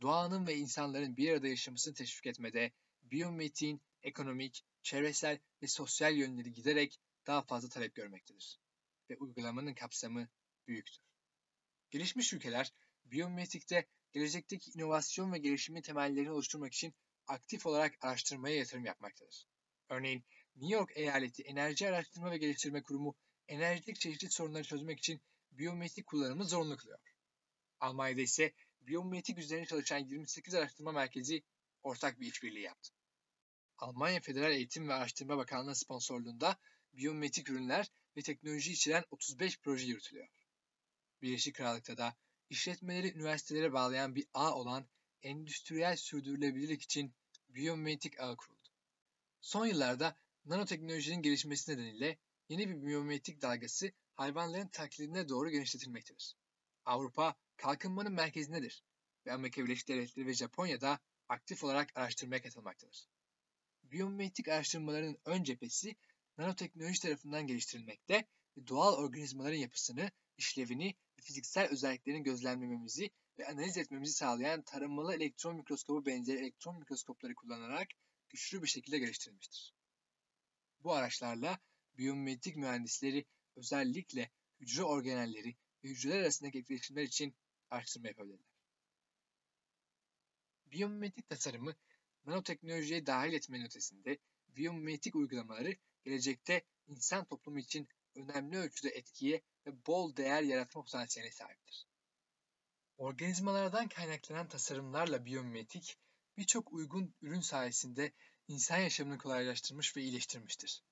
Doğanın 0.00 0.46
ve 0.46 0.56
insanların 0.56 1.16
bir 1.16 1.32
arada 1.32 1.48
yaşamasını 1.48 1.94
teşvik 1.94 2.26
etmede 2.26 2.72
biyometriğin 3.02 3.82
ekonomik, 4.02 4.64
çevresel 4.82 5.38
ve 5.62 5.66
sosyal 5.66 6.16
yönleri 6.16 6.52
giderek 6.52 7.00
daha 7.26 7.42
fazla 7.42 7.68
talep 7.68 7.94
görmektedir 7.94 8.60
ve 9.10 9.16
uygulamanın 9.16 9.74
kapsamı 9.74 10.28
büyüktür. 10.68 10.98
Gelişmiş 11.90 12.32
ülkeler 12.32 12.72
biyometrikte 13.04 13.86
gelecekteki 14.12 14.70
inovasyon 14.70 15.32
ve 15.32 15.38
gelişimin 15.38 15.82
temellerini 15.82 16.30
oluşturmak 16.30 16.72
için 16.72 16.94
aktif 17.26 17.66
olarak 17.66 17.94
araştırmaya 18.00 18.56
yatırım 18.56 18.84
yapmaktadır. 18.84 19.46
Örneğin 19.88 20.24
New 20.56 20.74
York 20.74 20.90
Eyaleti 20.94 21.42
Enerji 21.42 21.88
Araştırma 21.88 22.30
ve 22.30 22.38
Geliştirme 22.38 22.82
Kurumu 22.82 23.14
enerjilik 23.48 24.00
çeşitli 24.00 24.30
sorunları 24.30 24.64
çözmek 24.64 24.98
için 24.98 25.20
biyometrik 25.50 26.06
kullanımı 26.06 26.44
zorunlu 26.44 26.76
kılıyor. 26.76 26.98
Almanya'da 27.80 28.20
ise 28.20 28.52
biyometrik 28.80 29.38
üzerine 29.38 29.66
çalışan 29.66 29.98
28 29.98 30.54
araştırma 30.54 30.92
merkezi 30.92 31.42
ortak 31.82 32.20
bir 32.20 32.26
işbirliği 32.26 32.62
yaptı. 32.62 32.92
Almanya 33.78 34.20
Federal 34.20 34.52
Eğitim 34.52 34.88
ve 34.88 34.94
Araştırma 34.94 35.36
Bakanlığı 35.36 35.74
sponsorluğunda 35.74 36.58
biyometrik 36.92 37.50
ürünler 37.50 37.90
ve 38.16 38.22
teknoloji 38.22 38.72
içeren 38.72 39.04
35 39.10 39.60
proje 39.60 39.86
yürütülüyor. 39.86 40.28
Birleşik 41.22 41.56
Krallık'ta 41.56 41.96
da 41.96 42.16
işletmeleri 42.50 43.12
üniversitelere 43.12 43.72
bağlayan 43.72 44.14
bir 44.14 44.26
ağ 44.34 44.54
olan 44.54 44.88
endüstriyel 45.22 45.96
sürdürülebilirlik 45.96 46.82
için 46.82 47.14
biyometrik 47.48 48.20
ağ 48.20 48.36
kuruldu. 48.36 48.68
Son 49.40 49.66
yıllarda 49.66 50.16
nanoteknolojinin 50.44 51.22
gelişmesi 51.22 51.72
nedeniyle 51.72 52.18
yeni 52.48 52.68
bir 52.68 52.82
biyometrik 52.82 53.42
dalgası 53.42 53.92
hayvanların 54.14 54.68
taklidine 54.68 55.28
doğru 55.28 55.50
genişletilmektedir. 55.50 56.36
Avrupa 56.84 57.34
kalkınmanın 57.56 58.12
merkezindedir 58.12 58.84
ve 59.26 59.32
Amerika 59.32 59.64
Birleşik 59.64 59.88
Devletleri 59.88 60.26
ve 60.26 60.34
Japonya'da 60.34 60.98
aktif 61.28 61.64
olarak 61.64 61.90
araştırmaya 61.94 62.42
katılmaktadır. 62.42 63.08
Biyometrik 63.82 64.48
araştırmaların 64.48 65.18
ön 65.24 65.42
cephesi 65.42 65.96
nanoteknoloji 66.38 67.00
tarafından 67.00 67.46
geliştirilmekte 67.46 68.28
ve 68.56 68.66
doğal 68.66 68.94
organizmaların 68.94 69.58
yapısını, 69.58 70.10
işlevini 70.38 70.94
ve 71.18 71.22
fiziksel 71.22 71.68
özelliklerini 71.68 72.22
gözlemlememizi 72.22 73.10
ve 73.38 73.46
analiz 73.46 73.78
etmemizi 73.78 74.12
sağlayan 74.12 74.62
taramalı 74.62 75.14
elektron 75.14 75.56
mikroskobu 75.56 76.06
benzeri 76.06 76.38
elektron 76.38 76.78
mikroskopları 76.78 77.34
kullanarak 77.34 77.88
güçlü 78.28 78.62
bir 78.62 78.68
şekilde 78.68 78.98
geliştirilmiştir. 78.98 79.74
Bu 80.80 80.92
araçlarla 80.92 81.58
biyometrik 81.98 82.56
mühendisleri 82.56 83.24
özellikle 83.56 84.30
hücre 84.60 84.82
organelleri 84.82 85.56
ve 85.84 85.88
hücreler 85.88 86.20
arasındaki 86.20 86.58
etkileşimler 86.58 87.02
için 87.02 87.34
araştırma 87.70 88.08
yapabilirler. 88.08 88.54
Biyometrik 90.66 91.28
tasarımı 91.28 91.74
nanoteknolojiye 92.26 93.06
dahil 93.06 93.32
etmenin 93.32 93.64
ötesinde 93.64 94.18
biyometrik 94.48 95.14
uygulamaları 95.14 95.76
gelecekte 96.04 96.64
insan 96.86 97.24
toplumu 97.24 97.58
için 97.58 97.88
önemli 98.14 98.56
ölçüde 98.58 98.88
etkiye 98.88 99.42
ve 99.66 99.86
bol 99.86 100.16
değer 100.16 100.42
yaratma 100.42 100.82
potansiyeline 100.82 101.32
sahiptir. 101.32 101.86
Organizmalardan 102.96 103.88
kaynaklanan 103.88 104.48
tasarımlarla 104.48 105.24
biyometrik 105.24 105.96
birçok 106.36 106.72
uygun 106.72 107.14
ürün 107.22 107.40
sayesinde 107.40 108.12
insan 108.48 108.78
yaşamını 108.78 109.18
kolaylaştırmış 109.18 109.96
ve 109.96 110.02
iyileştirmiştir. 110.02 110.82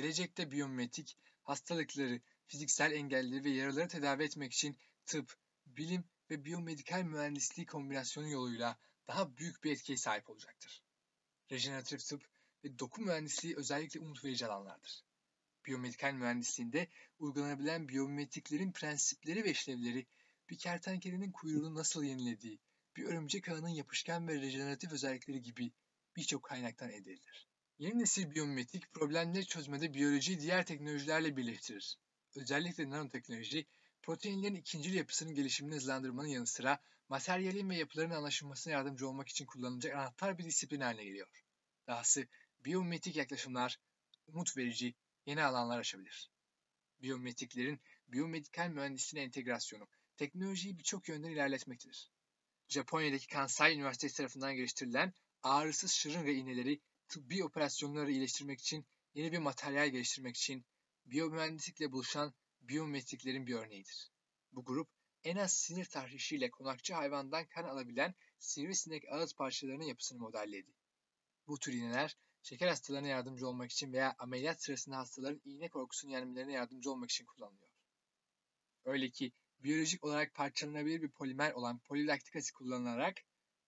Gelecekte 0.00 0.50
biyometrik 0.50 1.16
hastalıkları, 1.42 2.20
fiziksel 2.46 2.92
engelleri 2.92 3.44
ve 3.44 3.50
yaraları 3.50 3.88
tedavi 3.88 4.24
etmek 4.24 4.52
için 4.52 4.78
tıp, 5.06 5.36
bilim 5.66 6.04
ve 6.30 6.44
biyomedikal 6.44 7.02
mühendisliği 7.02 7.66
kombinasyonu 7.66 8.28
yoluyla 8.28 8.78
daha 9.08 9.36
büyük 9.36 9.64
bir 9.64 9.72
etkiye 9.72 9.98
sahip 9.98 10.30
olacaktır. 10.30 10.82
Rejeneratif 11.52 12.06
tıp 12.06 12.28
ve 12.64 12.78
doku 12.78 13.02
mühendisliği 13.02 13.56
özellikle 13.56 14.00
umut 14.00 14.24
verici 14.24 14.46
alanlardır. 14.46 15.04
Biyomedikal 15.66 16.12
mühendisliğinde 16.12 16.88
uygulanabilen 17.18 17.88
biyometriklerin 17.88 18.72
prensipleri 18.72 19.44
ve 19.44 19.50
işlevleri, 19.50 20.06
bir 20.50 20.58
kertenkelenin 20.58 21.32
kuyruğunu 21.32 21.74
nasıl 21.74 22.04
yenilediği, 22.04 22.60
bir 22.96 23.04
örümcek 23.04 23.48
ağının 23.48 23.68
yapışkan 23.68 24.28
ve 24.28 24.34
rejeneratif 24.34 24.92
özellikleri 24.92 25.42
gibi 25.42 25.72
birçok 26.16 26.42
kaynaktan 26.42 26.90
edilir. 26.90 27.49
Yeni 27.80 27.98
nesil 27.98 28.34
biyometrik 28.34 28.92
problemleri 28.92 29.46
çözmede 29.46 29.94
biyolojiyi 29.94 30.40
diğer 30.40 30.66
teknolojilerle 30.66 31.36
birleştirir. 31.36 31.96
Özellikle 32.36 32.90
nanoteknoloji, 32.90 33.66
proteinlerin 34.02 34.54
ikincil 34.54 34.94
yapısının 34.94 35.34
gelişimini 35.34 35.74
hızlandırmanın 35.74 36.28
yanı 36.28 36.46
sıra 36.46 36.78
materyalin 37.08 37.70
ve 37.70 37.76
yapıların 37.76 38.10
anlaşılmasına 38.10 38.72
yardımcı 38.72 39.08
olmak 39.08 39.28
için 39.28 39.46
kullanılacak 39.46 39.94
anahtar 39.94 40.38
bir 40.38 40.44
disiplin 40.44 40.80
haline 40.80 41.04
geliyor. 41.04 41.28
Dahası 41.86 42.26
biyometrik 42.64 43.16
yaklaşımlar 43.16 43.80
umut 44.26 44.56
verici 44.56 44.94
yeni 45.26 45.42
alanlar 45.42 45.78
açabilir. 45.78 46.30
Biyometriklerin 47.02 47.80
biyomedikal 48.08 48.68
mühendisliğine 48.68 49.26
entegrasyonu 49.26 49.88
teknolojiyi 50.16 50.78
birçok 50.78 51.08
yönden 51.08 51.30
ilerletmektedir. 51.30 52.10
Japonya'daki 52.68 53.26
Kansai 53.26 53.74
Üniversitesi 53.74 54.16
tarafından 54.16 54.54
geliştirilen 54.54 55.14
ağrısız 55.42 55.92
şırınga 55.92 56.30
iğneleri 56.30 56.80
tıbbi 57.10 57.44
operasyonları 57.44 58.10
iyileştirmek 58.10 58.60
için 58.60 58.86
yeni 59.14 59.32
bir 59.32 59.38
materyal 59.38 59.88
geliştirmek 59.88 60.36
için 60.36 60.64
biyomühendislikle 61.04 61.92
buluşan 61.92 62.34
biyometriklerin 62.60 63.46
bir 63.46 63.54
örneğidir. 63.54 64.10
Bu 64.52 64.64
grup 64.64 64.88
en 65.24 65.36
az 65.36 65.52
sinir 65.52 65.84
tahrişiyle 65.84 66.50
konakçı 66.50 66.94
hayvandan 66.94 67.46
kan 67.46 67.64
alabilen 67.64 68.14
sivrisinek 68.38 69.04
ağız 69.08 69.34
parçalarının 69.34 69.84
yapısını 69.84 70.18
modelledi. 70.18 70.74
Bu 71.46 71.58
tür 71.58 71.72
iğneler 71.72 72.16
şeker 72.42 72.68
hastalarına 72.68 73.08
yardımcı 73.08 73.48
olmak 73.48 73.70
için 73.70 73.92
veya 73.92 74.14
ameliyat 74.18 74.62
sırasında 74.62 74.96
hastaların 74.96 75.40
iğne 75.44 75.68
korkusunu 75.68 76.12
yenmelerine 76.12 76.52
yardımcı 76.52 76.90
olmak 76.90 77.10
için 77.10 77.26
kullanılıyor. 77.26 77.70
Öyle 78.84 79.10
ki 79.10 79.32
biyolojik 79.58 80.04
olarak 80.04 80.34
parçalanabilir 80.34 81.02
bir 81.02 81.10
polimer 81.10 81.52
olan 81.52 81.78
polilaktik 81.78 82.36
asit 82.36 82.52
kullanılarak 82.52 83.16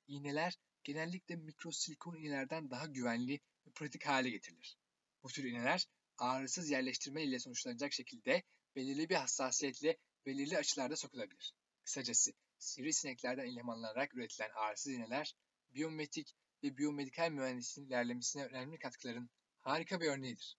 iğneler 0.07 0.59
genellikle 0.85 1.37
mikrosilikon 1.37 2.17
iğnelerden 2.17 2.71
daha 2.71 2.87
güvenli 2.87 3.41
ve 3.67 3.71
pratik 3.75 4.07
hale 4.07 4.31
getirilir. 4.31 4.77
Bu 5.23 5.29
tür 5.29 5.45
iğneler 5.45 5.87
ağrısız 6.19 6.71
yerleştirme 6.71 7.25
ile 7.25 7.39
sonuçlanacak 7.39 7.93
şekilde 7.93 8.43
belirli 8.77 9.09
bir 9.09 9.15
hassasiyetle 9.15 9.97
belirli 10.27 10.59
açılarda 10.59 10.97
sokulabilir. 10.97 11.55
Kısacası 11.83 12.33
sivrisineklerden 12.59 13.47
ilhamlanarak 13.47 14.15
üretilen 14.15 14.51
ağrısız 14.55 14.93
iğneler 14.93 15.35
biyometrik 15.75 16.35
ve 16.63 16.77
biyomedikal 16.77 17.31
mühendisliğin 17.31 17.89
ilerlemesine 17.89 18.45
önemli 18.45 18.79
katkıların 18.79 19.31
harika 19.61 20.01
bir 20.01 20.07
örneğidir. 20.07 20.57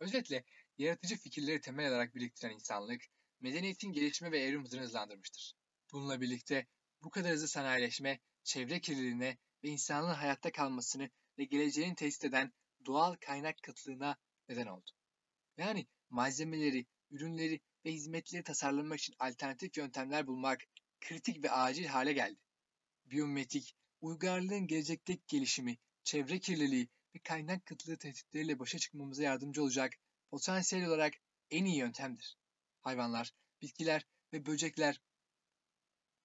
Özetle 0.00 0.44
yaratıcı 0.78 1.16
fikirleri 1.16 1.60
temel 1.60 1.88
alarak 1.88 2.14
biriktiren 2.14 2.54
insanlık, 2.54 3.02
medeniyetin 3.40 3.92
gelişme 3.92 4.32
ve 4.32 4.40
evrim 4.40 4.64
hızını 4.64 4.80
hızlandırmıştır. 4.80 5.54
Bununla 5.92 6.20
birlikte 6.20 6.66
bu 7.02 7.10
kadar 7.10 7.32
hızlı 7.32 7.48
sanayileşme, 7.48 8.20
çevre 8.44 8.80
kirliliğine 8.80 9.38
ve 9.66 9.70
insanlığın 9.70 10.14
hayatta 10.14 10.52
kalmasını 10.52 11.10
ve 11.38 11.44
geleceğini 11.44 11.94
tesis 11.94 12.24
eden 12.24 12.52
doğal 12.84 13.14
kaynak 13.14 13.62
kıtlığına 13.62 14.16
neden 14.48 14.66
oldu. 14.66 14.90
Yani 15.56 15.86
malzemeleri, 16.10 16.86
ürünleri 17.10 17.60
ve 17.84 17.92
hizmetleri 17.92 18.42
tasarlamak 18.42 18.98
için 18.98 19.14
alternatif 19.18 19.76
yöntemler 19.76 20.26
bulmak 20.26 20.60
kritik 21.00 21.44
ve 21.44 21.50
acil 21.50 21.86
hale 21.86 22.12
geldi. 22.12 22.40
Biyometrik, 23.04 23.76
uygarlığın 24.00 24.66
gelecekteki 24.66 25.22
gelişimi, 25.26 25.78
çevre 26.04 26.38
kirliliği 26.38 26.88
ve 27.14 27.18
kaynak 27.18 27.66
kıtlığı 27.66 27.96
tehditleriyle 27.96 28.58
başa 28.58 28.78
çıkmamıza 28.78 29.22
yardımcı 29.22 29.62
olacak 29.62 29.92
potansiyel 30.30 30.88
olarak 30.88 31.14
en 31.50 31.64
iyi 31.64 31.76
yöntemdir. 31.76 32.38
Hayvanlar, 32.80 33.32
bitkiler 33.62 34.06
ve 34.32 34.46
böcekler 34.46 35.00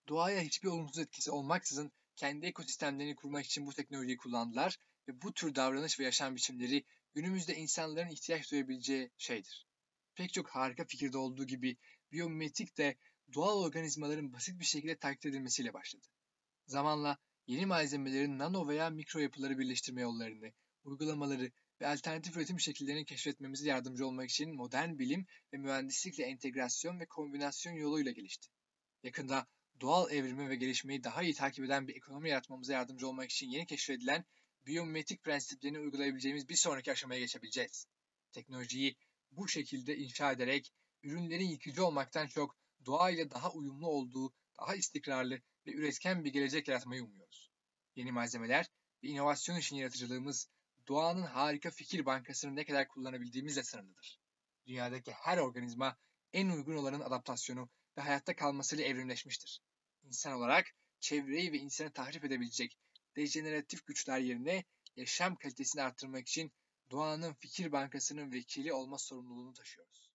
doğaya 0.08 0.42
hiçbir 0.42 0.70
olumsuz 0.70 1.00
etkisi 1.00 1.32
olmaksızın 1.32 1.92
kendi 2.22 2.46
ekosistemlerini 2.46 3.16
kurmak 3.16 3.46
için 3.46 3.68
bu 3.68 3.74
teknolojiyi 3.74 4.18
kullandılar 4.18 4.78
ve 5.08 5.22
bu 5.22 5.34
tür 5.34 5.56
davranış 5.56 6.00
ve 6.00 6.04
yaşam 6.04 6.36
biçimleri 6.36 6.84
günümüzde 7.14 7.56
insanların 7.56 8.10
ihtiyaç 8.10 8.52
duyabileceği 8.52 9.12
şeydir. 9.18 9.68
Pek 10.16 10.34
çok 10.34 10.50
harika 10.50 10.86
fikirde 10.86 11.18
olduğu 11.18 11.48
gibi 11.48 11.78
biyomimetik 12.12 12.78
de 12.78 12.96
doğal 13.34 13.58
organizmaların 13.58 14.34
basit 14.34 14.60
bir 14.60 14.66
şekilde 14.66 14.98
taklit 14.98 15.26
edilmesiyle 15.26 15.74
başladı. 15.74 16.08
Zamanla 16.68 17.18
yeni 17.48 17.66
malzemelerin 17.66 18.40
nano 18.40 18.68
veya 18.68 18.90
mikro 18.90 19.20
yapıları 19.20 19.60
birleştirme 19.60 20.02
yollarını, 20.02 20.54
uygulamaları 20.84 21.52
ve 21.82 21.88
alternatif 21.88 22.38
üretim 22.38 22.60
şekillerini 22.60 23.06
keşfetmemize 23.06 23.70
yardımcı 23.70 24.08
olmak 24.08 24.30
için 24.30 24.56
modern 24.56 25.00
bilim 25.00 25.26
ve 25.54 25.58
mühendislikle 25.58 26.24
entegrasyon 26.24 27.00
ve 27.00 27.06
kombinasyon 27.06 27.74
yoluyla 27.74 28.12
gelişti. 28.12 28.48
Yakında 29.04 29.48
doğal 29.82 30.12
evrimi 30.12 30.50
ve 30.50 30.56
gelişmeyi 30.56 31.04
daha 31.04 31.24
iyi 31.24 31.34
takip 31.34 31.66
eden 31.66 31.88
bir 31.88 31.96
ekonomi 31.96 32.30
yaratmamıza 32.30 32.74
yardımcı 32.74 33.08
olmak 33.08 33.32
için 33.32 33.50
yeni 33.50 33.66
keşfedilen 33.66 34.26
biyometrik 34.66 35.24
prensiplerini 35.24 35.80
uygulayabileceğimiz 35.80 36.50
bir 36.50 36.56
sonraki 36.56 36.92
aşamaya 36.92 37.20
geçebileceğiz. 37.20 37.88
Teknolojiyi 38.32 38.96
bu 39.32 39.48
şekilde 39.48 39.98
inşa 39.98 40.32
ederek 40.32 40.74
ürünlerin 41.04 41.50
yıkıcı 41.50 41.86
olmaktan 41.86 42.28
çok 42.28 42.58
doğayla 42.86 43.32
daha 43.32 43.52
uyumlu 43.52 43.88
olduğu, 43.88 44.34
daha 44.60 44.76
istikrarlı 44.76 45.42
ve 45.66 45.72
üretken 45.72 46.26
bir 46.26 46.34
gelecek 46.34 46.68
yaratmayı 46.68 47.04
umuyoruz. 47.04 47.52
Yeni 47.96 48.12
malzemeler 48.12 48.66
ve 49.04 49.08
inovasyon 49.08 49.58
için 49.58 49.76
yaratıcılığımız 49.76 50.50
doğanın 50.88 51.24
harika 51.24 51.72
fikir 51.72 52.06
bankasını 52.06 52.56
ne 52.56 52.66
kadar 52.66 52.88
kullanabildiğimizle 52.88 53.64
sınırlıdır. 53.64 54.20
Dünyadaki 54.66 55.12
her 55.12 55.38
organizma 55.38 55.98
en 56.34 56.50
uygun 56.50 56.76
olanın 56.76 57.02
adaptasyonu 57.02 57.70
ve 57.98 58.02
hayatta 58.02 58.36
kalmasıyla 58.36 58.86
evrimleşmiştir. 58.86 59.62
İnsan 60.04 60.34
olarak 60.34 60.76
çevreyi 61.00 61.52
ve 61.52 61.58
insanı 61.58 61.92
tahrip 61.92 62.26
edebilecek 62.26 62.78
dejeneratif 63.16 63.86
güçler 63.86 64.20
yerine 64.20 64.64
yaşam 64.96 65.36
kalitesini 65.36 65.82
arttırmak 65.82 66.28
için 66.28 66.52
doğanın 66.92 67.34
fikir 67.34 67.72
bankasının 67.72 68.32
vekili 68.32 68.74
olma 68.74 68.98
sorumluluğunu 68.98 69.54
taşıyoruz. 69.54 70.12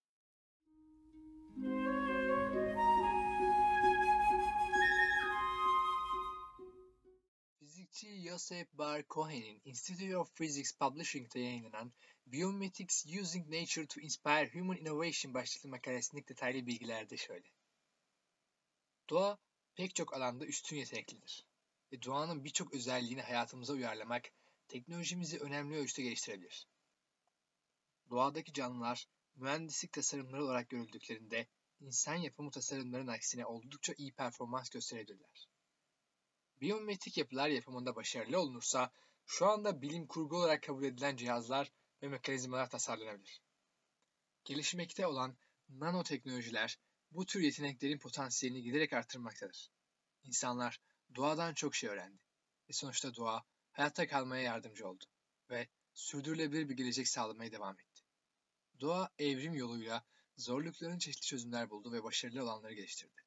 Fizikçi 7.59 8.28
Joseph 8.28 8.72
Bar 8.72 9.05
Cohen'in 9.09 9.61
Institute 9.64 10.18
of 10.18 10.37
Physics 10.37 10.72
Publishing'de 10.72 11.41
yayınlanan 11.41 11.93
Biometics 12.26 13.07
Using 13.20 13.49
Nature 13.49 13.87
to 13.87 14.01
Inspire 14.01 14.51
Human 14.53 14.76
Innovation 14.76 15.34
başlıklı 15.34 15.68
makalesindeki 15.68 16.28
detaylı 16.28 16.66
bilgilerde 16.66 17.16
şöyle. 17.16 17.49
Doğa 19.11 19.39
pek 19.77 19.95
çok 19.95 20.14
alanda 20.14 20.47
üstün 20.47 20.77
yeteneklidir 20.77 21.47
ve 21.93 22.03
doğanın 22.03 22.45
birçok 22.45 22.74
özelliğini 22.74 23.22
hayatımıza 23.22 23.72
uyarlamak 23.72 24.24
teknolojimizi 24.68 25.39
önemli 25.39 25.77
ölçüde 25.77 26.03
geliştirebilir. 26.03 26.66
Doğadaki 28.11 28.53
canlılar 28.53 29.09
mühendislik 29.37 29.93
tasarımları 29.93 30.45
olarak 30.45 30.70
görüldüklerinde 30.70 31.47
insan 31.81 32.14
yapımı 32.14 32.51
tasarımların 32.51 33.07
aksine 33.07 33.47
oldukça 33.47 33.93
iyi 33.97 34.12
performans 34.12 34.70
gösterebilirler. 34.70 35.49
Biyometrik 36.61 37.18
yapılar 37.18 37.49
yapımında 37.49 37.97
başarılı 37.97 38.41
olunursa 38.41 38.93
şu 39.27 39.47
anda 39.47 39.83
bilim 39.83 40.07
kurgu 40.07 40.37
olarak 40.37 40.62
kabul 40.62 40.85
edilen 40.85 41.16
cihazlar 41.16 41.72
ve 42.03 42.09
mekanizmalar 42.09 42.70
tasarlanabilir. 42.70 43.41
Gelişmekte 44.45 45.07
olan 45.07 45.37
nanoteknolojiler 45.68 46.79
bu 47.16 47.26
tür 47.26 47.40
yeteneklerin 47.40 47.98
potansiyelini 47.98 48.62
giderek 48.62 48.92
artırmaktadır. 48.92 49.70
İnsanlar 50.24 50.80
doğadan 51.14 51.54
çok 51.54 51.74
şey 51.74 51.90
öğrendi 51.90 52.22
ve 52.68 52.72
sonuçta 52.72 53.14
doğa 53.14 53.44
hayatta 53.72 54.06
kalmaya 54.06 54.42
yardımcı 54.42 54.88
oldu 54.88 55.04
ve 55.50 55.68
sürdürülebilir 55.94 56.68
bir 56.68 56.76
gelecek 56.76 57.08
sağlamaya 57.08 57.52
devam 57.52 57.80
etti. 57.80 58.02
Doğa 58.80 59.10
evrim 59.18 59.54
yoluyla 59.54 60.04
zorlukların 60.36 60.98
çeşitli 60.98 61.26
çözümler 61.26 61.70
buldu 61.70 61.92
ve 61.92 62.02
başarılı 62.02 62.42
olanları 62.42 62.74
geliştirdi. 62.74 63.22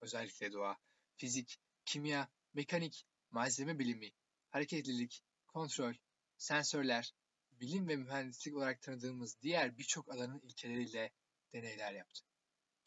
Özellikle 0.00 0.52
doğa, 0.52 0.76
fizik, 1.16 1.58
kimya, 1.84 2.28
mekanik, 2.54 3.06
malzeme 3.30 3.78
bilimi, 3.78 4.12
hareketlilik, 4.50 5.24
kontrol, 5.48 5.94
sensörler, 6.36 7.14
bilim 7.50 7.88
ve 7.88 7.96
mühendislik 7.96 8.56
olarak 8.56 8.82
tanıdığımız 8.82 9.40
diğer 9.42 9.78
birçok 9.78 10.10
alanın 10.10 10.40
ilkeleriyle 10.40 11.12
deneyler 11.52 11.92
yaptı. 11.92 12.25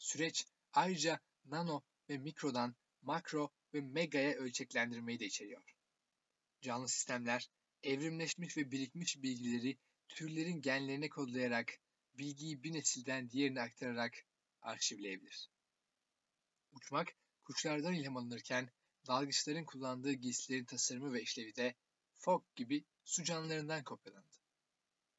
Süreç 0.00 0.46
ayrıca 0.72 1.20
nano 1.44 1.82
ve 2.08 2.18
mikrodan 2.18 2.76
makro 3.02 3.50
ve 3.74 3.80
mega'ya 3.80 4.32
ölçeklendirmeyi 4.32 5.20
de 5.20 5.26
içeriyor. 5.26 5.62
Canlı 6.60 6.88
sistemler 6.88 7.50
evrimleşmiş 7.82 8.56
ve 8.56 8.70
birikmiş 8.70 9.22
bilgileri 9.22 9.78
türlerin 10.08 10.60
genlerine 10.60 11.08
kodlayarak 11.08 11.78
bilgiyi 12.14 12.62
bir 12.62 12.72
nesilden 12.72 13.30
diğerine 13.30 13.60
aktararak 13.60 14.26
arşivleyebilir. 14.62 15.50
Uçmak 16.72 17.14
kuşlardan 17.44 17.94
ilham 17.94 18.16
alınırken 18.16 18.70
dalgıçların 19.06 19.64
kullandığı 19.64 20.12
giysilerin 20.12 20.64
tasarımı 20.64 21.12
ve 21.12 21.22
işlevi 21.22 21.56
de 21.56 21.74
fok 22.14 22.56
gibi 22.56 22.84
su 23.04 23.24
canlılarından 23.24 23.84
kopyalandı. 23.84 24.36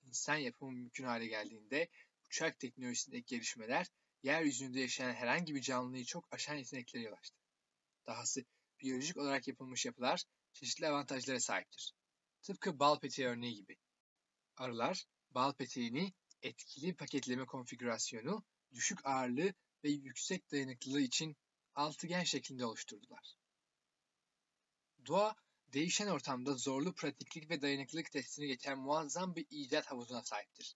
İnsan 0.03 0.35
yapımı 0.35 0.71
mümkün 0.71 1.03
hale 1.03 1.27
geldiğinde 1.27 1.89
uçak 2.25 2.59
teknolojisindeki 2.59 3.25
gelişmeler 3.25 3.87
yeryüzünde 4.23 4.79
yaşayan 4.79 5.13
herhangi 5.13 5.55
bir 5.55 5.61
canlıyı 5.61 6.05
çok 6.05 6.33
aşan 6.33 6.55
yeteneklere 6.55 7.03
yol 7.03 7.13
açtı. 7.13 7.37
Dahası 8.07 8.45
biyolojik 8.79 9.17
olarak 9.17 9.47
yapılmış 9.47 9.85
yapılar 9.85 10.23
çeşitli 10.53 10.87
avantajlara 10.87 11.39
sahiptir. 11.39 11.93
Tıpkı 12.41 12.79
bal 12.79 12.99
peteği 12.99 13.27
örneği 13.27 13.55
gibi. 13.55 13.77
Arılar 14.57 15.05
bal 15.31 15.53
peteğini 15.53 16.13
etkili 16.41 16.95
paketleme 16.95 17.45
konfigürasyonu, 17.45 18.43
düşük 18.73 19.05
ağırlığı 19.05 19.53
ve 19.83 19.89
yüksek 19.89 20.51
dayanıklılığı 20.51 21.01
için 21.01 21.37
altıgen 21.75 22.23
şeklinde 22.23 22.65
oluşturdular. 22.65 23.35
Doğa, 25.07 25.35
değişen 25.73 26.07
ortamda 26.07 26.53
zorlu 26.53 26.95
pratiklik 26.95 27.49
ve 27.49 27.61
dayanıklılık 27.61 28.11
testini 28.11 28.47
geçen 28.47 28.79
muazzam 28.79 29.35
bir 29.35 29.45
icat 29.49 29.85
havuzuna 29.85 30.23
sahiptir. 30.23 30.75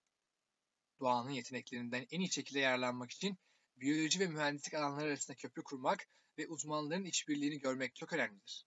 Doğanın 0.99 1.29
yeteneklerinden 1.29 2.07
en 2.11 2.19
iyi 2.19 2.31
şekilde 2.31 2.59
yararlanmak 2.59 3.11
için 3.11 3.37
biyoloji 3.77 4.19
ve 4.19 4.27
mühendislik 4.27 4.73
alanları 4.73 5.07
arasında 5.07 5.37
köprü 5.37 5.63
kurmak 5.63 6.07
ve 6.37 6.47
uzmanların 6.47 7.05
işbirliğini 7.05 7.59
görmek 7.59 7.95
çok 7.95 8.13
önemlidir. 8.13 8.65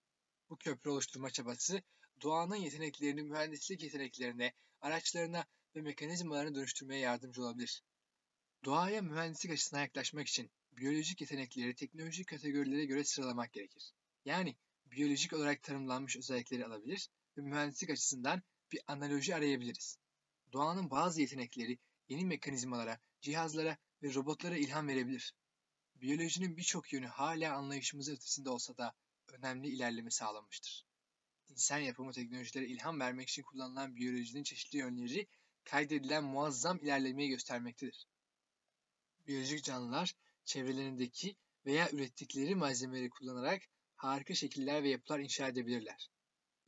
Bu 0.51 0.57
köprü 0.57 0.91
oluşturma 0.91 1.31
çabası 1.31 1.83
doğanın 2.23 2.57
yeteneklerini 2.57 3.23
mühendislik 3.23 3.83
yeteneklerine, 3.83 4.53
araçlarına 4.81 5.47
ve 5.77 5.81
mekanizmalarına 5.81 6.55
dönüştürmeye 6.55 7.01
yardımcı 7.01 7.43
olabilir. 7.43 7.83
Doğaya 8.65 9.03
mühendislik 9.03 9.53
açısından 9.53 9.81
yaklaşmak 9.81 10.29
için 10.29 10.51
biyolojik 10.73 11.21
yetenekleri 11.21 11.75
teknolojik 11.75 12.27
kategorilere 12.27 12.85
göre 12.85 13.05
sıralamak 13.05 13.53
gerekir. 13.53 13.93
Yani 14.25 14.57
biyolojik 14.87 15.33
olarak 15.33 15.63
tanımlanmış 15.63 16.17
özellikleri 16.17 16.67
alabilir 16.67 17.09
ve 17.37 17.43
mühendislik 17.43 17.91
açısından 17.91 18.43
bir 18.73 18.81
analoji 18.87 19.35
arayabiliriz. 19.35 19.99
Doğanın 20.53 20.91
bazı 20.91 21.21
yetenekleri 21.21 21.79
yeni 22.09 22.25
mekanizmalara, 22.25 23.01
cihazlara 23.21 23.77
ve 24.03 24.15
robotlara 24.15 24.57
ilham 24.57 24.89
verebilir. 24.89 25.35
Biyolojinin 25.95 26.57
birçok 26.57 26.93
yönü 26.93 27.07
hala 27.07 27.55
anlayışımız 27.57 28.09
ötesinde 28.09 28.51
olsa 28.51 28.77
da 28.77 28.95
önemli 29.29 29.69
ilerleme 29.69 30.11
sağlamıştır. 30.11 30.87
İnsan 31.49 31.79
yapımı 31.79 32.13
teknolojilere 32.13 32.67
ilham 32.67 33.01
vermek 33.01 33.29
için 33.29 33.43
kullanılan 33.43 33.97
biyolojinin 33.97 34.43
çeşitli 34.43 34.79
yönleri 34.79 35.27
kaydedilen 35.65 36.25
muazzam 36.25 36.79
ilerlemeyi 36.79 37.29
göstermektedir. 37.29 38.07
Biyolojik 39.27 39.65
canlılar 39.65 40.15
çevrelerindeki 40.45 41.37
veya 41.67 41.91
ürettikleri 41.91 42.55
malzemeleri 42.55 43.11
kullanarak 43.11 43.63
harika 43.97 44.35
şekiller 44.35 44.83
ve 44.83 44.89
yapılar 44.89 45.19
inşa 45.19 45.49
edebilirler. 45.49 46.11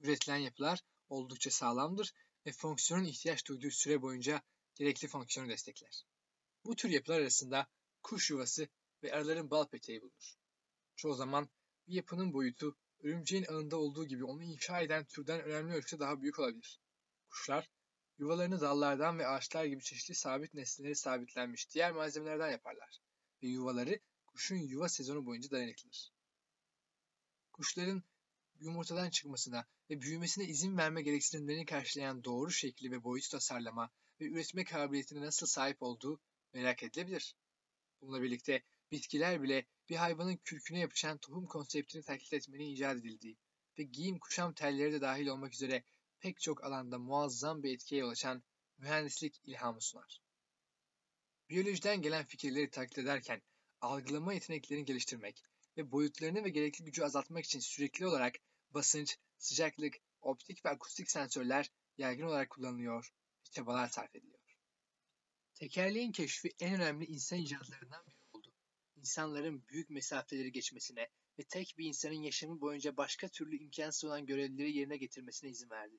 Üretilen 0.01 0.36
yapılar 0.36 0.80
oldukça 1.09 1.51
sağlamdır 1.51 2.12
ve 2.47 2.53
fonksiyonun 2.53 3.05
ihtiyaç 3.05 3.47
duyduğu 3.47 3.70
süre 3.70 4.03
boyunca 4.03 4.43
gerekli 4.81 5.09
fonksiyonu 5.09 5.51
destekler. 5.51 6.05
Bu 6.64 6.76
tür 6.76 6.91
yapılar 6.91 7.20
arasında 7.20 7.66
kuş 8.03 8.31
yuvası 8.31 8.68
ve 9.03 9.12
arıların 9.12 9.51
bal 9.51 9.68
peteği 9.68 10.01
bulunur. 10.01 10.37
Çoğu 10.97 11.14
zaman 11.14 11.49
bir 11.89 11.95
yapının 11.95 12.33
boyutu 12.33 12.76
örümceğin 13.03 13.47
ağında 13.49 13.76
olduğu 13.76 14.07
gibi 14.07 14.24
onu 14.24 14.43
inşa 14.43 14.81
eden 14.81 15.05
türden 15.05 15.41
önemli 15.41 15.74
ölçüde 15.74 16.01
daha 16.01 16.22
büyük 16.22 16.39
olabilir. 16.39 16.81
Kuşlar 17.31 17.70
Yuvalarını 18.18 18.61
dallardan 18.61 19.18
ve 19.18 19.26
ağaçlar 19.26 19.64
gibi 19.64 19.83
çeşitli 19.83 20.14
sabit 20.14 20.55
nesneleri 20.55 20.97
sabitlenmiş 20.97 21.70
diğer 21.70 21.93
malzemelerden 21.93 22.51
yaparlar 22.51 23.01
ve 23.43 23.47
yuvaları 23.47 24.01
kuşun 24.26 24.57
yuva 24.57 24.89
sezonu 24.89 25.26
boyunca 25.26 25.51
dayanıklıdır. 25.51 26.12
Kuşların 27.53 28.03
yumurtadan 28.61 29.11
çıkmasına 29.11 29.66
ve 29.91 30.01
büyümesine 30.01 30.45
izin 30.45 30.76
verme 30.76 31.03
gereksinimlerini 31.03 31.64
karşılayan 31.64 32.24
doğru 32.24 32.51
şekli 32.51 32.91
ve 32.91 33.05
boyutu 33.05 33.31
tasarlama 33.31 33.91
ve 34.21 34.25
üretme 34.25 34.64
kabiliyetine 34.64 35.21
nasıl 35.21 35.47
sahip 35.47 35.83
olduğu 35.83 36.21
merak 36.53 36.83
edilebilir. 36.83 37.35
Bununla 38.01 38.23
birlikte 38.23 38.62
bitkiler 38.93 39.43
bile 39.43 39.66
bir 39.89 39.97
hayvanın 39.97 40.37
kürküne 40.37 40.79
yapışan 40.79 41.18
tohum 41.18 41.47
konseptini 41.47 42.03
taklit 42.03 42.33
etmenin 42.33 42.71
icat 42.71 42.97
edildiği 42.97 43.37
ve 43.79 43.83
giyim 43.83 44.18
kuşam 44.18 44.55
telleri 44.55 44.93
de 44.93 45.01
dahil 45.01 45.27
olmak 45.27 45.55
üzere 45.55 45.85
pek 46.21 46.41
çok 46.41 46.64
alanda 46.64 46.99
muazzam 46.99 47.62
bir 47.62 47.75
etkiye 47.75 48.01
yol 48.01 48.11
açan 48.11 48.43
mühendislik 48.79 49.41
ilhamı 49.45 49.81
sunar. 49.81 50.21
Biyolojiden 51.51 52.03
gelen 52.03 52.27
fikirleri 52.27 52.71
taklit 52.71 52.99
ederken 52.99 53.43
algılama 53.81 54.35
yeteneklerini 54.35 54.85
geliştirmek 54.85 55.43
ve 55.77 55.93
boyutlarını 55.93 56.45
ve 56.45 56.51
gerekli 56.51 56.85
gücü 56.85 57.03
azaltmak 57.03 57.45
için 57.45 57.61
sürekli 57.61 58.07
olarak 58.07 58.35
basınç, 58.71 59.18
sıcaklık, 59.39 59.97
optik 60.21 60.64
ve 60.64 60.68
akustik 60.68 61.11
sensörler 61.11 61.71
yaygın 61.99 62.27
olarak 62.27 62.51
kullanılıyor 62.51 63.12
çabalar 63.51 63.88
sarf 63.88 64.16
ediliyor. 64.16 64.40
Tekerleğin 65.55 66.12
keşfi 66.12 66.53
en 66.61 66.74
önemli 66.74 67.05
insan 67.05 67.38
icatlarından 67.38 68.07
biri 68.07 68.16
oldu. 68.32 68.53
İnsanların 68.96 69.68
büyük 69.68 69.90
mesafeleri 69.90 70.53
geçmesine 70.53 71.09
ve 71.38 71.44
tek 71.44 71.74
bir 71.78 71.84
insanın 71.84 72.22
yaşamı 72.22 72.61
boyunca 72.61 72.96
başka 72.96 73.28
türlü 73.28 73.57
imkansız 73.57 74.05
olan 74.05 74.26
görevleri 74.26 74.76
yerine 74.76 74.96
getirmesine 74.96 75.51
izin 75.51 75.70
verdi. 75.70 75.98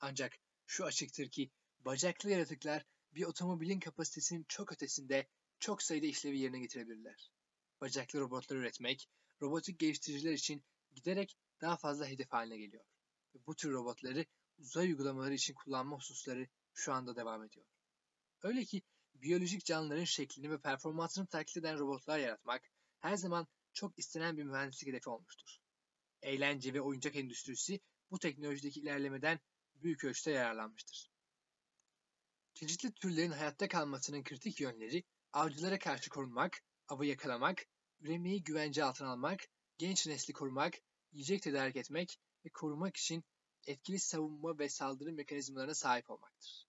Ancak 0.00 0.38
şu 0.66 0.84
açıktır 0.84 1.28
ki 1.28 1.50
bacaklı 1.80 2.30
yaratıklar 2.30 2.84
bir 3.12 3.24
otomobilin 3.24 3.80
kapasitesinin 3.80 4.44
çok 4.48 4.72
ötesinde 4.72 5.28
çok 5.60 5.82
sayıda 5.82 6.06
işlevi 6.06 6.38
yerine 6.38 6.60
getirebilirler. 6.60 7.30
Bacaklı 7.80 8.20
robotlar 8.20 8.56
üretmek, 8.56 9.08
robotik 9.42 9.78
geliştiriciler 9.78 10.32
için 10.32 10.64
giderek 10.94 11.36
daha 11.60 11.76
fazla 11.76 12.06
hedef 12.06 12.32
haline 12.32 12.58
geliyor. 12.58 12.84
Ve 13.34 13.46
bu 13.46 13.56
tür 13.56 13.72
robotları 13.72 14.26
uzay 14.58 14.86
uygulamaları 14.86 15.34
için 15.34 15.54
kullanma 15.54 15.96
hususları 15.96 16.48
şu 16.78 16.92
anda 16.92 17.16
devam 17.16 17.44
ediyor. 17.44 17.66
Öyle 18.42 18.64
ki 18.64 18.82
biyolojik 19.14 19.64
canlıların 19.64 20.04
şeklini 20.04 20.50
ve 20.50 20.60
performansını 20.60 21.26
taklit 21.26 21.56
eden 21.56 21.78
robotlar 21.78 22.18
yaratmak 22.18 22.62
her 22.98 23.16
zaman 23.16 23.46
çok 23.72 23.98
istenen 23.98 24.36
bir 24.36 24.44
mühendislik 24.44 24.88
hedefi 24.88 25.10
olmuştur. 25.10 25.58
Eğlence 26.22 26.74
ve 26.74 26.80
oyuncak 26.80 27.16
endüstrisi 27.16 27.80
bu 28.10 28.18
teknolojideki 28.18 28.80
ilerlemeden 28.80 29.40
büyük 29.74 30.04
ölçüde 30.04 30.30
yararlanmıştır. 30.30 31.10
Çeşitli 32.54 32.92
türlerin 32.92 33.30
hayatta 33.30 33.68
kalmasının 33.68 34.22
kritik 34.22 34.60
yönleri 34.60 35.04
avcılara 35.32 35.78
karşı 35.78 36.10
korunmak, 36.10 36.62
avı 36.88 37.06
yakalamak, 37.06 37.66
üremeyi 38.00 38.42
güvence 38.42 38.84
altına 38.84 39.08
almak, 39.08 39.40
genç 39.78 40.06
nesli 40.06 40.32
korumak, 40.32 40.74
yiyecek 41.12 41.42
tedarik 41.42 41.76
etmek 41.76 42.18
ve 42.44 42.48
korumak 42.48 42.96
için 42.96 43.24
etkili 43.66 43.98
savunma 43.98 44.58
ve 44.58 44.68
saldırı 44.68 45.12
mekanizmalarına 45.12 45.74
sahip 45.74 46.10
olmaktır. 46.10 46.67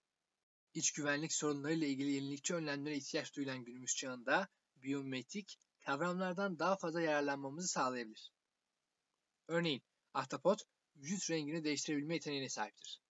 İç 0.74 0.92
güvenlik 0.92 1.34
sorunlarıyla 1.34 1.88
ilgili 1.88 2.12
yenilikçi 2.12 2.56
önlemlere 2.56 2.96
ihtiyaç 2.96 3.36
duyulan 3.36 3.64
günümüz 3.64 3.96
çağında 3.96 4.48
biyometrik 4.76 5.60
kavramlardan 5.86 6.60
daha 6.60 6.78
fazla 6.78 7.02
yararlanmamızı 7.02 7.68
sağlayabilir. 7.68 8.32
Örneğin 9.48 9.82
ahtapot 10.14 10.62
vücut 10.96 11.30
rengini 11.30 11.64
değiştirebilme 11.64 12.14
yeteneğine 12.14 12.50
sahiptir. 12.50 13.02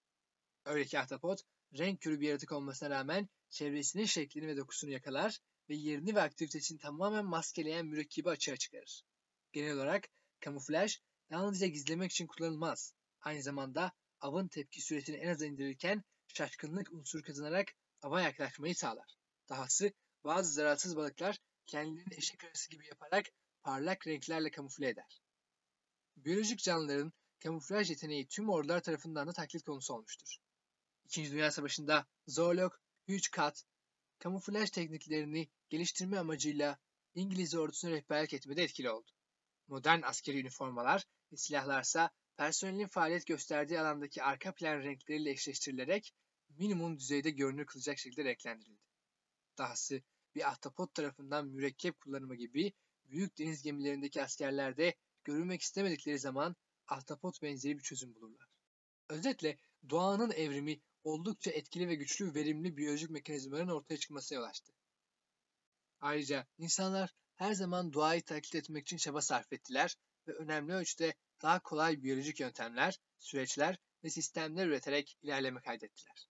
Öyle 0.66 0.86
ki 0.86 1.00
ahtapot 1.00 1.42
renk 1.78 2.02
körü 2.02 2.20
bir 2.20 2.28
yaratık 2.28 2.52
olmasına 2.52 2.90
rağmen 2.90 3.30
çevresinin 3.50 4.06
şeklini 4.06 4.48
ve 4.48 4.58
dokusunu 4.58 4.92
yakalar 4.92 5.40
ve 5.70 5.76
yerini 5.76 6.16
ve 6.16 6.22
aktivitesini 6.22 6.80
tamamen 6.80 7.26
maskeleyen 7.26 7.86
mürekkebi 7.86 8.30
açığa 8.30 8.58
çıkarır. 8.58 9.04
Genel 9.52 9.74
olarak 9.74 10.08
kamuflaj 10.40 11.00
yalnızca 11.30 11.68
gizlemek 11.68 12.12
için 12.12 12.28
kullanılmaz. 12.28 12.94
Aynı 13.22 13.44
zamanda 13.44 13.92
avın 14.20 14.48
tepki 14.48 14.82
süresini 14.82 15.16
en 15.16 15.30
aza 15.30 15.46
indirirken 15.46 16.04
şaşkınlık 16.34 16.94
unsuru 16.94 17.24
kazanarak 17.24 17.68
ava 18.02 18.22
yaklaşmayı 18.22 18.76
sağlar. 18.76 19.16
Dahası 19.50 19.92
bazı 20.24 20.54
zararsız 20.54 20.96
balıklar 20.96 21.40
kendilerini 21.66 22.16
eşek 22.16 22.44
arısı 22.44 22.70
gibi 22.70 22.88
yaparak 22.88 23.26
parlak 23.64 24.08
renklerle 24.08 24.52
kamufle 24.52 24.90
eder. 24.90 25.22
Biyolojik 26.18 26.60
canlıların 26.60 27.14
kamuflaj 27.40 27.90
yeteneği 27.90 28.28
tüm 28.28 28.50
ordular 28.50 28.82
tarafından 28.82 29.28
da 29.28 29.34
taklit 29.34 29.64
konusu 29.64 29.94
olmuştur. 29.94 30.38
İkinci 31.06 31.32
Dünya 31.32 31.52
Savaşı'nda 31.52 32.06
zoolog 32.28 32.74
Hugh 33.08 33.32
Kat, 33.32 33.64
kamuflaj 34.20 34.70
tekniklerini 34.70 35.50
geliştirme 35.70 36.20
amacıyla 36.20 36.80
İngiliz 37.16 37.56
ordusuna 37.56 37.92
rehberlik 37.92 38.34
etmede 38.34 38.64
etkili 38.64 38.90
oldu. 38.90 39.12
Modern 39.68 40.02
askeri 40.02 40.40
üniformalar 40.40 41.06
ve 41.32 41.38
silahlarsa 41.38 42.12
personelin 42.40 42.88
faaliyet 42.88 43.28
gösterdiği 43.28 43.80
alandaki 43.80 44.24
arka 44.24 44.54
plan 44.54 44.84
renkleriyle 44.84 45.32
eşleştirilerek 45.32 46.14
minimum 46.50 47.00
düzeyde 47.00 47.30
görünür 47.30 47.66
kılacak 47.66 47.98
şekilde 47.98 48.24
renklendirildi. 48.24 48.82
Dahası 49.58 50.02
bir 50.36 50.48
ahtapot 50.50 50.94
tarafından 50.94 51.48
mürekkep 51.48 52.00
kullanımı 52.00 52.36
gibi 52.36 52.74
büyük 53.06 53.38
deniz 53.38 53.64
gemilerindeki 53.64 54.24
askerler 54.24 54.78
de 54.78 54.96
görülmek 55.24 55.62
istemedikleri 55.62 56.20
zaman 56.20 56.56
ahtapot 56.88 57.42
benzeri 57.42 57.78
bir 57.78 57.84
çözüm 57.84 58.16
bulurlar. 58.16 58.48
Özetle 59.10 59.58
doğanın 59.90 60.32
evrimi 60.32 60.80
oldukça 61.04 61.52
etkili 61.52 61.88
ve 61.88 61.96
güçlü 61.96 62.36
verimli 62.36 62.78
biyolojik 62.78 63.10
mekanizmaların 63.10 63.70
ortaya 63.70 63.98
çıkmasına 63.98 64.40
yol 64.40 64.46
açtı. 64.46 64.74
Ayrıca 66.02 66.48
insanlar 66.58 67.14
her 67.36 67.54
zaman 67.54 67.94
doğayı 67.94 68.22
taklit 68.22 68.56
etmek 68.56 68.82
için 68.82 68.98
çaba 68.98 69.22
sarf 69.22 69.54
ettiler 69.54 69.96
ve 70.28 70.34
önemli 70.34 70.74
ölçüde 70.74 71.14
daha 71.42 71.60
kolay 71.60 72.04
biyolojik 72.04 72.40
yöntemler, 72.40 73.00
süreçler 73.18 73.78
ve 74.04 74.10
sistemler 74.10 74.68
üreterek 74.68 75.18
ilerleme 75.22 75.62
kaydettiler. 75.62 76.28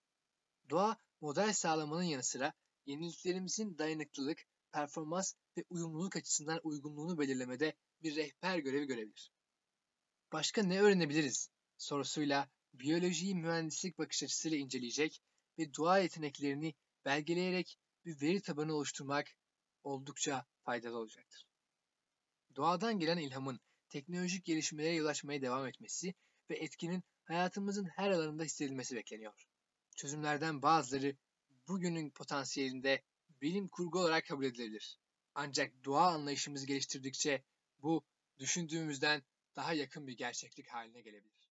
Doğa 0.70 0.98
model 1.22 1.54
sağlamanın 1.54 2.04
yanı 2.04 2.24
sıra 2.24 2.54
yeniliklerimizin 2.86 3.78
dayanıklılık, 3.78 4.46
performans 4.72 5.34
ve 5.58 5.64
uyumluluk 5.70 6.16
açısından 6.16 6.60
uygunluğunu 6.64 7.20
belirlemede 7.20 7.74
bir 8.04 8.16
rehber 8.16 8.58
görevi 8.58 8.86
görebilir. 8.86 9.32
Başka 10.32 10.64
ne 10.64 10.82
öğrenebiliriz 10.82 11.50
sorusuyla 11.78 12.50
biyolojiyi 12.74 13.36
mühendislik 13.36 13.98
bakış 13.98 14.24
açısıyla 14.24 14.58
inceleyecek 14.58 15.22
ve 15.58 15.74
doğa 15.74 16.00
yeteneklerini 16.00 16.76
belgeleyerek 17.06 17.78
bir 18.06 18.22
veri 18.22 18.42
tabanı 18.42 18.74
oluşturmak 18.74 19.28
oldukça 19.84 20.46
faydalı 20.64 20.98
olacaktır. 20.98 21.48
Doğadan 22.56 23.00
gelen 23.00 23.18
ilhamın 23.18 23.60
teknolojik 23.90 24.46
gelişmelere 24.46 24.96
yol 24.96 25.06
açmaya 25.06 25.42
devam 25.42 25.68
etmesi 25.68 26.14
ve 26.50 26.56
etkinin 26.56 27.04
hayatımızın 27.24 27.86
her 27.86 28.12
alanında 28.12 28.44
hissedilmesi 28.44 28.96
bekleniyor. 28.96 29.48
Çözümlerden 29.96 30.62
bazıları 30.62 31.16
bugünün 31.68 32.10
potansiyelinde 32.10 33.04
bilim 33.42 33.68
kurgu 33.68 34.00
olarak 34.00 34.26
kabul 34.26 34.46
edilebilir. 34.46 35.00
Ancak 35.36 35.86
doğa 35.86 36.08
anlayışımızı 36.08 36.68
geliştirdikçe 36.68 37.44
bu 37.82 38.04
düşündüğümüzden 38.40 39.24
daha 39.56 39.74
yakın 39.74 40.08
bir 40.08 40.18
gerçeklik 40.18 40.68
haline 40.68 41.02
gelebilir. 41.02 41.50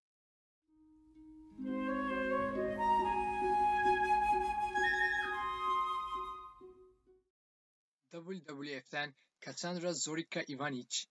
WWF'den 8.11 9.14
Cassandra 9.41 9.93
Zorica 9.93 10.45
Ivanic 10.49 11.07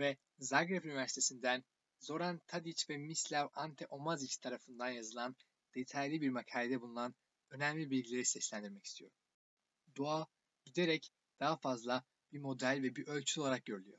ve 0.00 0.16
Zagreb 0.38 0.84
Üniversitesi'nden 0.84 1.64
Zoran 2.00 2.40
Tadic 2.46 2.84
ve 2.88 2.96
Mislav 2.96 3.48
Ante 3.54 3.86
Omazic 3.86 4.36
tarafından 4.40 4.88
yazılan 4.88 5.36
detaylı 5.74 6.20
bir 6.20 6.30
makalede 6.30 6.80
bulunan 6.80 7.14
önemli 7.50 7.90
bilgileri 7.90 8.24
seslendirmek 8.24 8.84
istiyorum. 8.84 9.16
Doğa 9.96 10.26
giderek 10.64 11.12
daha 11.40 11.56
fazla 11.56 12.04
bir 12.32 12.38
model 12.38 12.82
ve 12.82 12.96
bir 12.96 13.06
ölçü 13.06 13.40
olarak 13.40 13.66
görülüyor. 13.66 13.98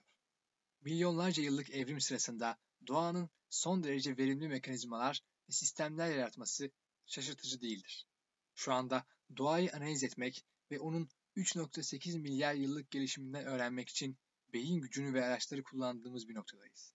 Milyonlarca 0.81 1.43
yıllık 1.43 1.69
evrim 1.69 2.01
sırasında 2.01 2.57
doğanın 2.87 3.29
son 3.49 3.83
derece 3.83 4.17
verimli 4.17 4.47
mekanizmalar 4.47 5.21
ve 5.49 5.53
sistemler 5.53 6.15
yaratması 6.15 6.71
şaşırtıcı 7.05 7.61
değildir. 7.61 8.07
Şu 8.55 8.73
anda 8.73 9.05
doğayı 9.37 9.73
analiz 9.73 10.03
etmek 10.03 10.45
ve 10.71 10.79
onun 10.79 11.09
3.8 11.37 12.19
milyar 12.19 12.53
yıllık 12.53 12.91
gelişiminden 12.91 13.45
öğrenmek 13.45 13.89
için 13.89 14.17
beyin 14.53 14.81
gücünü 14.81 15.13
ve 15.13 15.25
araçları 15.25 15.63
kullandığımız 15.63 16.27
bir 16.27 16.35
noktadayız. 16.35 16.93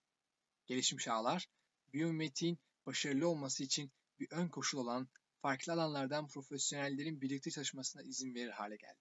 Gelişmiş 0.66 1.09
ağlar, 1.09 1.48
biyometiğin 1.92 2.59
başarılı 2.86 3.28
olması 3.28 3.64
için 3.64 3.92
bir 4.18 4.30
ön 4.30 4.48
koşul 4.48 4.78
olan 4.78 5.09
farklı 5.42 5.72
alanlardan 5.72 6.28
profesyonellerin 6.28 7.20
birlikte 7.20 7.50
çalışmasına 7.50 8.02
izin 8.02 8.34
verir 8.34 8.50
hale 8.50 8.76
geldi. 8.76 9.00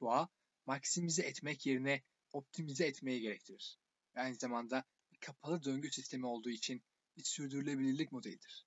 Doğa, 0.00 0.28
maksimize 0.66 1.22
etmek 1.22 1.66
yerine 1.66 2.02
optimize 2.32 2.86
etmeyi 2.86 3.20
gerektirir. 3.20 3.78
Ve 4.16 4.20
aynı 4.20 4.34
zamanda 4.34 4.84
bir 5.12 5.18
kapalı 5.18 5.64
döngü 5.64 5.90
sistemi 5.90 6.26
olduğu 6.26 6.50
için 6.50 6.84
bir 7.16 7.24
sürdürülebilirlik 7.24 8.12
modelidir. 8.12 8.66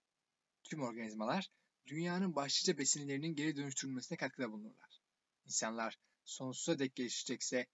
Tüm 0.63 0.81
organizmalar 0.81 1.51
dünyanın 1.87 2.35
başlıca 2.35 2.77
besinlerinin 2.77 3.35
geri 3.35 3.55
dönüştürülmesine 3.55 4.17
katkıda 4.17 4.51
bulunurlar. 4.51 5.01
İnsanlar 5.45 5.99
sonsuza 6.25 6.79
dek 6.79 6.95
gelişecekse 6.95 7.67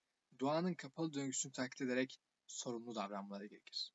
doğanın 0.44 0.74
kapalı 0.74 1.14
döngüsünü 1.14 1.52
taklit 1.52 1.82
ederek 1.82 2.20
sorumlu 2.48 2.96
davranmaları 2.96 3.46
gerekir. 3.46 3.94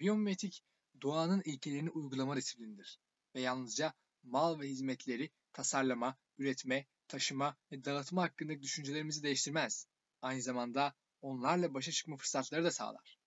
Biyomimetik, 0.00 0.64
doğanın 1.02 1.42
ilkelerini 1.44 1.90
uygulama 1.90 2.36
disiplinidir 2.36 3.00
ve 3.34 3.40
yalnızca 3.40 3.94
mal 4.22 4.60
ve 4.60 4.68
hizmetleri 4.68 5.30
tasarlama, 5.52 6.16
üretme, 6.38 6.86
taşıma 7.08 7.56
ve 7.72 7.84
dağıtma 7.84 8.22
hakkındaki 8.22 8.62
düşüncelerimizi 8.62 9.22
değiştirmez. 9.22 9.86
Aynı 10.22 10.42
zamanda 10.42 10.94
onlarla 11.22 11.74
başa 11.74 11.92
çıkma 11.92 12.16
fırsatları 12.16 12.64
da 12.64 12.70
sağlar. 12.70 13.18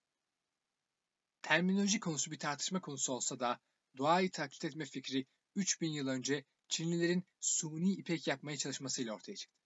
Terminoloji 1.42 2.00
konusu 2.00 2.32
bir 2.32 2.40
tartışma 2.40 2.82
konusu 2.82 3.14
olsa 3.14 3.40
da 3.40 3.60
doğayı 3.98 4.32
taklit 4.32 4.66
etme 4.66 4.86
fikri 4.86 5.26
3000 5.56 5.92
yıl 5.92 6.08
önce 6.08 6.46
Çinlilerin 6.70 7.24
suni 7.40 7.94
ipek 7.94 8.28
yapmaya 8.28 8.58
çalışmasıyla 8.58 9.14
ortaya 9.14 9.36
çıktı. 9.36 9.58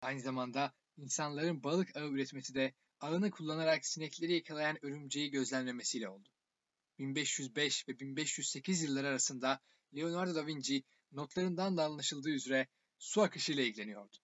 Aynı 0.00 0.20
zamanda 0.20 0.74
insanların 0.96 1.62
balık 1.62 1.96
ağı 1.96 2.08
üretmesi 2.08 2.54
de 2.54 2.74
ağını 3.00 3.30
kullanarak 3.30 3.86
sinekleri 3.86 4.34
yakalayan 4.34 4.84
örümceği 4.84 5.30
gözlemlemesiyle 5.30 6.08
oldu. 6.08 6.28
1505 6.98 7.88
ve 7.88 8.00
1508 8.00 8.82
yılları 8.82 9.08
arasında 9.08 9.60
Leonardo 9.96 10.34
da 10.34 10.46
Vinci 10.46 10.84
notlarından 11.12 11.76
da 11.76 11.84
anlaşıldığı 11.84 12.30
üzere 12.30 12.68
su 12.98 13.22
akışı 13.22 13.52
ile 13.52 13.66
ilgileniyordu. 13.66 14.16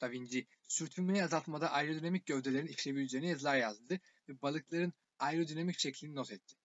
Da 0.00 0.10
Vinci, 0.10 0.46
sürtünmeyi 0.68 1.24
azaltmada 1.24 1.70
aerodinamik 1.70 2.26
gövdelerin 2.26 2.66
işlevi 2.66 3.00
üzerine 3.00 3.28
yazılar 3.28 3.56
yazdı 3.56 4.00
ve 4.28 4.42
balıkların 4.42 4.92
aerodinamik 5.18 5.78
şeklini 5.78 6.14
not 6.14 6.32
etti. 6.32 6.56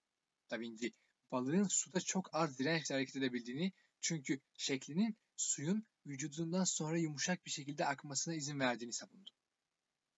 Da 0.52 0.60
Vinci, 0.60 0.94
balığın 1.32 1.68
suda 1.68 2.02
çok 2.02 2.30
az 2.36 2.60
dirençle 2.60 2.96
hareket 2.96 3.16
edebildiğini 3.16 3.74
çünkü 4.02 4.40
şeklinin 4.58 5.18
suyun 5.36 5.86
vücudundan 6.06 6.64
sonra 6.64 6.98
yumuşak 6.98 7.46
bir 7.46 7.52
şekilde 7.52 7.86
akmasına 7.86 8.34
izin 8.34 8.60
verdiğini 8.60 8.94
savundu. 8.94 9.32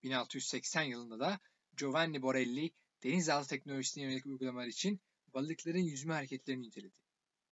1680 0.04 0.82
yılında 0.82 1.20
da 1.20 1.40
Giovanni 1.76 2.22
Borelli 2.22 2.72
denizaltı 3.02 3.48
teknolojisine 3.48 4.04
yönelik 4.04 4.26
uygulamalar 4.26 4.66
için 4.66 5.00
balıkların 5.34 5.78
yüzme 5.78 6.14
hareketlerini 6.14 6.66
inceledi. 6.66 6.98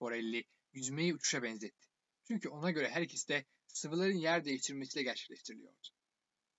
Borelli 0.01 0.45
yüzmeyi 0.73 1.15
uçuşa 1.15 1.43
benzetti. 1.43 1.89
Çünkü 2.25 2.49
ona 2.49 2.71
göre 2.71 2.89
her 2.91 3.03
ikisi 3.03 3.29
de 3.29 3.45
sıvıların 3.67 4.17
yer 4.17 4.45
değiştirmesiyle 4.45 5.05
gerçekleştiriliyordu. 5.05 5.89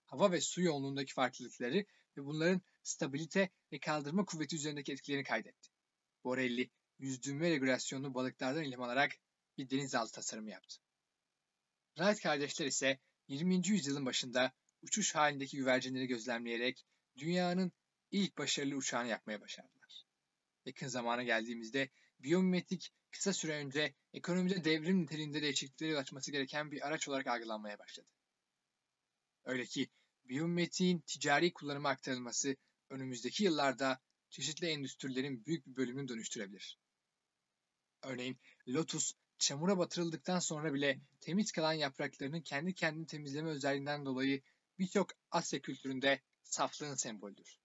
Hava 0.06 0.32
ve 0.32 0.42
su 0.42 0.62
yoğunluğundaki 0.62 1.14
farklılıkları 1.14 1.86
ve 2.18 2.26
bunların 2.26 2.62
stabilite 2.84 3.50
ve 3.72 3.80
kaldırma 3.80 4.26
kuvveti 4.26 4.56
üzerindeki 4.56 4.92
etkilerini 4.92 5.24
kaydetti. 5.24 5.70
Borelli, 6.24 6.70
yüzdürme 7.00 7.50
regülasyonunu 7.50 8.14
balıklardan 8.14 8.64
ilham 8.64 8.82
alarak 8.82 9.12
bir 9.58 9.70
denizaltı 9.70 10.12
tasarımı 10.12 10.50
yaptı. 10.50 10.76
Wright 11.96 12.22
kardeşler 12.22 12.66
ise 12.66 13.00
20. 13.28 13.68
yüzyılın 13.68 14.06
başında 14.06 14.54
uçuş 14.84 15.16
halindeki 15.16 15.58
güvercinleri 15.58 16.08
gözlemleyerek 16.08 16.86
dünyanın 17.18 17.72
ilk 18.12 18.38
başarılı 18.38 18.76
uçağını 18.76 19.08
yapmaya 19.08 19.42
başardılar. 19.42 20.04
Yakın 20.66 20.88
zamana 20.88 21.24
geldiğimizde 21.24 21.90
biyomimetik 22.20 22.92
kısa 23.12 23.34
süre 23.34 23.56
önce 23.56 23.94
ekonomide 24.14 24.64
devrim 24.64 25.02
niteliğinde 25.02 25.42
değişikliklere 25.42 25.98
açması 25.98 26.32
gereken 26.32 26.72
bir 26.72 26.88
araç 26.88 27.08
olarak 27.08 27.28
algılanmaya 27.28 27.80
başladı. 27.80 28.08
Öyle 29.44 29.66
ki 29.66 29.90
biyomimetiğin 30.26 31.00
ticari 31.00 31.54
kullanıma 31.54 31.90
aktarılması 31.90 32.56
önümüzdeki 32.90 33.44
yıllarda 33.44 34.00
çeşitli 34.30 34.68
endüstrilerin 34.68 35.46
büyük 35.46 35.68
bir 35.68 35.76
bölümünü 35.76 36.08
dönüştürebilir. 36.08 36.80
Örneğin 38.02 38.38
lotus 38.68 39.14
çamura 39.38 39.78
batırıldıktan 39.78 40.40
sonra 40.40 40.74
bile 40.74 41.00
temiz 41.20 41.52
kalan 41.52 41.74
yapraklarının 41.74 42.42
kendi 42.42 42.74
kendini 42.74 43.06
temizleme 43.06 43.50
özelliğinden 43.50 44.06
dolayı 44.06 44.42
birçok 44.80 45.10
Asya 45.32 45.62
kültüründe 45.62 46.22
saflığın 46.44 46.96
sembolüdür. 46.96 47.60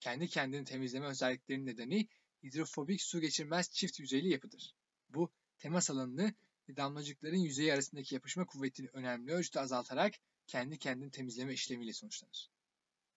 Kendi 0.00 0.28
kendini 0.28 0.64
temizleme 0.64 1.06
özelliklerinin 1.06 1.66
nedeni 1.66 2.08
hidrofobik 2.42 3.02
su 3.02 3.20
geçirmez 3.20 3.70
çift 3.70 4.00
yüzeyli 4.00 4.28
yapıdır. 4.28 4.74
Bu 5.08 5.32
temas 5.58 5.90
alanını 5.90 6.34
ve 6.68 6.76
damlacıkların 6.76 7.36
yüzeyi 7.36 7.72
arasındaki 7.72 8.14
yapışma 8.14 8.46
kuvvetini 8.46 8.88
önemli 8.92 9.32
ölçüde 9.32 9.60
azaltarak 9.60 10.14
kendi 10.46 10.78
kendini 10.78 11.10
temizleme 11.10 11.52
işlemiyle 11.52 11.92
sonuçlanır. 11.92 12.50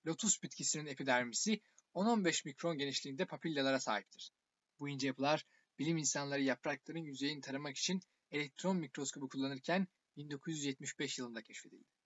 Lotus 0.07 0.43
bitkisinin 0.43 0.85
epidermisi 0.85 1.61
10-15 1.95 2.41
mikron 2.45 2.77
genişliğinde 2.77 3.25
papillalara 3.25 3.79
sahiptir. 3.79 4.31
Bu 4.79 4.89
ince 4.89 5.07
yapılar 5.07 5.45
bilim 5.79 5.97
insanları 5.97 6.41
yaprakların 6.41 7.03
yüzeyini 7.03 7.41
taramak 7.41 7.77
için 7.77 8.01
elektron 8.31 8.77
mikroskobu 8.77 9.29
kullanırken 9.29 9.87
1975 10.17 11.19
yılında 11.19 11.41
keşfedildi. 11.41 11.98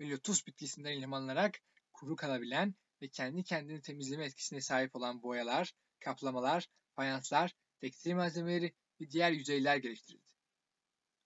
Ve 0.00 0.10
lotus 0.10 0.46
bitkisinden 0.46 0.92
ilhamlanarak 0.92 1.60
kuru 1.92 2.16
kalabilen 2.16 2.74
ve 3.02 3.08
kendi 3.08 3.44
kendini 3.44 3.82
temizleme 3.82 4.24
etkisine 4.24 4.60
sahip 4.60 4.96
olan 4.96 5.22
boyalar, 5.22 5.74
kaplamalar, 6.00 6.68
fayanslar, 6.96 7.54
tekstil 7.80 8.14
malzemeleri 8.14 8.74
ve 9.00 9.10
diğer 9.10 9.32
yüzeyler 9.32 9.76
geliştirildi. 9.76 10.34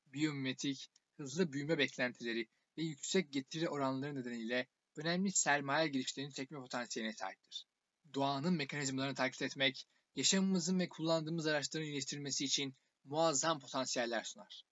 Biyomimetik, 0.07 0.91
hızlı 1.17 1.53
büyüme 1.53 1.79
beklentileri 1.79 2.49
ve 2.79 2.83
yüksek 2.83 3.33
getiri 3.33 3.69
oranları 3.69 4.15
nedeniyle 4.15 4.69
önemli 4.97 5.33
sermaye 5.33 5.89
girişlerini 5.89 6.33
çekme 6.33 6.59
potansiyeline 6.59 7.13
sahiptir. 7.13 7.67
Doğanın 8.15 8.55
mekanizmalarını 8.55 9.15
taklit 9.15 9.43
etmek, 9.43 9.87
yaşamımızın 10.17 10.79
ve 10.79 10.89
kullandığımız 10.89 11.47
araçların 11.47 11.87
iyileştirilmesi 11.87 12.45
için 12.45 12.75
muazzam 13.05 13.61
potansiyeller 13.61 14.25
sunar. 14.25 14.65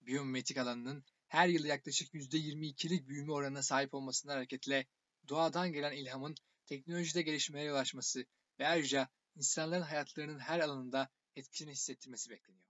Biyomimetik 0.00 0.56
alanının 0.58 1.04
her 1.28 1.48
yıl 1.48 1.64
yaklaşık 1.64 2.14
%22'lik 2.14 3.08
büyüme 3.08 3.32
oranına 3.32 3.62
sahip 3.62 3.94
olmasından 3.94 4.34
hareketle 4.34 4.86
doğadan 5.28 5.72
gelen 5.72 5.92
ilhamın 5.92 6.34
teknolojide 6.66 7.22
gelişmeye 7.22 7.64
yol 7.64 7.76
açması 7.76 8.26
ve 8.58 8.66
ayrıca 8.66 9.08
insanların 9.36 9.82
hayatlarının 9.82 10.38
her 10.38 10.60
alanında 10.60 11.08
etkisini 11.36 11.70
hissettirmesi 11.70 12.30
bekleniyor. 12.30 12.66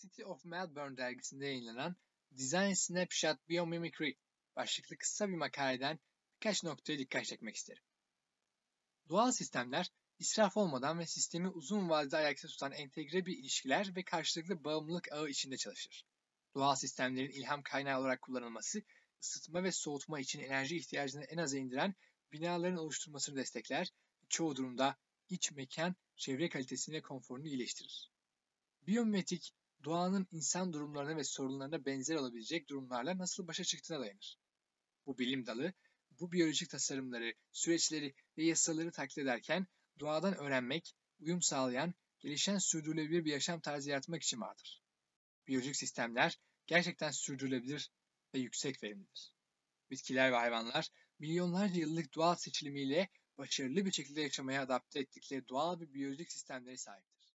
City 0.00 0.24
of 0.24 0.44
Melbourne 0.44 0.96
dergisinde 0.96 1.46
yayınlanan 1.46 1.96
Design 2.30 2.72
Snapshot 2.72 3.48
Biomimicry 3.48 4.12
başlıklı 4.56 4.96
kısa 4.98 5.28
bir 5.28 5.34
makaleden 5.34 5.98
birkaç 6.34 6.64
noktaya 6.64 6.98
dikkat 6.98 7.24
çekmek 7.24 7.56
isterim. 7.56 7.82
Doğal 9.08 9.32
sistemler 9.32 9.90
israf 10.22 10.56
olmadan 10.56 10.98
ve 10.98 11.06
sistemi 11.06 11.48
uzun 11.48 11.88
vadede 11.88 12.16
ayakta 12.16 12.48
tutan 12.48 12.72
entegre 12.72 13.26
bir 13.26 13.38
ilişkiler 13.38 13.96
ve 13.96 14.02
karşılıklı 14.04 14.64
bağımlılık 14.64 15.12
ağı 15.12 15.28
içinde 15.28 15.56
çalışır. 15.56 16.04
Doğal 16.54 16.74
sistemlerin 16.74 17.30
ilham 17.30 17.62
kaynağı 17.62 18.00
olarak 18.00 18.22
kullanılması, 18.22 18.82
ısıtma 19.22 19.64
ve 19.64 19.72
soğutma 19.72 20.20
için 20.20 20.40
enerji 20.40 20.76
ihtiyacını 20.76 21.24
en 21.24 21.36
aza 21.36 21.58
indiren 21.58 21.94
binaların 22.32 22.78
oluşturmasını 22.78 23.36
destekler 23.36 23.92
çoğu 24.28 24.56
durumda 24.56 24.96
iç 25.28 25.52
mekan 25.52 25.96
çevre 26.16 26.48
kalitesini 26.48 26.94
ve 26.94 27.02
konforunu 27.02 27.46
iyileştirir. 27.46 28.12
Biyomimetik, 28.86 29.52
doğanın 29.84 30.26
insan 30.30 30.72
durumlarına 30.72 31.16
ve 31.16 31.24
sorunlarına 31.24 31.86
benzer 31.86 32.16
olabilecek 32.16 32.68
durumlarla 32.68 33.18
nasıl 33.18 33.48
başa 33.48 33.64
çıktığına 33.64 34.00
dayanır. 34.00 34.38
Bu 35.06 35.18
bilim 35.18 35.46
dalı, 35.46 35.72
bu 36.20 36.32
biyolojik 36.32 36.70
tasarımları, 36.70 37.34
süreçleri 37.52 38.14
ve 38.38 38.44
yasaları 38.44 38.92
taklit 38.92 39.18
ederken 39.18 39.66
doğadan 40.02 40.34
öğrenmek, 40.34 40.94
uyum 41.20 41.42
sağlayan, 41.42 41.94
gelişen 42.18 42.58
sürdürülebilir 42.58 43.24
bir 43.24 43.32
yaşam 43.32 43.60
tarzı 43.60 43.90
yaratmak 43.90 44.22
için 44.22 44.40
vardır. 44.40 44.82
Biyolojik 45.46 45.76
sistemler 45.76 46.38
gerçekten 46.66 47.10
sürdürülebilir 47.10 47.90
ve 48.34 48.38
yüksek 48.38 48.82
verimlidir. 48.82 49.32
Bitkiler 49.90 50.32
ve 50.32 50.36
hayvanlar 50.36 50.88
milyonlarca 51.18 51.80
yıllık 51.80 52.14
doğal 52.14 52.34
seçilimiyle 52.34 53.08
başarılı 53.38 53.84
bir 53.86 53.92
şekilde 53.92 54.20
yaşamaya 54.20 54.62
adapte 54.62 55.00
ettikleri 55.00 55.48
doğal 55.48 55.80
bir 55.80 55.94
biyolojik 55.94 56.32
sistemleri 56.32 56.78
sahiptir. 56.78 57.32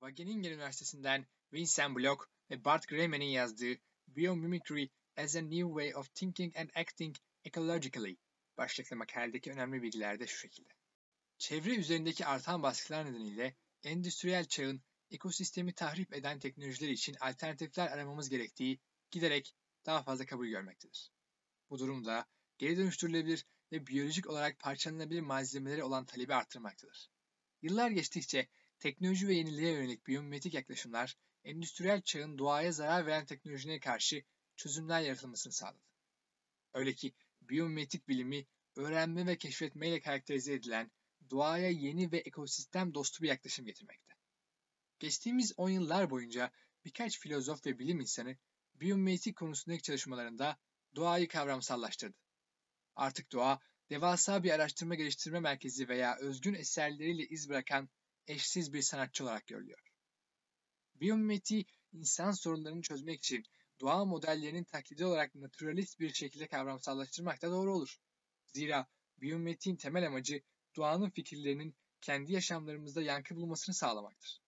Wageningen 0.00 0.50
Üniversitesi'nden 0.50 1.26
Vincent 1.52 1.96
Bloch 1.96 2.24
ve 2.50 2.64
Bart 2.64 2.88
Grayman'in 2.88 3.24
yazdığı 3.24 3.76
Biomimicry 4.16 4.88
as 5.16 5.36
a 5.36 5.40
New 5.40 5.68
Way 5.68 5.94
of 5.94 6.14
Thinking 6.14 6.56
and 6.56 6.68
Acting 6.74 7.16
Ecologically 7.44 8.16
başlıklı 8.56 8.96
makaledeki 8.96 9.52
önemli 9.52 9.82
bilgiler 9.82 10.20
de 10.20 10.26
şu 10.26 10.38
şekilde. 10.38 10.68
Çevre 11.38 11.74
üzerindeki 11.74 12.26
artan 12.26 12.62
baskılar 12.62 13.06
nedeniyle 13.06 13.56
endüstriyel 13.82 14.44
çağın 14.44 14.82
ekosistemi 15.10 15.72
tahrip 15.72 16.14
eden 16.14 16.38
teknolojiler 16.38 16.88
için 16.88 17.16
alternatifler 17.20 17.90
aramamız 17.90 18.28
gerektiği 18.28 18.80
giderek 19.10 19.54
daha 19.86 20.02
fazla 20.02 20.26
kabul 20.26 20.46
görmektedir. 20.46 21.12
Bu 21.70 21.78
durumda 21.78 22.26
geri 22.58 22.76
dönüştürülebilir 22.76 23.46
ve 23.72 23.86
biyolojik 23.86 24.30
olarak 24.30 24.58
parçalanabilir 24.58 25.20
malzemeleri 25.20 25.84
olan 25.84 26.04
talebi 26.04 26.34
arttırmaktadır. 26.34 27.10
Yıllar 27.62 27.90
geçtikçe 27.90 28.48
teknoloji 28.78 29.28
ve 29.28 29.34
yeniliğe 29.34 29.72
yönelik 29.72 30.06
biyomimetik 30.06 30.54
yaklaşımlar 30.54 31.16
endüstriyel 31.44 32.02
çağın 32.02 32.38
doğaya 32.38 32.72
zarar 32.72 33.06
veren 33.06 33.26
teknolojilere 33.26 33.80
karşı 33.80 34.22
çözümler 34.56 35.00
yaratılmasını 35.00 35.52
sağladı. 35.52 35.82
Öyle 36.74 36.92
ki 36.94 37.14
biyomimetik 37.40 38.08
bilimi 38.08 38.46
öğrenme 38.76 39.26
ve 39.26 39.38
keşfetmeyle 39.38 40.00
karakterize 40.00 40.52
edilen 40.52 40.90
doğaya 41.30 41.70
yeni 41.70 42.12
ve 42.12 42.18
ekosistem 42.18 42.94
dostu 42.94 43.22
bir 43.22 43.28
yaklaşım 43.28 43.66
getirmekte. 43.66 44.14
Geçtiğimiz 44.98 45.52
10 45.56 45.68
yıllar 45.68 46.10
boyunca 46.10 46.52
birkaç 46.84 47.18
filozof 47.18 47.66
ve 47.66 47.78
bilim 47.78 48.00
insanı 48.00 48.36
biyomimetik 48.74 49.36
konusundaki 49.36 49.82
çalışmalarında 49.82 50.58
doğayı 50.94 51.28
kavramsallaştırdı. 51.28 52.16
Artık 52.96 53.32
doğa, 53.32 53.60
devasa 53.90 54.42
bir 54.42 54.50
araştırma 54.50 54.94
geliştirme 54.94 55.40
merkezi 55.40 55.88
veya 55.88 56.16
özgün 56.16 56.54
eserleriyle 56.54 57.26
iz 57.26 57.48
bırakan 57.48 57.88
eşsiz 58.26 58.72
bir 58.72 58.82
sanatçı 58.82 59.24
olarak 59.24 59.46
görülüyor. 59.46 59.91
Biyomimetiği 61.02 61.66
insan 61.92 62.30
sorunlarını 62.32 62.82
çözmek 62.82 63.18
için 63.18 63.44
doğa 63.80 64.04
modellerinin 64.04 64.64
taklidi 64.64 65.04
olarak 65.04 65.34
naturalist 65.34 66.00
bir 66.00 66.12
şekilde 66.12 66.46
kavramsallaştırmak 66.46 67.42
da 67.42 67.50
doğru 67.50 67.74
olur. 67.74 67.96
Zira 68.46 68.86
biyomimetiğin 69.20 69.76
temel 69.76 70.06
amacı 70.06 70.42
doğanın 70.76 71.10
fikirlerinin 71.10 71.74
kendi 72.00 72.32
yaşamlarımızda 72.32 73.02
yankı 73.02 73.36
bulmasını 73.36 73.74
sağlamaktır. 73.74 74.40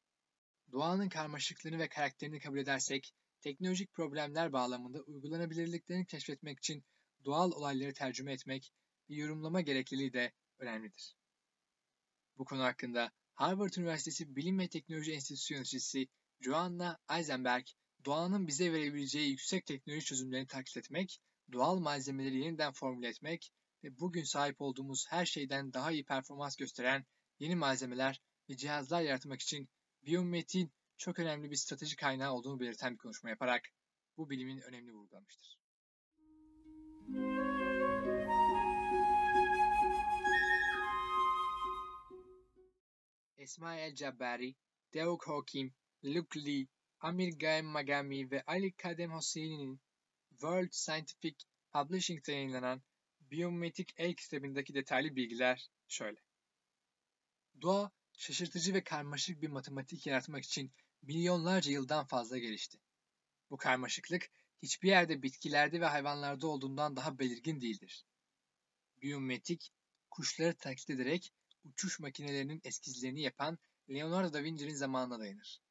Doğanın 0.73 1.09
karmaşıklığını 1.09 1.79
ve 1.79 1.89
karakterini 1.89 2.41
kabul 2.41 2.59
edersek, 2.59 3.15
teknolojik 3.41 3.93
problemler 3.93 4.53
bağlamında 4.53 5.01
uygulanabilirliklerini 5.01 6.07
keşfetmek 6.07 6.59
için 6.59 6.85
doğal 7.25 7.53
olayları 7.53 7.95
tercüme 7.95 8.33
etmek 8.33 8.73
ve 9.11 9.15
yorumlama 9.15 9.61
gerekliliği 9.61 10.13
de 10.13 10.33
önemlidir. 10.59 11.17
Bu 12.39 12.45
konu 12.45 12.63
hakkında 12.63 13.13
Harvard 13.35 13.73
Üniversitesi 13.75 14.37
Bilim 14.37 14.59
ve 14.59 14.69
Teknoloji 14.69 15.13
Enstitüsü 15.13 15.55
yöneticisi 15.55 16.09
Joanna 16.41 16.99
Eisenberg, 17.11 17.67
doğanın 18.05 18.47
bize 18.47 18.73
verebileceği 18.73 19.31
yüksek 19.31 19.67
teknoloji 19.67 20.05
çözümlerini 20.05 20.47
taklit 20.47 20.77
etmek, 20.77 21.21
doğal 21.53 21.79
malzemeleri 21.79 22.39
yeniden 22.39 22.73
formüle 22.73 23.09
etmek 23.09 23.51
ve 23.85 23.99
bugün 24.01 24.25
sahip 24.25 24.61
olduğumuz 24.61 25.07
her 25.09 25.27
şeyden 25.27 25.73
daha 25.73 25.93
iyi 25.93 26.05
performans 26.05 26.57
gösteren 26.57 27.05
yeni 27.39 27.57
malzemeler 27.57 28.21
ve 28.51 28.57
cihazlar 28.57 29.03
yaratmak 29.03 29.41
için 29.41 29.69
biyomimetiğin 30.03 30.73
çok 30.97 31.19
önemli 31.19 31.51
bir 31.51 31.57
strateji 31.57 31.97
kaynağı 31.97 32.33
olduğunu 32.33 32.61
belirten 32.61 32.93
bir 32.93 32.99
konuşma 32.99 33.31
yaparak 33.31 33.63
bu 34.17 34.31
bilimin 34.31 34.61
önemini 34.61 34.93
vurgulamıştır. 34.93 35.59
Esma 43.37 43.77
El 43.77 43.97
Jabbari, 43.97 44.55
Deo 44.95 45.19
Lee, 46.05 46.67
Amir 47.01 47.39
Gaem 47.39 47.67
Magami 47.67 48.31
ve 48.31 48.43
Ali 48.47 48.73
Kadem 48.73 49.13
Hosseini'nin 49.13 49.81
World 50.31 50.73
Scientific 50.73 51.37
Publishing'de 51.73 52.33
yayınlanan 52.33 52.83
Biyomimetik 53.21 53.95
El 53.97 54.15
kitabındaki 54.15 54.75
detaylı 54.75 55.17
bilgiler 55.17 55.71
şöyle. 55.89 56.21
Doğa, 57.63 57.93
şaşırtıcı 58.17 58.75
ve 58.75 58.85
karmaşık 58.85 59.43
bir 59.43 59.49
matematik 59.49 60.07
yaratmak 60.07 60.45
için 60.45 60.73
milyonlarca 61.03 61.73
yıldan 61.73 62.07
fazla 62.07 62.39
gelişti. 62.39 62.79
Bu 63.51 63.57
karmaşıklık 63.57 64.31
hiçbir 64.63 64.89
yerde 64.89 65.23
bitkilerde 65.23 65.81
ve 65.81 65.87
hayvanlarda 65.87 66.47
olduğundan 66.47 66.97
daha 66.97 67.19
belirgin 67.19 67.61
değildir. 67.61 68.05
Biyomimetik, 69.03 69.73
kuşları 70.11 70.57
taklit 70.57 70.91
ederek 70.91 71.33
uçuş 71.65 72.01
makinelerinin 72.01 72.61
eskizlerini 72.65 73.23
yapan 73.23 73.59
Leonardo 73.91 74.33
da 74.33 74.43
Vinci'nin 74.43 74.75
zamanına 74.75 75.19
dayanır. 75.19 75.64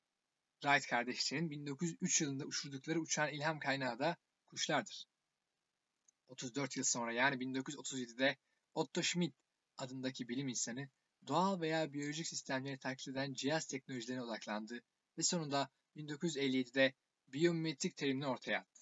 Wright 0.64 0.88
kardeşlerinin 0.88 1.50
1903 1.50 2.22
yılında 2.22 2.46
uçurdukları 2.46 3.00
uçağın 3.00 3.34
ilham 3.34 3.60
kaynağı 3.60 4.00
da 4.00 4.18
kuşlardır. 4.48 5.06
34 6.28 6.78
yıl 6.78 6.84
sonra 6.84 7.14
yani 7.14 7.36
1937'de 7.36 8.38
Otto 8.74 9.04
Schmidt 9.04 9.36
adındaki 9.78 10.30
bilim 10.30 10.48
insanı 10.48 10.90
doğal 11.28 11.62
veya 11.62 11.94
biyolojik 11.94 12.28
sistemleri 12.28 12.78
taklit 12.78 13.08
eden 13.08 13.34
cihaz 13.34 13.68
teknolojilerine 13.68 14.24
odaklandı 14.24 14.82
ve 15.18 15.24
sonunda 15.24 15.70
1957'de 15.96 16.94
biyomimetrik 17.28 17.98
terimini 17.98 18.28
ortaya 18.28 18.60
attı. 18.60 18.82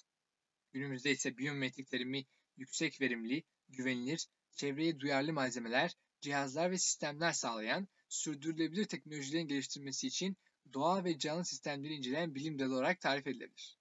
Günümüzde 0.73 1.11
ise 1.11 1.37
biyomimetrik 1.37 1.89
terimi 1.89 2.25
yüksek 2.57 3.01
verimli, 3.01 3.43
güvenilir, 3.69 4.27
çevreye 4.55 4.99
duyarlı 4.99 5.33
malzemeler, 5.33 5.95
cihazlar 6.21 6.71
ve 6.71 6.77
sistemler 6.77 7.31
sağlayan, 7.31 7.87
sürdürülebilir 8.09 8.85
teknolojilerin 8.85 9.47
geliştirmesi 9.47 10.07
için 10.07 10.37
doğa 10.73 11.03
ve 11.03 11.19
canlı 11.19 11.45
sistemleri 11.45 11.93
inceleyen 11.93 12.35
bilim 12.35 12.59
dalı 12.59 12.75
olarak 12.75 13.01
tarif 13.01 13.27
edilebilir. 13.27 13.77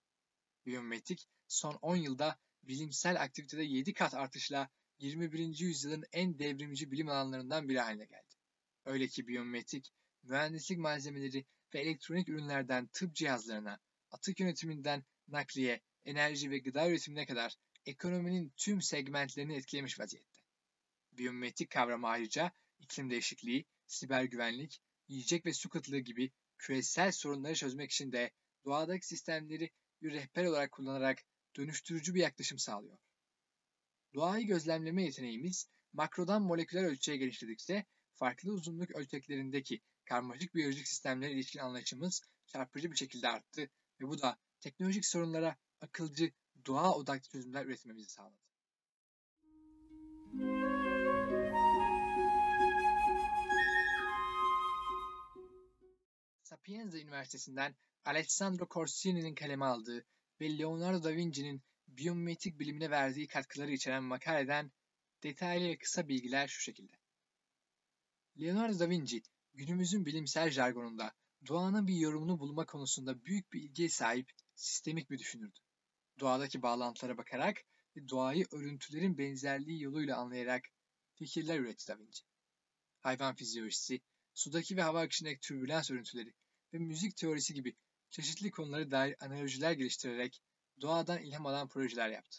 Biyometrik 0.66 1.28
son 1.48 1.74
10 1.74 1.96
yılda 1.96 2.38
bilimsel 2.62 3.22
aktivitede 3.22 3.62
7 3.62 3.94
kat 3.94 4.14
artışla 4.14 4.68
21. 4.98 5.58
yüzyılın 5.58 6.04
en 6.12 6.38
devrimci 6.38 6.90
bilim 6.90 7.08
alanlarından 7.08 7.68
biri 7.68 7.80
haline 7.80 8.04
geldi. 8.04 8.34
Öyle 8.84 9.08
ki 9.08 9.28
biyometrik, 9.28 9.92
mühendislik 10.22 10.78
malzemeleri 10.78 11.46
ve 11.74 11.80
elektronik 11.80 12.28
ürünlerden 12.28 12.86
tıp 12.86 13.14
cihazlarına, 13.14 13.80
atık 14.10 14.40
yönetiminden 14.40 15.04
nakliye, 15.28 15.80
enerji 16.04 16.50
ve 16.50 16.58
gıda 16.58 16.88
üretimine 16.88 17.26
kadar 17.26 17.56
ekonominin 17.86 18.52
tüm 18.56 18.82
segmentlerini 18.82 19.56
etkilemiş 19.56 20.00
vaziyette. 20.00 20.40
Biyometrik 21.12 21.70
kavramı 21.70 22.08
ayrıca 22.08 22.52
iklim 22.78 23.10
değişikliği, 23.10 23.66
siber 23.86 24.24
güvenlik, 24.24 24.80
yiyecek 25.08 25.46
ve 25.46 25.52
su 25.52 25.68
kıtlığı 25.68 25.98
gibi 25.98 26.30
küresel 26.60 27.12
sorunları 27.12 27.54
çözmek 27.54 27.90
için 27.90 28.12
de 28.12 28.30
doğadaki 28.64 29.06
sistemleri 29.06 29.70
bir 30.02 30.12
rehber 30.12 30.44
olarak 30.44 30.72
kullanarak 30.72 31.18
dönüştürücü 31.56 32.14
bir 32.14 32.20
yaklaşım 32.20 32.58
sağlıyor. 32.58 32.98
Doğayı 34.14 34.46
gözlemleme 34.46 35.04
yeteneğimiz 35.04 35.68
makrodan 35.92 36.42
moleküler 36.42 36.84
ölçüye 36.84 37.16
geliştirdikçe 37.16 37.84
farklı 38.14 38.52
uzunluk 38.52 38.90
ölçeklerindeki 38.90 39.80
karmaşık 40.04 40.54
biyolojik 40.54 40.88
sistemlere 40.88 41.32
ilişkin 41.32 41.60
anlayışımız 41.60 42.22
çarpıcı 42.46 42.90
bir 42.90 42.96
şekilde 42.96 43.28
arttı 43.28 43.62
ve 44.00 44.08
bu 44.08 44.22
da 44.22 44.38
teknolojik 44.60 45.06
sorunlara 45.06 45.56
akılcı, 45.80 46.32
doğa 46.66 46.94
odaklı 46.94 47.28
çözümler 47.28 47.66
üretmemizi 47.66 48.12
sağladı. 48.12 48.49
Sapienza 56.60 56.98
Üniversitesi'nden 56.98 57.76
Alessandro 58.04 58.66
Corsini'nin 58.70 59.34
kaleme 59.34 59.64
aldığı 59.64 60.04
ve 60.40 60.58
Leonardo 60.58 61.02
da 61.02 61.16
Vinci'nin 61.16 61.62
biyomimetik 61.88 62.58
bilimine 62.58 62.90
verdiği 62.90 63.28
katkıları 63.28 63.70
içeren 63.70 64.02
makaleden 64.02 64.72
detaylı 65.22 65.68
ve 65.68 65.78
kısa 65.78 66.08
bilgiler 66.08 66.48
şu 66.48 66.60
şekilde. 66.60 66.92
Leonardo 68.40 68.78
da 68.78 68.90
Vinci, 68.90 69.22
günümüzün 69.54 70.06
bilimsel 70.06 70.50
jargonunda 70.50 71.12
doğanın 71.48 71.86
bir 71.86 71.94
yorumunu 71.94 72.38
bulma 72.38 72.66
konusunda 72.66 73.24
büyük 73.24 73.52
bir 73.52 73.62
ilgiye 73.62 73.88
sahip 73.88 74.32
sistemik 74.54 75.10
bir 75.10 75.18
düşünürdü. 75.18 75.58
Doğadaki 76.20 76.62
bağlantılara 76.62 77.16
bakarak 77.16 77.56
ve 77.96 78.08
doğayı 78.08 78.46
örüntülerin 78.52 79.18
benzerliği 79.18 79.82
yoluyla 79.82 80.16
anlayarak 80.16 80.64
fikirler 81.14 81.58
üretti 81.58 81.88
Da 81.88 81.98
Vinci. 81.98 82.22
Hayvan 83.00 83.34
fizyolojisi, 83.34 84.00
sudaki 84.34 84.76
ve 84.76 84.82
hava 84.82 85.00
akışındaki 85.00 85.40
türbülans 85.40 85.90
örüntüleri 85.90 86.34
ve 86.72 86.78
müzik 86.78 87.16
teorisi 87.16 87.54
gibi 87.54 87.76
çeşitli 88.10 88.50
konulara 88.50 88.90
dair 88.90 89.24
analojiler 89.24 89.72
geliştirerek 89.72 90.42
doğadan 90.80 91.22
ilham 91.22 91.46
alan 91.46 91.68
projeler 91.68 92.08
yaptı. 92.08 92.38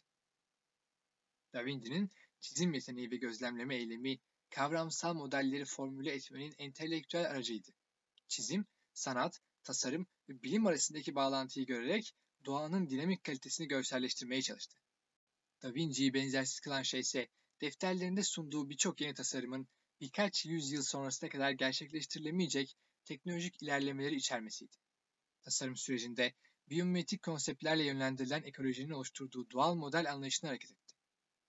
Da 1.54 1.66
Vinci'nin 1.66 2.12
çizim 2.40 2.74
yeteneği 2.74 3.12
ve 3.12 3.16
gözlemleme 3.16 3.76
eylemi 3.76 4.20
kavramsal 4.50 5.14
modelleri 5.14 5.66
formüle 5.66 6.12
etmenin 6.12 6.56
entelektüel 6.58 7.26
aracıydı. 7.26 7.72
Çizim, 8.28 8.66
sanat, 8.94 9.42
tasarım 9.64 10.08
ve 10.30 10.44
bilim 10.44 10.68
arasındaki 10.68 11.16
bağlantıyı 11.16 11.66
görerek 11.66 12.16
doğanın 12.46 12.90
dinamik 12.90 13.24
kalitesini 13.24 13.68
görselleştirmeye 13.68 14.42
çalıştı. 14.42 14.78
Da 15.64 15.74
Vinci'yi 15.74 16.14
benzersiz 16.14 16.60
kılan 16.60 16.82
şey 16.82 17.00
ise 17.00 17.28
defterlerinde 17.62 18.24
sunduğu 18.24 18.70
birçok 18.70 19.02
yeni 19.02 19.14
tasarımın 19.14 19.68
birkaç 20.02 20.46
yüzyıl 20.46 20.84
sonrasına 20.84 21.30
kadar 21.30 21.52
gerçekleştirilemeyecek 21.52 22.78
teknolojik 23.06 23.62
ilerlemeleri 23.64 24.16
içermesiydi. 24.16 24.76
Tasarım 25.42 25.76
sürecinde 25.76 26.34
biyometrik 26.70 27.24
konseptlerle 27.24 27.84
yönlendirilen 27.84 28.44
ekolojinin 28.44 28.92
oluşturduğu 28.92 29.52
doğal 29.52 29.76
model 29.76 30.12
anlayışına 30.12 30.50
hareket 30.50 30.72
etti. 30.72 30.96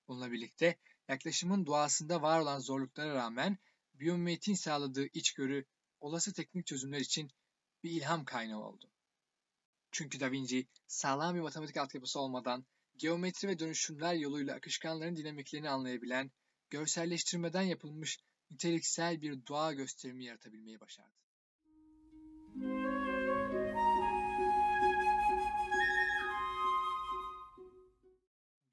Bununla 0.09 0.32
birlikte 0.32 0.78
yaklaşımın 1.09 1.66
doğasında 1.66 2.22
var 2.22 2.40
olan 2.40 2.59
zorluklara 2.59 3.14
rağmen 3.14 3.59
biyometriğin 3.94 4.57
sağladığı 4.57 5.07
içgörü 5.07 5.64
olası 6.00 6.32
teknik 6.32 6.66
çözümler 6.66 7.00
için 7.00 7.30
bir 7.82 7.90
ilham 7.90 8.24
kaynağı 8.24 8.61
oldu. 8.61 8.90
Çünkü 9.92 10.20
Da 10.20 10.30
Vinci 10.30 10.66
sağlam 10.86 11.34
bir 11.34 11.40
matematik 11.40 11.76
altyapısı 11.76 12.20
olmadan 12.20 12.66
geometri 12.96 13.48
ve 13.48 13.59
dönüşümler 13.59 14.14
yoluyla 14.14 14.55
akışkanların 14.55 15.16
dinamiklerini 15.16 15.70
anlayabilen, 15.70 16.30
görselleştirmeden 16.70 17.62
yapılmış 17.62 18.18
niteliksel 18.50 19.22
bir 19.22 19.46
doğa 19.46 19.72
gösterimi 19.72 20.24
yaratabilmeyi 20.24 20.80
başardı. 20.80 21.12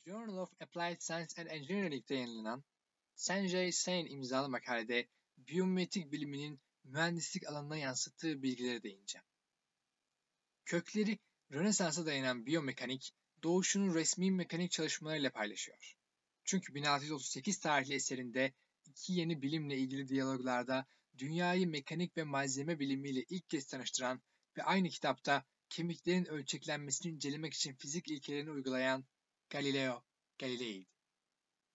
Journal 0.10 0.38
of 0.38 0.49
Applied 0.60 1.01
Science 1.01 1.41
and 1.41 1.47
Engineering'de 1.47 2.16
yayınlanan 2.16 2.64
Sanjay 3.16 3.72
Sen 3.72 4.05
imzalı 4.05 4.49
makalede 4.49 5.07
biyometrik 5.38 6.12
biliminin 6.12 6.60
mühendislik 6.84 7.47
alanına 7.47 7.78
yansıttığı 7.78 8.43
bilgilere 8.43 8.84
değineceğim. 8.84 9.26
Kökleri 10.66 11.20
Rönesans'a 11.51 12.05
dayanan 12.05 12.45
biyomekanik, 12.45 13.12
doğuşunu 13.43 13.95
resmi 13.95 14.32
mekanik 14.32 14.72
çalışmalarıyla 14.72 15.32
paylaşıyor. 15.32 15.95
Çünkü 16.43 16.76
1638 16.76 17.60
tarihli 17.60 17.93
eserinde 17.93 18.53
iki 18.86 19.14
yeni 19.14 19.41
bilimle 19.41 19.78
ilgili 19.78 20.07
diyaloglarda 20.07 20.86
dünyayı 21.18 21.68
mekanik 21.68 22.18
ve 22.18 22.24
malzeme 22.24 22.80
bilimiyle 22.80 23.24
ilk 23.30 23.49
kez 23.49 23.68
tanıştıran 23.68 24.22
ve 24.57 24.64
aynı 24.64 24.89
kitapta 24.89 25.45
kemiklerin 25.70 26.26
ölçeklenmesini 26.26 27.12
incelemek 27.12 27.53
için 27.53 27.74
fizik 27.74 28.07
ilkelerini 28.07 28.51
uygulayan 28.51 29.05
Galileo 29.50 30.04
Galilei'ydi. 30.38 30.88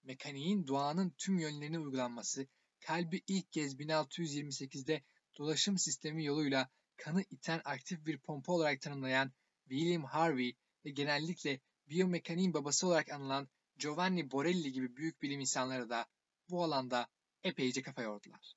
Mekaniğin 0.02 0.66
doğanın 0.66 1.14
tüm 1.18 1.38
yönlerine 1.38 1.78
uygulanması, 1.78 2.46
kalbi 2.80 3.22
ilk 3.26 3.52
kez 3.52 3.74
1628'de 3.74 5.02
dolaşım 5.38 5.78
sistemi 5.78 6.24
yoluyla 6.24 6.70
kanı 6.96 7.22
iten 7.22 7.60
aktif 7.64 8.06
bir 8.06 8.18
pompa 8.18 8.52
olarak 8.52 8.80
tanımlayan 8.80 9.32
William 9.68 10.04
Harvey 10.04 10.56
ve 10.84 10.90
genellikle 10.90 11.60
biyomekaniğin 11.88 12.54
babası 12.54 12.86
olarak 12.86 13.12
anılan 13.12 13.48
Giovanni 13.76 14.30
Borelli 14.30 14.72
gibi 14.72 14.96
büyük 14.96 15.22
bilim 15.22 15.40
insanları 15.40 15.90
da 15.90 16.06
bu 16.50 16.64
alanda 16.64 17.08
epeyce 17.42 17.82
kafa 17.82 18.02
yordular. 18.02 18.54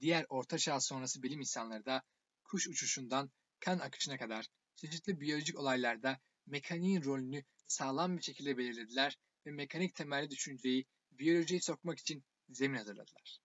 Diğer 0.00 0.26
Orta 0.28 0.58
Çağ 0.58 0.80
sonrası 0.80 1.22
bilim 1.22 1.40
insanları 1.40 1.84
da 1.84 2.02
kuş 2.44 2.68
uçuşundan 2.68 3.30
kan 3.60 3.78
akışına 3.78 4.18
kadar 4.18 4.46
çeşitli 4.76 5.20
biyolojik 5.20 5.58
olaylarda 5.58 6.20
mekaniğin 6.46 7.04
rolünü 7.04 7.44
sağlam 7.68 8.16
bir 8.16 8.22
şekilde 8.22 8.58
belirlediler 8.58 9.18
ve 9.46 9.50
mekanik 9.50 9.94
temelli 9.94 10.30
düşünceyi 10.30 10.86
biyolojiye 11.10 11.60
sokmak 11.60 11.98
için 11.98 12.24
zemin 12.48 12.78
hazırladılar. 12.78 13.38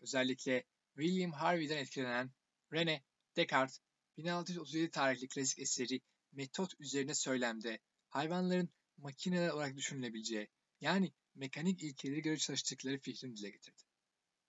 Özellikle 0.00 0.64
William 0.96 1.32
Harvey'den 1.32 1.76
etkilenen 1.76 2.30
René 2.72 3.02
Descartes 3.36 3.80
1637 4.16 4.90
tarihli 4.90 5.28
klasik 5.28 5.58
eseri 5.58 6.00
Metot 6.32 6.80
üzerine 6.80 7.14
söylemde 7.14 7.78
hayvanların 8.08 8.68
makineler 8.96 9.48
olarak 9.48 9.76
düşünülebileceği 9.76 10.48
yani 10.80 11.12
mekanik 11.34 11.82
ilkeleri 11.82 12.22
göre 12.22 12.36
çalıştıkları 12.36 12.98
fikrini 12.98 13.36
dile 13.36 13.50
getirdi. 13.50 13.82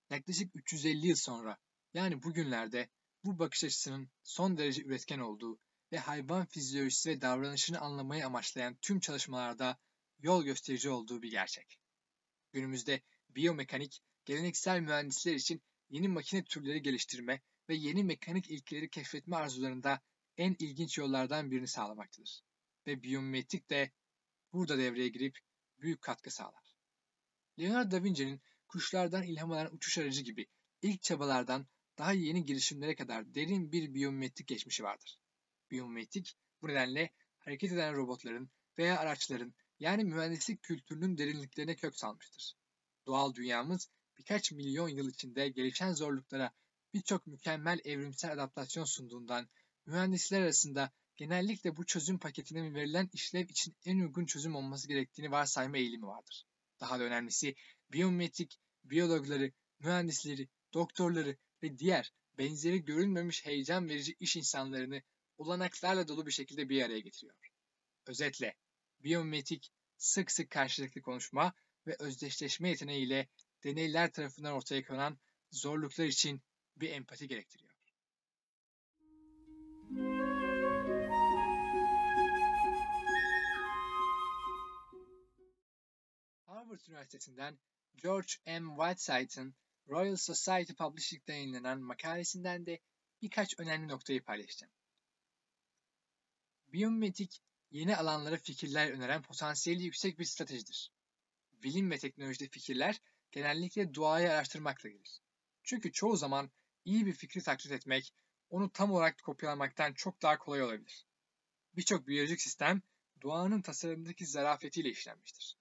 Yaklaşık 0.09 0.55
350 0.55 1.07
yıl 1.07 1.15
sonra 1.15 1.57
yani 1.93 2.23
bugünlerde 2.23 2.89
bu 3.23 3.39
bakış 3.39 3.63
açısının 3.63 4.09
son 4.23 4.57
derece 4.57 4.83
üretken 4.83 5.19
olduğu 5.19 5.59
ve 5.91 5.97
hayvan 5.97 6.45
fizyolojisi 6.45 7.09
ve 7.09 7.21
davranışını 7.21 7.79
anlamayı 7.79 8.25
amaçlayan 8.25 8.77
tüm 8.81 8.99
çalışmalarda 8.99 9.77
yol 10.19 10.43
gösterici 10.43 10.89
olduğu 10.89 11.21
bir 11.21 11.31
gerçek. 11.31 11.79
Günümüzde 12.53 13.01
biyomekanik, 13.29 14.01
geleneksel 14.25 14.79
mühendisler 14.79 15.35
için 15.35 15.61
yeni 15.89 16.07
makine 16.07 16.43
türleri 16.43 16.81
geliştirme 16.81 17.41
ve 17.69 17.75
yeni 17.75 18.03
mekanik 18.03 18.49
ilkeleri 18.49 18.89
keşfetme 18.89 19.35
arzularında 19.35 20.01
en 20.37 20.55
ilginç 20.59 20.97
yollardan 20.97 21.51
birini 21.51 21.67
sağlamaktadır. 21.67 22.41
Ve 22.87 23.03
biyometrik 23.03 23.69
de 23.69 23.91
burada 24.53 24.77
devreye 24.77 25.07
girip 25.07 25.39
büyük 25.79 26.01
katkı 26.01 26.31
sağlar. 26.31 26.75
Leonardo 27.59 27.91
da 27.91 28.03
Vinci'nin 28.03 28.41
kuşlardan 28.67 29.23
ilham 29.23 29.51
alan 29.51 29.75
uçuş 29.75 29.97
aracı 29.97 30.21
gibi 30.21 30.47
ilk 30.81 31.01
çabalardan 31.01 31.67
daha 31.97 32.11
yeni 32.11 32.45
girişimlere 32.45 32.95
kadar 32.95 33.35
derin 33.35 33.71
bir 33.71 33.93
biyometrik 33.93 34.47
geçmişi 34.47 34.83
vardır. 34.83 35.19
Biyometrik 35.71 36.37
bu 36.61 36.67
nedenle 36.67 37.13
hareket 37.39 37.71
eden 37.71 37.95
robotların 37.95 38.49
veya 38.77 38.99
araçların 38.99 39.53
yani 39.79 40.03
mühendislik 40.03 40.63
kültürünün 40.63 41.17
derinliklerine 41.17 41.75
kök 41.75 41.95
salmıştır. 41.95 42.53
Doğal 43.05 43.33
dünyamız 43.33 43.89
birkaç 44.17 44.51
milyon 44.51 44.89
yıl 44.89 45.09
içinde 45.09 45.49
gelişen 45.49 45.93
zorluklara 45.93 46.53
birçok 46.93 47.27
mükemmel 47.27 47.79
evrimsel 47.85 48.33
adaptasyon 48.33 48.85
sunduğundan 48.85 49.49
mühendisler 49.85 50.41
arasında 50.41 50.91
genellikle 51.15 51.77
bu 51.77 51.85
çözüm 51.85 52.19
paketinin 52.19 52.75
verilen 52.75 53.09
işlev 53.13 53.49
için 53.49 53.75
en 53.85 53.99
uygun 53.99 54.25
çözüm 54.25 54.55
olması 54.55 54.87
gerektiğini 54.87 55.31
varsayma 55.31 55.77
eğilimi 55.77 56.05
vardır. 56.05 56.45
Daha 56.79 56.99
da 56.99 57.03
önemlisi 57.03 57.55
biyometrik, 57.91 58.59
biyologları, 58.83 59.51
mühendisleri, 59.79 60.49
doktorları 60.73 61.37
ve 61.63 61.77
diğer 61.77 62.13
benzeri 62.37 62.85
görülmemiş 62.85 63.45
heyecan 63.45 63.89
verici 63.89 64.15
iş 64.19 64.35
insanlarını 64.35 65.01
olanaklarla 65.37 66.07
dolu 66.07 66.25
bir 66.25 66.31
şekilde 66.31 66.69
bir 66.69 66.83
araya 66.83 66.99
getiriyor. 66.99 67.35
Özetle, 68.05 68.55
biyometrik 68.99 69.71
sık 69.97 70.31
sık 70.31 70.49
karşılıklı 70.49 71.01
konuşma 71.01 71.53
ve 71.87 71.95
özdeşleşme 71.99 72.69
yeteneğiyle 72.69 73.29
deneyler 73.63 74.13
tarafından 74.13 74.53
ortaya 74.53 74.85
konan 74.85 75.19
zorluklar 75.51 76.05
için 76.05 76.41
bir 76.77 76.89
empati 76.89 77.27
gerektiriyor. 77.27 77.71
Harvard 86.45 86.79
Üniversitesi'nden 86.87 87.59
George 87.95 88.33
M. 88.45 88.75
Whiteside'ın 88.77 89.55
Royal 89.89 90.15
Society 90.15 90.73
Publishing'de 90.73 91.33
yayınlanan 91.33 91.81
makalesinden 91.81 92.65
de 92.65 92.79
birkaç 93.21 93.59
önemli 93.59 93.87
noktayı 93.87 94.23
paylaşacağım. 94.23 94.73
Biyomimetik, 96.73 97.41
yeni 97.71 97.97
alanlara 97.97 98.37
fikirler 98.37 98.91
öneren 98.91 99.21
potansiyeli 99.21 99.83
yüksek 99.83 100.19
bir 100.19 100.25
stratejidir. 100.25 100.91
Bilim 101.63 101.91
ve 101.91 101.97
teknolojide 101.97 102.49
fikirler 102.49 103.01
genellikle 103.31 103.95
doğayı 103.95 104.31
araştırmakla 104.31 104.89
gelir. 104.89 105.21
Çünkü 105.63 105.91
çoğu 105.91 106.17
zaman 106.17 106.51
iyi 106.85 107.05
bir 107.05 107.13
fikri 107.13 107.41
taklit 107.41 107.71
etmek, 107.71 108.13
onu 108.49 108.71
tam 108.71 108.91
olarak 108.91 109.23
kopyalamaktan 109.23 109.93
çok 109.93 110.21
daha 110.21 110.37
kolay 110.37 110.63
olabilir. 110.63 111.05
Birçok 111.75 112.07
biyolojik 112.07 112.41
sistem 112.41 112.81
doğanın 113.21 113.61
tasarımındaki 113.61 114.25
zarafetiyle 114.25 114.89
işlenmiştir. 114.89 115.57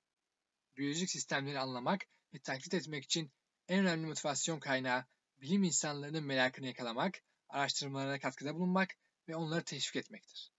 Biyolojik 0.77 1.11
sistemleri 1.11 1.59
anlamak 1.59 2.07
ve 2.35 2.39
taklit 2.39 2.75
etmek 2.75 3.05
için 3.05 3.33
en 3.69 3.79
önemli 3.79 4.07
motivasyon 4.07 4.61
kaynağı 4.61 5.05
bilim 5.41 5.63
insanlarının 5.63 6.25
merakını 6.25 6.67
yakalamak, 6.67 7.23
araştırmalarına 7.49 8.19
katkıda 8.19 8.55
bulunmak 8.55 8.97
ve 9.29 9.37
onları 9.37 9.65
teşvik 9.65 9.97
etmektir. 9.97 10.56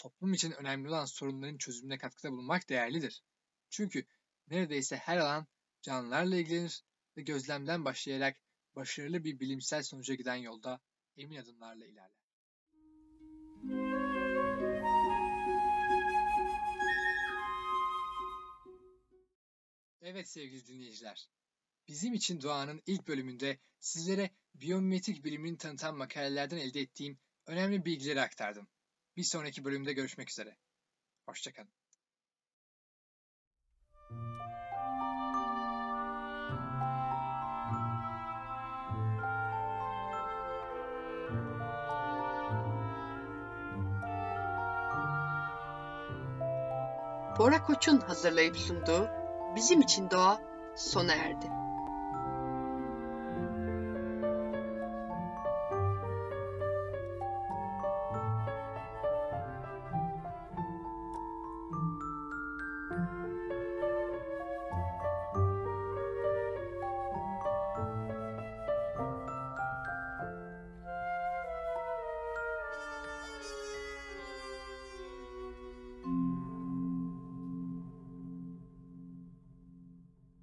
Toplum 0.00 0.32
için 0.32 0.52
önemli 0.52 0.88
olan 0.88 1.04
sorunların 1.04 1.58
çözümüne 1.58 1.98
katkıda 1.98 2.32
bulunmak 2.32 2.68
değerlidir. 2.68 3.22
Çünkü 3.70 4.06
neredeyse 4.48 4.96
her 4.96 5.16
alan 5.18 5.46
canlılarla 5.82 6.36
ilgilenir 6.36 6.84
ve 7.16 7.22
gözlemden 7.22 7.84
başlayarak 7.84 8.36
başarılı 8.76 9.24
bir 9.24 9.40
bilimsel 9.40 9.82
sonuca 9.82 10.14
giden 10.14 10.36
yolda 10.36 10.80
emin 11.16 11.36
adımlarla 11.36 11.86
ilerler. 11.86 12.10
Evet 20.02 20.28
sevgili 20.28 20.66
dinleyiciler, 20.66 21.28
bizim 21.88 22.14
için 22.14 22.40
doğanın 22.40 22.82
ilk 22.86 23.08
bölümünde 23.08 23.58
sizlere 23.78 24.30
biyometrik 24.54 25.24
bilimini 25.24 25.58
tanıtan 25.58 25.96
makalelerden 25.96 26.56
elde 26.56 26.80
ettiğim 26.80 27.18
önemli 27.46 27.84
bilgileri 27.84 28.20
aktardım. 28.20 28.68
Bir 29.16 29.24
sonraki 29.24 29.64
bölümde 29.64 29.92
görüşmek 29.92 30.30
üzere. 30.30 30.56
Hoşçakalın. 31.26 31.70
Bora 47.38 47.62
Koç'un 47.62 48.00
hazırlayıp 48.00 48.56
sunduğu 48.56 49.08
Bizim 49.56 49.80
için 49.80 50.10
Doğa 50.10 50.40
sona 50.76 51.14
erdi. 51.14 51.59